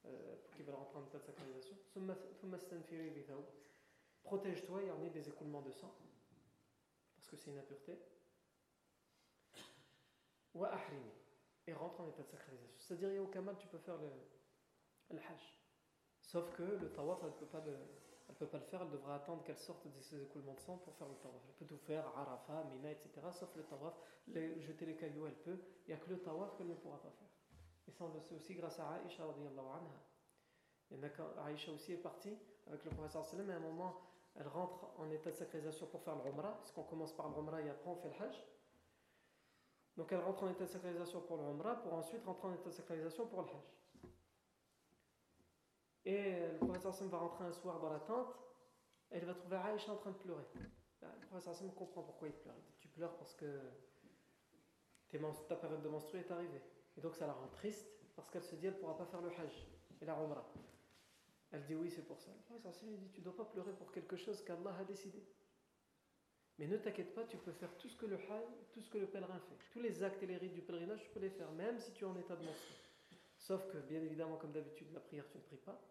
euh, 0.05 0.35
qui 0.55 0.63
veulent 0.63 0.75
rentrer 0.75 0.97
en 0.97 1.05
état 1.05 1.17
de 1.17 1.23
sacralisation. 1.23 1.77
Protège-toi, 4.23 4.81
il 4.81 4.87
y 4.87 4.91
en 4.91 5.01
a 5.01 5.09
des 5.09 5.29
écoulements 5.29 5.61
de 5.61 5.71
sang, 5.71 5.95
parce 7.15 7.27
que 7.27 7.37
c'est 7.37 7.51
une 7.51 7.59
impureté. 7.59 7.97
Et 11.67 11.73
rentre 11.73 12.01
en 12.01 12.07
état 12.07 12.23
de 12.23 12.27
sacralisation. 12.27 12.79
C'est-à-dire, 12.79 13.09
il 13.09 13.15
y 13.15 13.17
a 13.17 13.21
aucun 13.21 13.41
mal, 13.41 13.55
tu 13.57 13.67
peux 13.67 13.77
faire 13.77 13.97
le, 13.97 14.09
le 15.11 15.19
hajj. 15.19 15.57
Sauf 16.21 16.51
que 16.53 16.63
le 16.63 16.91
tawaf, 16.91 17.19
elle 17.21 17.29
ne 17.29 17.33
peut 17.33 17.45
pas 17.45 17.61
le 17.61 17.77
peut 18.41 18.47
pas 18.47 18.57
le 18.57 18.63
faire, 18.65 18.81
elle 18.81 18.89
devra 18.89 19.15
attendre 19.15 19.43
qu'elle 19.43 19.57
sorte 19.57 19.87
de 19.87 20.01
ses 20.01 20.19
écoulements 20.23 20.55
de 20.55 20.59
sang 20.59 20.77
pour 20.77 20.95
faire 20.95 21.07
le 21.07 21.13
tawaf. 21.15 21.41
Elle 21.47 21.53
peut 21.53 21.65
tout 21.65 21.77
faire, 21.77 22.07
Arafat, 22.17 22.63
Mina, 22.71 22.91
etc., 22.91 23.09
sauf 23.31 23.55
le 23.55 23.63
tawaf. 23.63 23.93
jeter 24.27 24.85
les 24.87 24.95
cailloux, 24.95 25.27
elle 25.27 25.35
peut. 25.35 25.59
Il 25.85 25.89
n'y 25.89 25.93
a 25.93 25.97
que 25.97 26.09
le 26.09 26.19
tawaf 26.19 26.55
qu'elle 26.57 26.67
ne 26.67 26.73
pourra 26.73 26.99
pas 26.99 27.11
faire. 27.11 27.29
Et 27.87 27.91
ça, 27.91 28.03
on 28.03 28.13
le 28.13 28.19
sait 28.19 28.33
aussi 28.33 28.55
grâce 28.55 28.79
à 28.79 28.89
Aïcha. 28.93 29.23
Il 30.89 30.97
y 30.97 30.99
en 30.99 31.73
aussi 31.73 31.93
est 31.93 31.97
partie 31.97 32.35
avec 32.65 32.83
le 32.83 32.91
professeur 32.91 33.23
sallam, 33.25 33.49
et 33.49 33.53
à 33.53 33.57
un 33.57 33.59
moment, 33.59 34.01
elle 34.35 34.47
rentre 34.47 34.87
en 34.97 35.09
état 35.11 35.29
de 35.29 35.35
sacralisation 35.35 35.85
pour 35.87 36.01
faire 36.01 36.15
le 36.15 36.29
Umrah, 36.29 36.57
parce 36.57 36.71
qu'on 36.71 36.83
commence 36.83 37.15
par 37.15 37.29
le 37.29 37.37
Umrah 37.37 37.61
et 37.61 37.69
après 37.69 37.89
on 37.89 37.95
fait 37.95 38.09
le 38.09 38.25
Hajj. 38.25 38.43
Donc 39.97 40.11
elle 40.11 40.19
rentre 40.19 40.43
en 40.43 40.49
état 40.49 40.63
de 40.63 40.69
sacralisation 40.69 41.21
pour 41.21 41.37
le 41.37 41.43
Umrah, 41.43 41.75
pour 41.81 41.93
ensuite 41.93 42.23
rentrer 42.23 42.47
en 42.47 42.53
état 42.53 42.69
de 42.69 42.75
sacralisation 42.75 43.27
pour 43.27 43.41
le 43.41 43.47
Hajj. 43.47 43.57
Et 46.05 46.47
le 46.47 46.57
professeur 46.57 46.91
Hassan 46.91 47.09
va 47.09 47.17
rentrer 47.17 47.45
un 47.45 47.51
soir 47.51 47.79
dans 47.79 47.91
la 47.91 47.99
tente 47.99 48.33
et 49.11 49.17
il 49.17 49.25
va 49.25 49.33
trouver 49.33 49.57
Aïcha 49.57 49.91
en 49.91 49.97
train 49.97 50.11
de 50.11 50.17
pleurer. 50.17 50.45
Le 51.01 51.27
professeur 51.27 51.53
Hassan 51.53 51.73
comprend 51.73 52.03
pourquoi 52.03 52.29
il 52.29 52.33
pleure. 52.33 52.55
Il 52.57 52.63
dit 52.63 52.77
Tu 52.79 52.87
pleures 52.87 53.15
parce 53.17 53.35
que 53.35 53.59
ta 55.47 55.55
période 55.55 55.81
de 55.81 55.89
menstru 55.89 56.19
est 56.19 56.31
arrivée. 56.31 56.61
Et 56.97 57.01
donc 57.01 57.15
ça 57.15 57.27
la 57.27 57.33
rend 57.33 57.47
triste 57.47 57.87
parce 58.15 58.29
qu'elle 58.29 58.43
se 58.43 58.55
dit 58.55 58.67
Elle 58.67 58.75
ne 58.75 58.79
pourra 58.79 58.97
pas 58.97 59.05
faire 59.05 59.21
le 59.21 59.29
Hajj 59.29 59.67
et 60.01 60.05
la 60.05 60.13
Umrah. 60.13 60.47
Elle 61.51 61.63
dit 61.65 61.75
Oui, 61.75 61.91
c'est 61.91 62.05
pour 62.07 62.19
ça. 62.19 62.31
Le 62.31 62.41
professeur 62.43 62.71
Hassan 62.71 62.95
dit 62.95 63.09
Tu 63.11 63.19
ne 63.19 63.25
dois 63.25 63.35
pas 63.35 63.45
pleurer 63.45 63.73
pour 63.73 63.91
quelque 63.91 64.15
chose 64.15 64.41
qu'Allah 64.43 64.75
a 64.79 64.83
décidé. 64.85 65.21
Mais 66.61 66.67
ne 66.67 66.77
t'inquiète 66.77 67.15
pas, 67.15 67.23
tu 67.23 67.37
peux 67.37 67.53
faire 67.53 67.75
tout 67.79 67.89
ce 67.89 67.97
que 67.97 68.05
le 68.05 68.17
Hajj, 68.17 68.53
tout 68.71 68.81
ce 68.81 68.89
que 68.91 68.99
le 68.99 69.07
pèlerin 69.07 69.39
fait. 69.39 69.55
Tous 69.71 69.81
les 69.81 70.03
actes 70.03 70.21
et 70.21 70.27
les 70.27 70.37
rites 70.37 70.53
du 70.53 70.61
pèlerinage, 70.61 71.01
tu 71.01 71.09
peux 71.09 71.19
les 71.19 71.31
faire, 71.31 71.51
même 71.53 71.79
si 71.79 71.91
tu 71.91 72.03
es 72.03 72.07
en 72.07 72.15
état 72.15 72.35
de 72.35 72.45
menstru. 72.45 72.75
Sauf 73.35 73.67
que, 73.71 73.79
bien 73.79 73.99
évidemment, 73.99 74.37
comme 74.37 74.51
d'habitude, 74.51 74.93
la 74.93 74.99
prière, 74.99 75.25
tu 75.31 75.39
ne 75.39 75.41
pries 75.41 75.57
pas. 75.57 75.81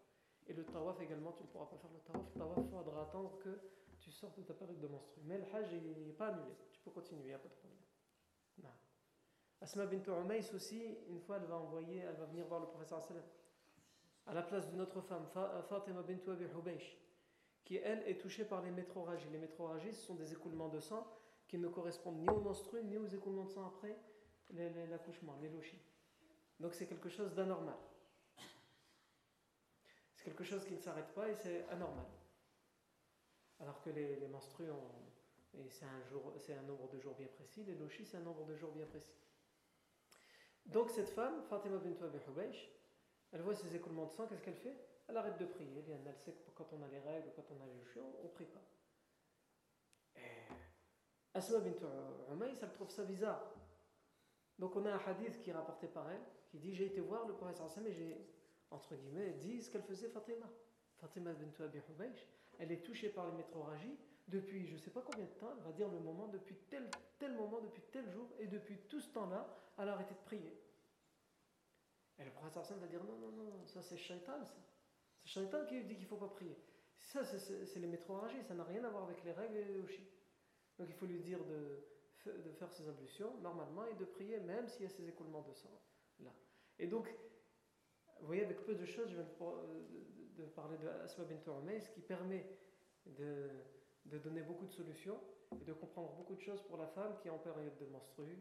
Et 0.47 0.53
le 0.53 0.65
tawaf 0.65 1.01
également, 1.01 1.33
tu 1.33 1.43
ne 1.43 1.49
pourras 1.49 1.67
pas 1.67 1.77
faire 1.77 1.91
le 1.93 1.99
tawaf. 1.99 2.25
Le 2.35 2.39
tawaf, 2.39 2.59
il 2.59 2.71
faudra 2.71 3.03
attendre 3.03 3.37
que 3.41 3.59
tu 3.99 4.13
sortes 4.13 4.39
de 4.39 4.45
ta 4.45 4.55
période 4.55 4.79
de 4.79 4.87
menstru. 4.87 5.21
Mais 5.25 5.39
le 5.39 5.45
hajj 5.53 5.73
n'est 5.73 6.13
pas 6.13 6.29
annulé. 6.29 6.55
Tu 6.71 6.79
peux 6.83 6.93
continuer, 6.93 7.23
il 7.23 7.27
n'y 7.27 7.35
a 7.35 7.39
pas 7.39 7.49
de 7.49 7.55
problème. 7.55 7.81
Asma 9.61 9.87
bint 9.87 10.23
Umays 10.23 10.55
aussi, 10.55 10.83
une 11.09 11.21
fois, 11.21 11.39
elle 11.39 11.49
va 11.49 11.57
envoyer, 11.57 11.99
elle 11.99 12.15
va 12.15 12.27
venir 12.27 12.47
voir 12.47 12.61
le 12.61 12.67
professeur 12.67 13.03
à 14.27 14.35
la 14.35 14.43
place 14.43 14.69
d'une 14.69 14.81
autre 14.81 15.01
femme, 15.01 15.27
Fatima 15.69 16.03
bint 16.03 16.33
Abi 16.33 16.47
qui 17.65 17.77
elle 17.77 18.03
est 18.07 18.19
touchée 18.19 18.45
par 18.45 18.63
les 18.63 18.71
métroragies. 18.71 19.29
Les 19.31 19.39
métroragies, 19.39 19.93
ce 19.93 20.07
sont 20.07 20.15
des 20.15 20.33
écoulements 20.33 20.69
de 20.69 20.81
sang 20.81 21.07
qui 21.47 21.59
ne 21.59 21.69
correspondent 21.69 22.21
ni 22.21 22.29
au 22.29 22.41
menstru 22.41 22.83
ni 22.85 22.97
aux 22.97 23.07
écoulements 23.07 23.45
de 23.45 23.51
sang 23.51 23.67
après 23.67 23.97
l'accouchement, 24.89 25.37
les 25.41 25.49
lochis. 25.49 25.81
Donc 26.59 26.75
c'est 26.75 26.87
quelque 26.87 27.09
chose 27.09 27.35
d'anormal. 27.35 27.77
C'est 30.15 30.25
quelque 30.25 30.45
chose 30.45 30.65
qui 30.65 30.75
ne 30.75 30.81
s'arrête 30.81 31.13
pas 31.15 31.29
et 31.29 31.35
c'est 31.35 31.67
anormal. 31.71 32.07
Alors 33.61 33.81
que 33.83 33.91
les, 33.91 34.27
menstrues, 34.29 34.69
c'est 35.69 36.55
un, 36.55 36.63
nombre 36.63 36.89
de 36.89 36.99
jours 36.99 37.15
bien 37.15 37.29
précis, 37.29 37.65
les 37.65 37.75
lochis, 37.75 38.05
c'est 38.05 38.17
un 38.17 38.23
nombre 38.23 38.45
de 38.45 38.55
jours 38.55 38.73
bien 38.73 38.87
précis. 38.87 39.15
Donc 40.67 40.91
cette 40.91 41.09
femme, 41.09 41.43
Fatima 41.49 41.79
bint 41.79 41.97
Abi 42.03 42.19
elle 43.33 43.43
voit 43.43 43.55
ses 43.55 43.75
écoulements 43.75 44.07
de 44.07 44.13
sang, 44.13 44.27
qu'est-ce 44.27 44.43
qu'elle 44.43 44.57
fait? 44.57 44.77
Elle 45.11 45.17
arrête 45.17 45.39
de 45.39 45.47
prier. 45.47 45.85
Elle 46.07 46.17
sait 46.19 46.33
que 46.33 46.51
quand 46.55 46.73
on 46.73 46.83
a 46.83 46.89
les 46.89 47.01
règles, 47.01 47.33
quand 47.35 47.43
on 47.51 47.61
a 47.65 47.67
les 47.67 47.75
lochis, 47.75 47.99
on 47.99 48.23
ne 48.23 48.29
prie 48.29 48.47
pas. 48.47 48.63
Et 50.15 50.21
Asma 51.35 51.59
bint 51.59 52.33
Umays, 52.33 52.55
elle 52.63 52.73
trouve 52.73 52.91
ça 52.91 53.05
bizarre. 53.05 53.43
Donc 54.57 54.77
on 54.77 54.87
a 54.87 54.93
un 54.93 55.01
hadith 55.05 55.41
qui 55.43 55.51
est 55.51 55.53
rapporté 55.53 55.89
par 55.89 56.09
elle, 56.11 56.23
qui 56.49 56.59
dit 56.59 56.75
J'ai 56.75 56.87
été 56.87 57.01
voir 57.01 57.27
le 57.27 57.35
prophète 57.35 57.61
et 57.87 57.93
j'ai, 57.93 58.25
entre 58.71 58.95
guillemets, 58.95 59.33
dit 59.33 59.61
ce 59.61 59.71
qu'elle 59.71 59.83
faisait 59.83 60.09
Fatima. 60.09 60.47
Fatima 60.99 61.33
bint 61.33 61.65
Abi 61.65 61.81
elle 62.61 62.71
est 62.71 62.85
touchée 62.85 63.09
par 63.09 63.27
les 63.27 63.33
métroragies 63.33 63.99
depuis 64.29 64.67
je 64.67 64.75
ne 64.75 64.79
sais 64.79 64.91
pas 64.91 65.01
combien 65.01 65.25
de 65.25 65.31
temps, 65.31 65.53
elle 65.57 65.65
va 65.65 65.73
dire 65.73 65.89
le 65.89 65.99
moment, 65.99 66.29
depuis 66.29 66.55
tel, 66.69 66.89
tel 67.19 67.33
moment, 67.33 67.61
depuis 67.61 67.83
tel 67.91 68.09
jour, 68.11 68.29
et 68.39 68.47
depuis 68.47 68.77
tout 68.89 69.01
ce 69.01 69.09
temps-là, 69.09 69.49
elle 69.79 69.89
a 69.89 69.95
arrêté 69.95 70.15
de 70.15 70.21
prier. 70.21 70.57
Et 72.19 72.25
le 72.25 72.31
prophète 72.31 72.79
va 72.79 72.87
dire 72.87 73.03
non, 73.03 73.17
non, 73.17 73.33
non, 73.33 73.67
ça 73.67 73.83
c'est 73.83 73.97
shaitan, 73.97 74.45
ça. 74.45 74.55
C'est 75.23 75.29
shaitan 75.29 75.65
qui 75.67 75.83
dit 75.85 75.95
qu'il 75.95 76.05
ne 76.05 76.09
faut 76.09 76.17
pas 76.17 76.29
prier. 76.29 76.57
Ça, 77.01 77.25
c'est 77.25 77.79
les 77.79 77.87
métroragies, 77.87 78.43
ça 78.43 78.55
n'a 78.55 78.65
rien 78.65 78.85
à 78.85 78.91
voir 78.91 79.05
avec 79.05 79.23
les 79.25 79.33
règles 79.33 79.57
et 79.57 79.65
les. 79.65 79.81
Donc 80.79 80.89
il 80.89 80.95
faut 80.95 81.07
lui 81.07 81.21
dire 81.21 81.39
de, 81.45 81.85
de 82.27 82.53
faire 82.53 82.73
ses 82.73 82.89
ablutions 82.89 83.37
normalement 83.41 83.87
et 83.87 83.95
de 83.95 84.05
prier 84.05 84.39
même 84.41 84.69
s'il 84.69 84.83
y 84.83 84.87
a 84.87 84.89
ces 84.89 85.09
écoulements 85.09 85.43
de 85.43 85.53
sang 85.53 85.81
là. 86.21 86.31
Et 86.79 86.87
donc, 86.87 87.15
vous 88.21 88.27
voyez, 88.27 88.45
avec 88.45 88.65
peu 88.65 88.75
de 88.75 88.85
choses, 88.85 89.09
je 89.09 89.15
viens 89.15 89.25
de, 89.25 90.45
parler 90.47 90.79
de 90.79 90.89
Asma 90.89 91.25
bint 91.25 91.81
ce 91.81 91.91
qui 91.91 92.01
permet 92.01 92.47
de, 93.07 93.51
de, 94.07 94.19
donner 94.19 94.43
beaucoup 94.43 94.67
de 94.67 94.73
solutions 94.73 95.21
et 95.61 95.65
de 95.65 95.73
comprendre 95.73 96.13
beaucoup 96.15 96.35
de 96.35 96.41
choses 96.41 96.63
pour 96.63 96.77
la 96.77 96.87
femme 96.87 97.17
qui 97.21 97.29
est 97.29 97.31
en 97.31 97.39
période 97.39 97.77
de 97.79 97.87
menstru, 97.87 98.39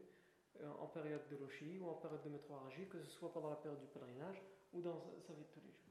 euh, 0.61 0.71
en 0.79 0.87
période 0.87 1.27
de 1.29 1.37
lochi 1.37 1.79
ou 1.79 1.89
en 1.89 1.95
période 1.95 2.21
de 2.23 2.29
métroragie, 2.29 2.87
que 2.87 3.01
ce 3.01 3.09
soit 3.09 3.31
pendant 3.31 3.49
la 3.49 3.55
période 3.55 3.79
du 3.79 3.87
pèlerinage 3.87 4.41
ou 4.73 4.81
dans 4.81 5.01
sa 5.21 5.33
vie 5.33 5.43
de 5.43 5.47
tous 5.47 5.61
les 5.61 5.73
jours. 5.73 5.88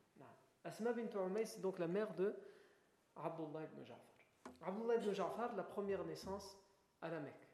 Asma 0.64 0.92
bint 0.92 1.10
Umays, 1.26 1.46
c'est 1.46 1.60
donc 1.60 1.78
la 1.78 1.88
mère 1.88 2.14
de 2.14 2.34
Abdullah 3.16 3.64
ibn 3.64 3.82
Ja'far. 3.84 4.62
Abdullah 4.62 4.96
ibn 4.96 5.12
Ja'far, 5.12 5.54
la 5.54 5.62
première 5.62 6.04
naissance 6.04 6.58
à 7.00 7.08
la 7.08 7.20
Mecque. 7.20 7.48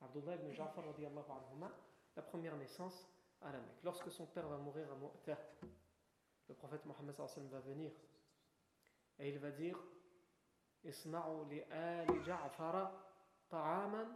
Abdullah 0.00 0.34
ibn 0.36 0.50
Ja'far, 0.52 0.84
la 2.16 2.22
première 2.22 2.56
naissance 2.56 3.08
à 3.40 3.52
la 3.52 3.58
Mecque. 3.58 3.82
Lorsque 3.84 4.10
son 4.10 4.26
père 4.26 4.48
va 4.48 4.56
mourir 4.56 4.86
à 4.92 4.96
Mu'tah, 4.96 5.38
le 6.48 6.54
prophète 6.54 6.84
Mohammed 6.84 7.14
va 7.16 7.60
venir 7.60 7.92
et 9.18 9.28
il 9.28 9.38
va 9.38 9.50
dire 9.50 9.78
ta'aman 13.48 14.08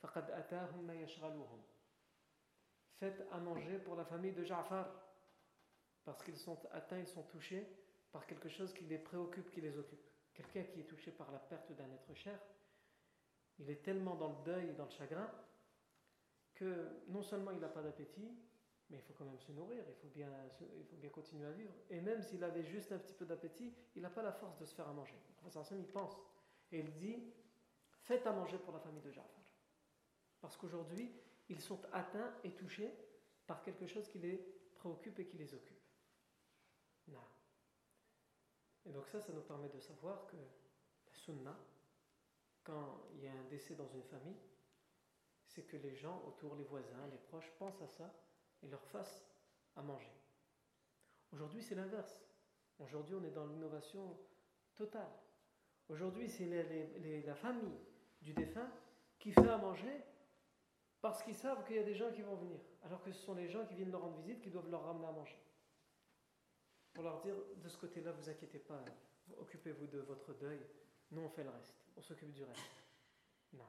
faqad 0.00 0.30
atahum 0.30 0.84
ma 0.84 0.94
yashghaluhum. 0.94 1.62
Faites 2.98 3.26
à 3.30 3.38
manger 3.38 3.78
pour 3.78 3.94
la 3.94 4.04
famille 4.04 4.32
de 4.32 4.42
Ja'far 4.42 4.86
parce 6.08 6.22
qu'ils 6.22 6.38
sont 6.38 6.58
atteints, 6.72 7.00
ils 7.00 7.06
sont 7.06 7.24
touchés 7.24 7.68
par 8.12 8.26
quelque 8.26 8.48
chose 8.48 8.72
qui 8.72 8.84
les 8.84 8.96
préoccupe, 8.96 9.50
qui 9.50 9.60
les 9.60 9.76
occupe. 9.76 10.00
Quelqu'un 10.32 10.62
qui 10.62 10.80
est 10.80 10.84
touché 10.84 11.10
par 11.10 11.30
la 11.30 11.38
perte 11.38 11.70
d'un 11.72 11.92
être 11.92 12.14
cher, 12.14 12.40
il 13.58 13.68
est 13.68 13.82
tellement 13.82 14.14
dans 14.14 14.30
le 14.30 14.42
deuil 14.42 14.70
et 14.70 14.72
dans 14.72 14.86
le 14.86 14.90
chagrin 14.90 15.30
que 16.54 17.02
non 17.08 17.22
seulement 17.22 17.50
il 17.50 17.58
n'a 17.58 17.68
pas 17.68 17.82
d'appétit, 17.82 18.34
mais 18.88 18.96
il 18.96 19.02
faut 19.02 19.12
quand 19.12 19.26
même 19.26 19.38
se 19.38 19.52
nourrir, 19.52 19.84
il 19.86 19.94
faut 19.96 20.08
bien, 20.08 20.30
il 20.78 20.86
faut 20.86 20.96
bien 20.96 21.10
continuer 21.10 21.46
à 21.46 21.52
vivre. 21.52 21.74
Et 21.90 22.00
même 22.00 22.22
s'il 22.22 22.42
avait 22.42 22.64
juste 22.64 22.90
un 22.90 22.98
petit 22.98 23.12
peu 23.12 23.26
d'appétit, 23.26 23.74
il 23.94 24.00
n'a 24.00 24.08
pas 24.08 24.22
la 24.22 24.32
force 24.32 24.56
de 24.56 24.64
se 24.64 24.74
faire 24.74 24.88
à 24.88 24.94
manger. 24.94 25.12
Le 25.28 25.34
professeur 25.34 25.78
il 25.78 25.86
pense. 25.88 26.16
Et 26.72 26.78
il 26.78 26.90
dit 26.94 27.22
Faites 28.00 28.26
à 28.26 28.32
manger 28.32 28.56
pour 28.56 28.72
la 28.72 28.80
famille 28.80 29.02
de 29.02 29.10
Ja'far. 29.10 29.44
Parce 30.40 30.56
qu'aujourd'hui, 30.56 31.12
ils 31.50 31.60
sont 31.60 31.82
atteints 31.92 32.32
et 32.44 32.52
touchés 32.52 32.90
par 33.46 33.60
quelque 33.60 33.86
chose 33.86 34.08
qui 34.08 34.20
les 34.20 34.38
préoccupe 34.74 35.18
et 35.18 35.26
qui 35.26 35.36
les 35.36 35.52
occupe. 35.52 35.77
Et 38.88 38.92
donc, 38.92 39.06
ça, 39.08 39.20
ça 39.20 39.32
nous 39.32 39.42
permet 39.42 39.68
de 39.68 39.78
savoir 39.80 40.26
que 40.26 40.36
la 40.36 41.12
sunna, 41.12 41.54
quand 42.64 43.02
il 43.14 43.24
y 43.24 43.28
a 43.28 43.32
un 43.32 43.44
décès 43.50 43.74
dans 43.74 43.88
une 43.88 44.02
famille, 44.02 44.38
c'est 45.44 45.64
que 45.64 45.76
les 45.76 45.94
gens 45.94 46.22
autour, 46.26 46.56
les 46.56 46.64
voisins, 46.64 47.06
les 47.10 47.18
proches, 47.18 47.50
pensent 47.58 47.82
à 47.82 47.86
ça 47.86 48.14
et 48.62 48.68
leur 48.68 48.82
fassent 48.86 49.26
à 49.76 49.82
manger. 49.82 50.12
Aujourd'hui, 51.32 51.62
c'est 51.62 51.74
l'inverse. 51.74 52.24
Aujourd'hui, 52.78 53.14
on 53.14 53.24
est 53.24 53.30
dans 53.30 53.46
l'innovation 53.46 54.16
totale. 54.74 55.12
Aujourd'hui, 55.88 56.28
c'est 56.28 56.46
la 57.26 57.34
famille 57.34 57.78
du 58.22 58.32
défunt 58.32 58.70
qui 59.18 59.32
fait 59.32 59.48
à 59.48 59.58
manger 59.58 60.02
parce 61.00 61.22
qu'ils 61.22 61.36
savent 61.36 61.64
qu'il 61.64 61.76
y 61.76 61.78
a 61.80 61.84
des 61.84 61.94
gens 61.94 62.10
qui 62.10 62.22
vont 62.22 62.36
venir, 62.36 62.58
alors 62.82 63.02
que 63.02 63.12
ce 63.12 63.20
sont 63.20 63.34
les 63.34 63.48
gens 63.48 63.64
qui 63.66 63.74
viennent 63.74 63.90
leur 63.90 64.02
rendre 64.02 64.18
visite 64.18 64.40
qui 64.40 64.50
doivent 64.50 64.70
leur 64.70 64.84
ramener 64.84 65.06
à 65.06 65.12
manger. 65.12 65.38
Pour 66.98 67.04
leur 67.04 67.20
dire, 67.20 67.36
de 67.62 67.68
ce 67.68 67.78
côté-là, 67.78 68.10
vous 68.10 68.28
inquiétez 68.28 68.58
pas, 68.58 68.84
occupez-vous 69.38 69.86
de 69.86 70.00
votre 70.00 70.34
deuil, 70.34 70.58
nous 71.12 71.22
on 71.22 71.28
fait 71.28 71.44
le 71.44 71.50
reste, 71.50 71.76
on 71.96 72.02
s'occupe 72.02 72.32
du 72.32 72.42
reste. 72.42 72.58
Non. 73.52 73.68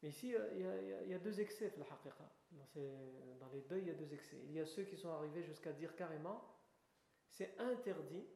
Mais 0.00 0.10
ici, 0.10 0.36
il 0.52 0.60
y, 1.08 1.12
a, 1.12 1.18
deux 1.18 1.40
excès, 1.40 1.74
dans, 1.76 1.84
dans 3.40 3.48
les 3.52 3.62
deuils, 3.62 3.82
il 3.82 3.88
y 3.88 3.90
a 3.90 3.94
deux 3.94 4.14
excès. 4.14 4.36
Il 4.44 4.52
y 4.52 4.60
a 4.60 4.66
ceux 4.66 4.84
qui 4.84 4.96
sont 4.96 5.08
arrivés 5.08 5.42
jusqu'à 5.42 5.72
dire 5.72 5.96
carrément, 5.96 6.44
c'est 7.28 7.58
interdit, 7.58 8.28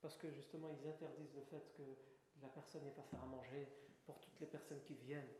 parce 0.00 0.16
que 0.16 0.28
justement, 0.28 0.70
ils 0.70 0.88
interdisent 0.88 1.36
le 1.36 1.42
fait 1.42 1.72
que 1.76 1.84
la 2.42 2.48
personne 2.48 2.82
n'ait 2.82 2.90
pas 2.90 3.04
faire 3.04 3.22
à 3.22 3.26
manger 3.26 3.68
pour 4.06 4.18
toutes 4.18 4.40
les 4.40 4.48
personnes 4.48 4.82
qui 4.82 4.96
viennent 4.96 5.32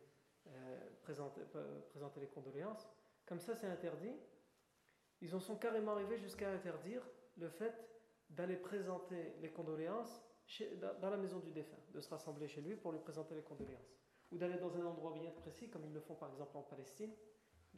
euh, 0.47 0.80
euh, 1.09 1.80
présenter 1.91 2.20
les 2.20 2.28
condoléances. 2.28 2.89
Comme 3.26 3.41
ça, 3.41 3.57
c'est 3.57 3.66
interdit. 3.66 4.14
Ils 5.23 5.35
en 5.37 5.41
sont 5.41 5.57
carrément 5.57 5.93
arrivés 5.93 6.18
jusqu'à 6.18 6.51
interdire 6.51 7.03
le 7.39 7.49
fait 7.49 7.73
d'aller 8.29 8.57
présenter 8.57 9.35
les 9.41 9.51
condoléances 9.51 10.20
dans 11.01 11.11
la 11.11 11.16
maison 11.16 11.39
du 11.39 11.53
défunt, 11.53 11.79
de 11.95 12.01
se 12.01 12.11
rassembler 12.11 12.49
chez 12.49 12.61
lui 12.61 12.75
pour 12.75 12.93
lui 12.93 12.99
présenter 12.99 13.37
les 13.37 13.43
condoléances 13.43 13.97
ou 14.33 14.39
d'aller 14.39 14.59
dans 14.59 14.75
un 14.77 14.85
endroit 14.85 15.12
bien 15.12 15.31
précis, 15.31 15.68
comme 15.68 15.85
ils 15.85 15.93
le 15.93 16.01
font 16.01 16.16
par 16.16 16.29
exemple 16.31 16.57
en 16.57 16.62
Palestine. 16.62 17.12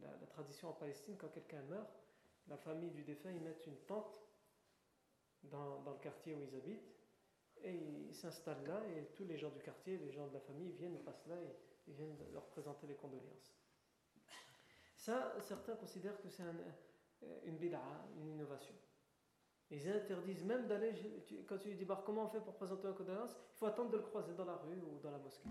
La, 0.01 0.09
tradition 0.27 0.71
en 0.71 0.73
Palestine, 0.73 1.17
quand 1.19 1.29
quelqu'un 1.29 1.63
meurt, 1.63 1.91
la 2.49 2.57
famille 2.57 2.91
du 2.91 3.05
défunt, 3.05 3.31
ils 3.31 3.41
mettent 3.41 3.67
une 3.67 3.79
tente 3.87 4.21
dans, 5.43 5.85
le 5.85 5.99
quartier 6.01 6.35
où 6.35 6.43
ils 6.43 6.57
habitent, 6.57 6.97
et 7.63 7.75
ils 8.09 8.15
s'installent 8.15 8.67
là, 8.67 8.83
et 8.89 9.05
tous 9.15 9.25
les 9.25 9.37
gens 9.37 9.51
du 9.51 9.61
quartier, 9.61 9.99
les 9.99 10.11
gens 10.11 10.27
de 10.27 10.35
la 10.35 10.41
famille 10.41 10.73
viennent, 10.73 10.99
passent 11.05 11.27
là, 11.27 11.37
et 11.87 11.93
viennent 11.93 12.17
leur 12.33 12.47
présenter 12.47 12.87
les 12.87 12.97
condoléances. 12.97 13.55
Ça, 14.97 15.37
certains 15.41 15.77
considèrent 15.77 16.21
que 16.21 16.29
c'est 16.29 16.43
une 17.45 17.57
bid'a, 17.57 17.81
une 18.16 18.29
innovation. 18.29 18.75
Ils 19.70 19.89
interdisent 19.89 20.45
même 20.45 20.66
d'aller, 20.66 20.93
quand 21.49 21.59
tu 21.59 21.75
dis, 21.75 21.87
comment 22.05 22.25
on 22.25 22.29
fait 22.29 22.41
pour 22.41 22.55
présenter 22.55 22.87
une 22.87 22.95
condoléance 22.95 23.37
Il 23.55 23.59
faut 23.59 23.66
attendre 23.66 23.91
de 23.91 23.97
le 23.97 24.03
croiser 24.03 24.35
dans 24.35 24.45
la 24.45 24.57
rue 24.57 24.77
ou 24.77 24.99
dans 25.03 25.11
la 25.11 25.18
mosquée. 25.18 25.49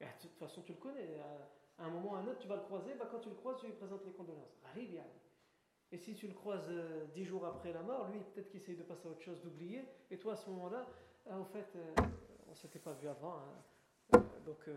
Et 0.00 0.04
de 0.04 0.10
toute 0.20 0.36
façon, 0.36 0.62
tu 0.62 0.72
le 0.72 0.78
connais. 0.78 1.18
À 1.78 1.84
un 1.84 1.90
moment 1.90 2.12
ou 2.12 2.14
à 2.14 2.18
un 2.18 2.26
autre, 2.26 2.38
tu 2.38 2.48
vas 2.48 2.56
le 2.56 2.62
croiser. 2.62 2.94
Bah, 2.94 3.08
quand 3.10 3.20
tu 3.20 3.30
le 3.30 3.34
croises, 3.34 3.58
tu 3.58 3.66
lui 3.66 3.72
présentes 3.72 4.04
les 4.04 4.12
condoléances. 4.12 4.60
Et 5.92 5.98
si 5.98 6.14
tu 6.14 6.28
le 6.28 6.34
croises 6.34 6.68
euh, 6.68 7.06
dix 7.14 7.24
jours 7.24 7.44
après 7.44 7.72
la 7.72 7.82
mort, 7.82 8.08
lui, 8.10 8.20
peut-être 8.20 8.48
qu'il 8.48 8.60
essaye 8.60 8.76
de 8.76 8.84
passer 8.84 9.08
à 9.08 9.10
autre 9.10 9.22
chose, 9.22 9.42
d'oublier. 9.42 9.84
Et 10.10 10.18
toi, 10.18 10.34
à 10.34 10.36
ce 10.36 10.48
moment-là, 10.50 10.86
en 11.26 11.42
ah, 11.42 11.44
fait, 11.44 11.74
euh, 11.76 11.94
on 12.46 12.50
ne 12.50 12.56
s'était 12.56 12.78
pas 12.78 12.92
vu 12.92 13.08
avant. 13.08 13.34
Hein. 13.34 13.62
Euh, 14.14 14.18
donc, 14.44 14.68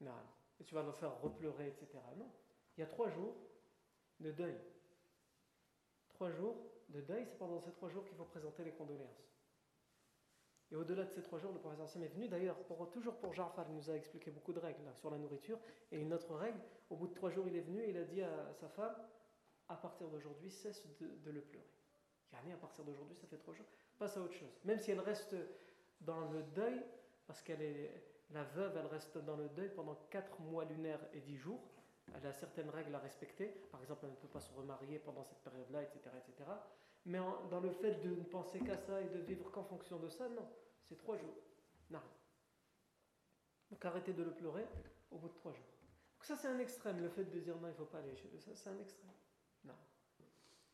non. 0.00 0.12
Et 0.58 0.64
tu 0.64 0.74
vas 0.74 0.82
le 0.82 0.92
faire 0.92 1.20
repleurer, 1.20 1.68
etc. 1.68 1.98
Non. 2.16 2.30
Il 2.76 2.80
y 2.80 2.84
a 2.84 2.86
trois 2.86 3.10
jours 3.10 3.34
de 4.20 4.30
deuil. 4.32 4.56
Trois 6.08 6.30
jours 6.30 6.56
de 6.88 7.00
deuil, 7.00 7.26
c'est 7.26 7.38
pendant 7.38 7.60
ces 7.60 7.72
trois 7.72 7.88
jours 7.88 8.04
qu'il 8.04 8.16
faut 8.16 8.24
présenter 8.24 8.64
les 8.64 8.72
condoléances. 8.72 9.26
Et 10.72 10.76
au-delà 10.76 11.04
de 11.04 11.10
ces 11.10 11.22
trois 11.22 11.38
jours, 11.38 11.52
le 11.52 11.60
professeur 11.60 11.88
Sam 11.88 12.02
est 12.02 12.08
venu. 12.08 12.28
D'ailleurs, 12.28 12.56
toujours 12.92 13.16
pour 13.18 13.32
Ja'far, 13.32 13.66
il 13.68 13.76
nous 13.76 13.90
a 13.90 13.94
expliqué 13.94 14.30
beaucoup 14.30 14.52
de 14.52 14.58
règles 14.58 14.82
sur 14.96 15.10
la 15.10 15.18
nourriture. 15.18 15.58
Et 15.92 16.00
une 16.00 16.12
autre 16.12 16.34
règle, 16.34 16.58
au 16.90 16.96
bout 16.96 17.06
de 17.06 17.14
trois 17.14 17.30
jours, 17.30 17.46
il 17.46 17.56
est 17.56 17.60
venu 17.60 17.80
et 17.82 17.90
il 17.90 17.96
a 17.96 18.04
dit 18.04 18.22
à 18.22 18.52
sa 18.54 18.68
femme 18.68 18.94
à 19.68 19.76
partir 19.76 20.08
d'aujourd'hui, 20.08 20.50
cesse 20.50 20.84
de, 21.00 21.30
le 21.30 21.40
pleurer. 21.40 21.66
Il 22.44 22.52
à 22.52 22.56
partir 22.56 22.84
d'aujourd'hui, 22.84 23.16
ça 23.16 23.26
fait 23.26 23.38
trois 23.38 23.54
jours, 23.54 23.66
passe 23.98 24.16
à 24.16 24.20
autre 24.20 24.34
chose. 24.34 24.60
Même 24.64 24.78
si 24.78 24.90
elle 24.90 25.00
reste 25.00 25.34
dans 26.00 26.30
le 26.30 26.42
deuil, 26.54 26.82
parce 27.26 27.42
qu'elle 27.42 27.62
est 27.62 27.90
la 28.30 28.44
veuve, 28.44 28.76
elle 28.76 28.86
reste 28.86 29.18
dans 29.18 29.36
le 29.36 29.48
deuil 29.48 29.70
pendant 29.70 29.94
quatre 30.10 30.40
mois 30.40 30.64
lunaires 30.64 31.04
et 31.12 31.20
dix 31.20 31.36
jours. 31.36 31.60
Elle 32.14 32.26
a 32.26 32.32
certaines 32.32 32.70
règles 32.70 32.94
à 32.94 32.98
respecter. 32.98 33.46
Par 33.70 33.80
exemple, 33.80 34.00
elle 34.04 34.12
ne 34.12 34.16
peut 34.16 34.28
pas 34.28 34.40
se 34.40 34.52
remarier 34.52 34.98
pendant 34.98 35.24
cette 35.24 35.40
période-là, 35.40 35.82
etc., 35.82 36.00
etc. 36.16 36.50
Mais 37.04 37.18
dans 37.50 37.60
le 37.60 37.70
fait 37.70 37.94
de 38.02 38.10
ne 38.10 38.24
penser 38.24 38.60
qu'à 38.60 38.76
ça 38.76 39.00
et 39.00 39.08
de 39.08 39.18
vivre 39.18 39.50
qu'en 39.50 39.64
fonction 39.64 39.98
de 39.98 40.08
ça, 40.08 40.28
non. 40.28 40.46
C'est 40.88 40.96
trois 40.96 41.16
jours. 41.16 41.36
Non. 41.90 42.00
Donc 43.70 43.84
arrêtez 43.84 44.12
de 44.12 44.22
le 44.22 44.32
pleurer 44.32 44.66
au 45.10 45.18
bout 45.18 45.28
de 45.28 45.34
trois 45.34 45.52
jours. 45.52 45.64
Donc 46.14 46.24
ça 46.24 46.36
c'est 46.36 46.48
un 46.48 46.58
extrême, 46.58 47.00
le 47.00 47.08
fait 47.08 47.24
de 47.24 47.40
dire 47.40 47.56
non, 47.56 47.68
il 47.68 47.70
ne 47.70 47.74
faut 47.74 47.84
pas 47.84 47.98
aller 47.98 48.14
chez 48.14 48.28
eux, 48.28 48.40
ça 48.40 48.54
c'est 48.54 48.70
un 48.70 48.78
extrême. 48.78 49.12
Non. 49.64 49.74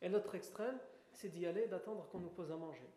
Et 0.01 0.09
l'autre 0.09 0.33
extrême, 0.35 0.79
c'est 1.11 1.29
d'y 1.29 1.45
aller, 1.45 1.67
d'attendre 1.67 2.07
qu'on 2.09 2.19
nous 2.19 2.29
pose 2.29 2.51
à 2.51 2.57
manger. 2.57 2.89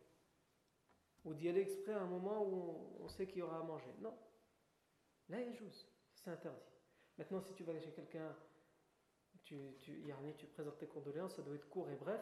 Ou 1.24 1.34
d'y 1.34 1.48
aller 1.48 1.60
exprès 1.60 1.92
à 1.92 2.00
un 2.00 2.06
moment 2.06 2.42
où 2.44 2.98
on, 3.00 3.08
sait 3.08 3.26
qu'il 3.26 3.38
y 3.38 3.42
aura 3.42 3.58
à 3.58 3.62
manger. 3.62 3.92
Non. 4.00 4.16
Là, 5.28 5.40
il 5.40 5.52
y 5.52 5.56
a 5.56 5.70
C'est 6.14 6.30
interdit. 6.30 6.75
Maintenant, 7.18 7.40
si 7.40 7.54
tu 7.54 7.64
vas 7.64 7.78
chez 7.80 7.92
quelqu'un, 7.92 8.34
tu, 9.42 9.74
tu, 9.78 10.02
tu 10.36 10.46
présentes 10.46 10.78
tes 10.78 10.86
condoléances, 10.86 11.36
ça 11.36 11.42
doit 11.42 11.54
être 11.54 11.68
court 11.68 11.88
et 11.90 11.96
bref, 11.96 12.20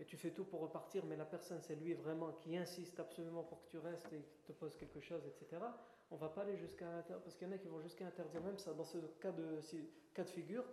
et 0.00 0.04
tu 0.04 0.16
fais 0.16 0.30
tout 0.30 0.44
pour 0.44 0.60
repartir, 0.60 1.04
mais 1.06 1.16
la 1.16 1.24
personne, 1.24 1.60
c'est 1.60 1.74
lui 1.74 1.92
vraiment 1.94 2.32
qui 2.32 2.56
insiste 2.56 3.00
absolument 3.00 3.42
pour 3.42 3.64
que 3.64 3.70
tu 3.70 3.78
restes 3.78 4.12
et 4.12 4.24
te 4.44 4.52
pose 4.52 4.76
quelque 4.76 5.00
chose, 5.00 5.22
etc. 5.26 5.60
On 6.10 6.16
va 6.16 6.28
pas 6.28 6.42
aller 6.42 6.56
jusqu'à 6.56 7.04
parce 7.08 7.34
qu'il 7.34 7.48
y 7.48 7.50
en 7.50 7.54
a 7.54 7.58
qui 7.58 7.68
vont 7.68 7.80
jusqu'à 7.80 8.06
interdire 8.06 8.40
même 8.42 8.58
ça. 8.58 8.72
Dans 8.74 8.84
ce 8.84 8.98
cas 9.20 9.32
de, 9.32 9.58
cas 10.14 10.22
de 10.22 10.30
figure, 10.30 10.64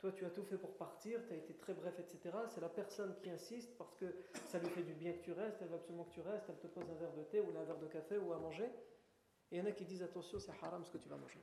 toi, 0.00 0.10
tu 0.10 0.24
as 0.24 0.30
tout 0.30 0.42
fait 0.42 0.58
pour 0.58 0.76
partir, 0.76 1.24
tu 1.28 1.32
as 1.32 1.36
été 1.36 1.54
très 1.54 1.74
bref, 1.74 1.94
etc. 2.00 2.36
C'est 2.48 2.60
la 2.60 2.68
personne 2.68 3.14
qui 3.22 3.30
insiste 3.30 3.78
parce 3.78 3.94
que 3.94 4.12
ça 4.46 4.58
lui 4.58 4.68
fait 4.68 4.82
du 4.82 4.94
bien 4.94 5.12
que 5.12 5.22
tu 5.22 5.32
restes, 5.32 5.62
elle 5.62 5.68
veut 5.68 5.76
absolument 5.76 6.04
que 6.04 6.14
tu 6.14 6.20
restes, 6.20 6.46
elle 6.48 6.58
te 6.58 6.66
pose 6.66 6.90
un 6.90 6.94
verre 6.94 7.14
de 7.14 7.22
thé 7.22 7.40
ou 7.40 7.56
un 7.56 7.62
verre 7.62 7.78
de 7.78 7.86
café 7.86 8.18
ou 8.18 8.32
à 8.32 8.38
manger. 8.38 8.64
Et 9.52 9.56
il 9.56 9.58
y 9.58 9.60
en 9.60 9.66
a 9.66 9.70
qui 9.70 9.84
disent 9.84 10.02
attention, 10.02 10.40
c'est 10.40 10.50
haram 10.60 10.84
ce 10.84 10.90
que 10.90 10.98
tu 10.98 11.08
vas 11.08 11.16
manger. 11.16 11.40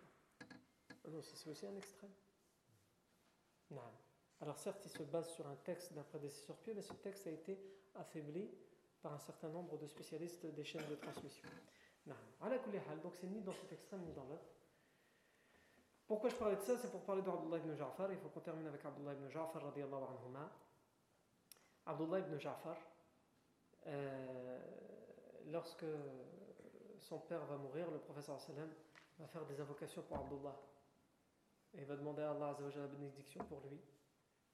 Ah 1.10 1.16
non, 1.16 1.22
c'est 1.24 1.50
aussi 1.50 1.66
un 1.66 1.76
extrême. 1.76 2.12
Non. 3.72 3.82
Alors 4.42 4.58
certes, 4.58 4.86
il 4.86 4.92
se 4.92 5.04
base 5.04 5.30
sur 5.30 5.48
un 5.48 5.56
texte 5.56 5.94
d'un 5.94 6.04
prédécesseur 6.04 6.56
pieux, 6.58 6.74
mais 6.76 6.82
ce 6.82 6.94
texte 6.94 7.26
a 7.28 7.32
été 7.32 7.60
affaibli 7.96 8.50
par 9.02 9.14
un 9.14 9.20
certain 9.20 9.50
nombre 9.50 9.78
de 9.78 9.88
spécialistes 9.88 10.46
des 10.46 10.64
chaînes 10.64 10.88
de 10.88 10.96
transmission. 10.96 11.48
Non. 12.06 12.16
Donc 13.02 13.16
c'est 13.16 13.28
ni 13.28 13.42
dans 13.42 13.54
cet 13.54 13.72
extrême 13.72 14.02
ni 14.02 14.14
dans 14.14 14.26
l'autre. 14.26 14.54
Pourquoi 16.08 16.30
je 16.30 16.36
parlais 16.36 16.56
de 16.56 16.62
ça? 16.62 16.78
C'est 16.78 16.92
pour 16.92 17.02
parler 17.02 17.22
d'Abdullah 17.22 17.58
ibn 17.58 17.76
Ja'far. 17.76 18.12
Il 18.12 18.18
faut 18.18 18.30
qu'on 18.30 18.40
termine 18.40 18.68
avec 18.68 18.86
Abdullah 18.86 19.14
ibn 19.14 19.28
Ja'far. 19.30 19.64
Abdullah 21.86 22.20
ibn 22.20 22.38
Ja'far, 22.38 22.78
euh, 23.88 24.60
lorsque 25.48 25.86
son 27.00 27.20
père 27.20 27.46
va 27.46 27.58
mourir, 27.58 27.90
le 27.90 28.00
professeur 28.00 28.38
va 29.18 29.28
faire 29.28 29.46
des 29.46 29.60
invocations 29.60 30.04
pour 30.04 30.18
Abdullah. 30.18 30.56
Et 31.74 31.84
va 31.84 31.96
demander 31.96 32.24
à 32.24 32.32
Allah 32.32 32.58
la 32.76 32.88
bénédiction 32.88 33.44
pour 33.46 33.62
lui. 33.70 33.80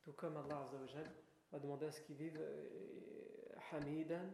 Tout 0.02 0.14
comme 0.14 0.38
Allah 0.38 0.70
va 1.52 1.60
demander 1.60 1.88
à 1.88 1.92
ce 1.92 2.02
qu'il 2.02 2.16
vive 2.16 2.38
euh, 2.40 3.56
hamidan. 3.72 4.30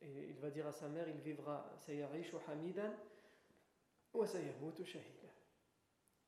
Et 0.00 0.28
il 0.28 0.38
va 0.38 0.50
dire 0.50 0.66
à 0.66 0.72
sa 0.72 0.88
mère, 0.88 1.08
il 1.08 1.20
vivra 1.20 1.70
sayarishu 1.76 2.36
hamidan 2.48 2.94
wa 4.14 4.26
sayamutu 4.26 4.84
shahidan 4.84 5.28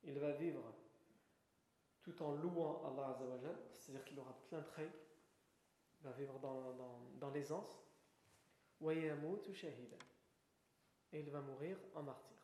il 0.05 0.18
va 0.18 0.32
vivre 0.32 0.62
tout 2.03 2.22
en 2.22 2.32
louant 2.32 2.82
Allah 2.86 3.09
Azzawajal, 3.11 3.57
c'est-à-dire 3.74 4.05
qu'il 4.05 4.18
aura 4.18 4.34
plein 4.49 4.62
traits, 4.62 4.91
il 6.01 6.05
va 6.05 6.12
vivre 6.12 6.38
dans, 6.38 6.72
dans, 6.72 7.01
dans 7.18 7.30
l'aisance, 7.30 7.82
et 11.12 11.20
il 11.20 11.30
va 11.30 11.41
mourir 11.43 11.76
en 11.95 12.03
martyr. 12.03 12.36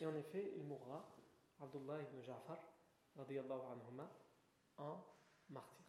Et 0.00 0.06
en 0.06 0.14
effet, 0.14 0.52
il 0.56 0.64
mourra, 0.64 1.08
Abdullah 1.60 2.00
ibn 2.02 2.20
Ja'far, 2.22 2.58
anhuma, 3.18 4.10
en 4.78 5.04
martyr. 5.48 5.80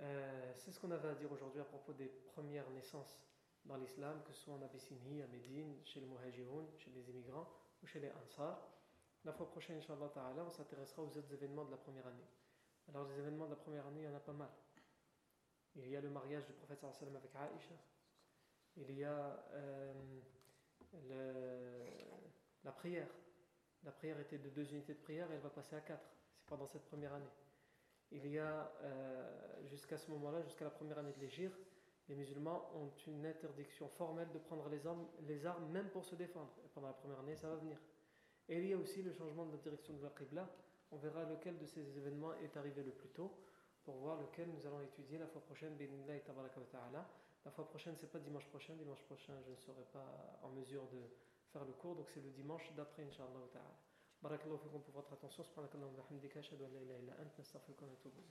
Euh, 0.00 0.52
c'est 0.54 0.72
ce 0.72 0.80
qu'on 0.80 0.90
avait 0.90 1.08
à 1.08 1.14
dire 1.14 1.32
aujourd'hui 1.32 1.60
à 1.60 1.64
propos 1.64 1.92
des 1.94 2.08
premières 2.08 2.68
naissances 2.70 3.24
dans 3.64 3.76
l'islam, 3.76 4.22
que 4.24 4.32
ce 4.32 4.42
soit 4.42 4.54
en 4.54 4.62
Abyssinie, 4.62 5.22
à 5.22 5.26
Médine, 5.26 5.80
chez 5.84 6.00
les 6.00 6.06
Muhajiroun, 6.06 6.66
chez 6.76 6.90
les 6.90 7.08
immigrants 7.10 7.48
ou 7.82 7.86
chez 7.86 8.00
les 8.00 8.10
Ansar. 8.12 8.68
La 9.24 9.32
fois 9.32 9.48
prochaine, 9.48 9.78
Inch'Allah 9.78 10.10
Ta'ala, 10.12 10.44
on 10.44 10.50
s'intéressera 10.50 11.02
aux 11.02 11.16
autres 11.16 11.32
événements 11.32 11.64
de 11.64 11.70
la 11.70 11.76
première 11.78 12.06
année. 12.06 12.28
Alors, 12.88 13.08
les 13.08 13.18
événements 13.18 13.46
de 13.46 13.50
la 13.50 13.56
première 13.56 13.86
année, 13.86 14.02
il 14.02 14.04
y 14.04 14.08
en 14.08 14.14
a 14.14 14.20
pas 14.20 14.32
mal. 14.32 14.50
Il 15.74 15.88
y 15.88 15.96
a 15.96 16.00
le 16.00 16.10
mariage 16.10 16.46
du 16.46 16.52
prophète 16.52 16.84
sallam 16.92 17.16
avec 17.16 17.34
Aïcha. 17.34 17.74
Il 18.76 18.90
y 18.92 19.02
a 19.02 19.44
euh, 19.54 19.94
la 22.62 22.72
prière. 22.72 23.08
La 23.86 23.92
prière 23.92 24.18
était 24.18 24.38
de 24.38 24.48
deux 24.50 24.68
unités 24.72 24.94
de 24.94 24.98
prière 24.98 25.30
et 25.30 25.36
elle 25.36 25.40
va 25.40 25.48
passer 25.48 25.76
à 25.76 25.80
quatre. 25.80 26.10
C'est 26.34 26.44
pendant 26.46 26.66
cette 26.66 26.84
première 26.86 27.14
année. 27.14 27.30
Il 28.10 28.26
y 28.26 28.36
a, 28.36 28.72
euh, 28.82 29.64
jusqu'à 29.64 29.96
ce 29.96 30.10
moment-là, 30.10 30.42
jusqu'à 30.42 30.64
la 30.64 30.72
première 30.72 30.98
année 30.98 31.12
de 31.12 31.20
l'Égir, 31.20 31.56
les 32.08 32.16
musulmans 32.16 32.68
ont 32.74 32.90
une 33.06 33.24
interdiction 33.24 33.88
formelle 33.88 34.28
de 34.32 34.38
prendre 34.40 34.68
les 34.68 34.84
armes, 34.88 35.06
les 35.22 35.46
armes 35.46 35.70
même 35.70 35.88
pour 35.90 36.04
se 36.04 36.16
défendre. 36.16 36.50
Pendant 36.74 36.88
la 36.88 36.94
première 36.94 37.20
année, 37.20 37.36
ça 37.36 37.48
va 37.48 37.54
venir. 37.56 37.78
Et 38.48 38.58
il 38.58 38.66
y 38.66 38.72
a 38.72 38.76
aussi 38.76 39.02
le 39.02 39.12
changement 39.12 39.46
de 39.46 39.52
la 39.52 39.58
direction 39.58 39.94
de 39.94 40.02
la 40.02 40.10
Qibla. 40.10 40.48
On 40.90 40.96
verra 40.96 41.24
lequel 41.24 41.56
de 41.56 41.66
ces 41.66 41.96
événements 41.96 42.34
est 42.34 42.56
arrivé 42.56 42.82
le 42.82 42.90
plus 42.90 43.10
tôt 43.10 43.32
pour 43.84 43.94
voir 43.98 44.20
lequel 44.20 44.48
nous 44.50 44.66
allons 44.66 44.82
étudier 44.82 45.18
la 45.18 45.28
fois 45.28 45.42
prochaine. 45.42 45.76
La 47.44 47.50
fois 47.52 47.68
prochaine, 47.68 47.94
c'est 47.96 48.10
pas 48.10 48.18
dimanche 48.18 48.46
prochain. 48.46 48.74
Dimanche 48.74 49.02
prochain, 49.02 49.34
je 49.44 49.50
ne 49.52 49.56
serai 49.56 49.82
pas 49.92 50.40
en 50.42 50.48
mesure 50.50 50.88
de 50.88 50.98
faire 51.52 51.64
le 51.64 51.72
cours, 51.72 51.94
donc 51.96 52.08
c'est 52.12 52.20
le 52.20 52.30
dimanche 52.30 52.72
d'après, 52.76 53.04
Inch'Allah. 53.04 53.40
Barakallahu 54.22 54.58
fikum 54.58 54.82
pour 54.82 54.94
votre 54.94 55.12
attention. 55.12 55.44
Subhanakallahu 55.44 55.94
wa 55.94 56.02
bihamdika. 56.02 56.40
Ashhadu 56.40 56.64
an 56.64 56.72
la 56.72 56.80
ilaha 56.80 56.98
illa 56.98 57.12
anta, 57.20 57.38
nastaghfiruka 57.38 57.84
wa 57.84 57.90
natubu 57.90 58.22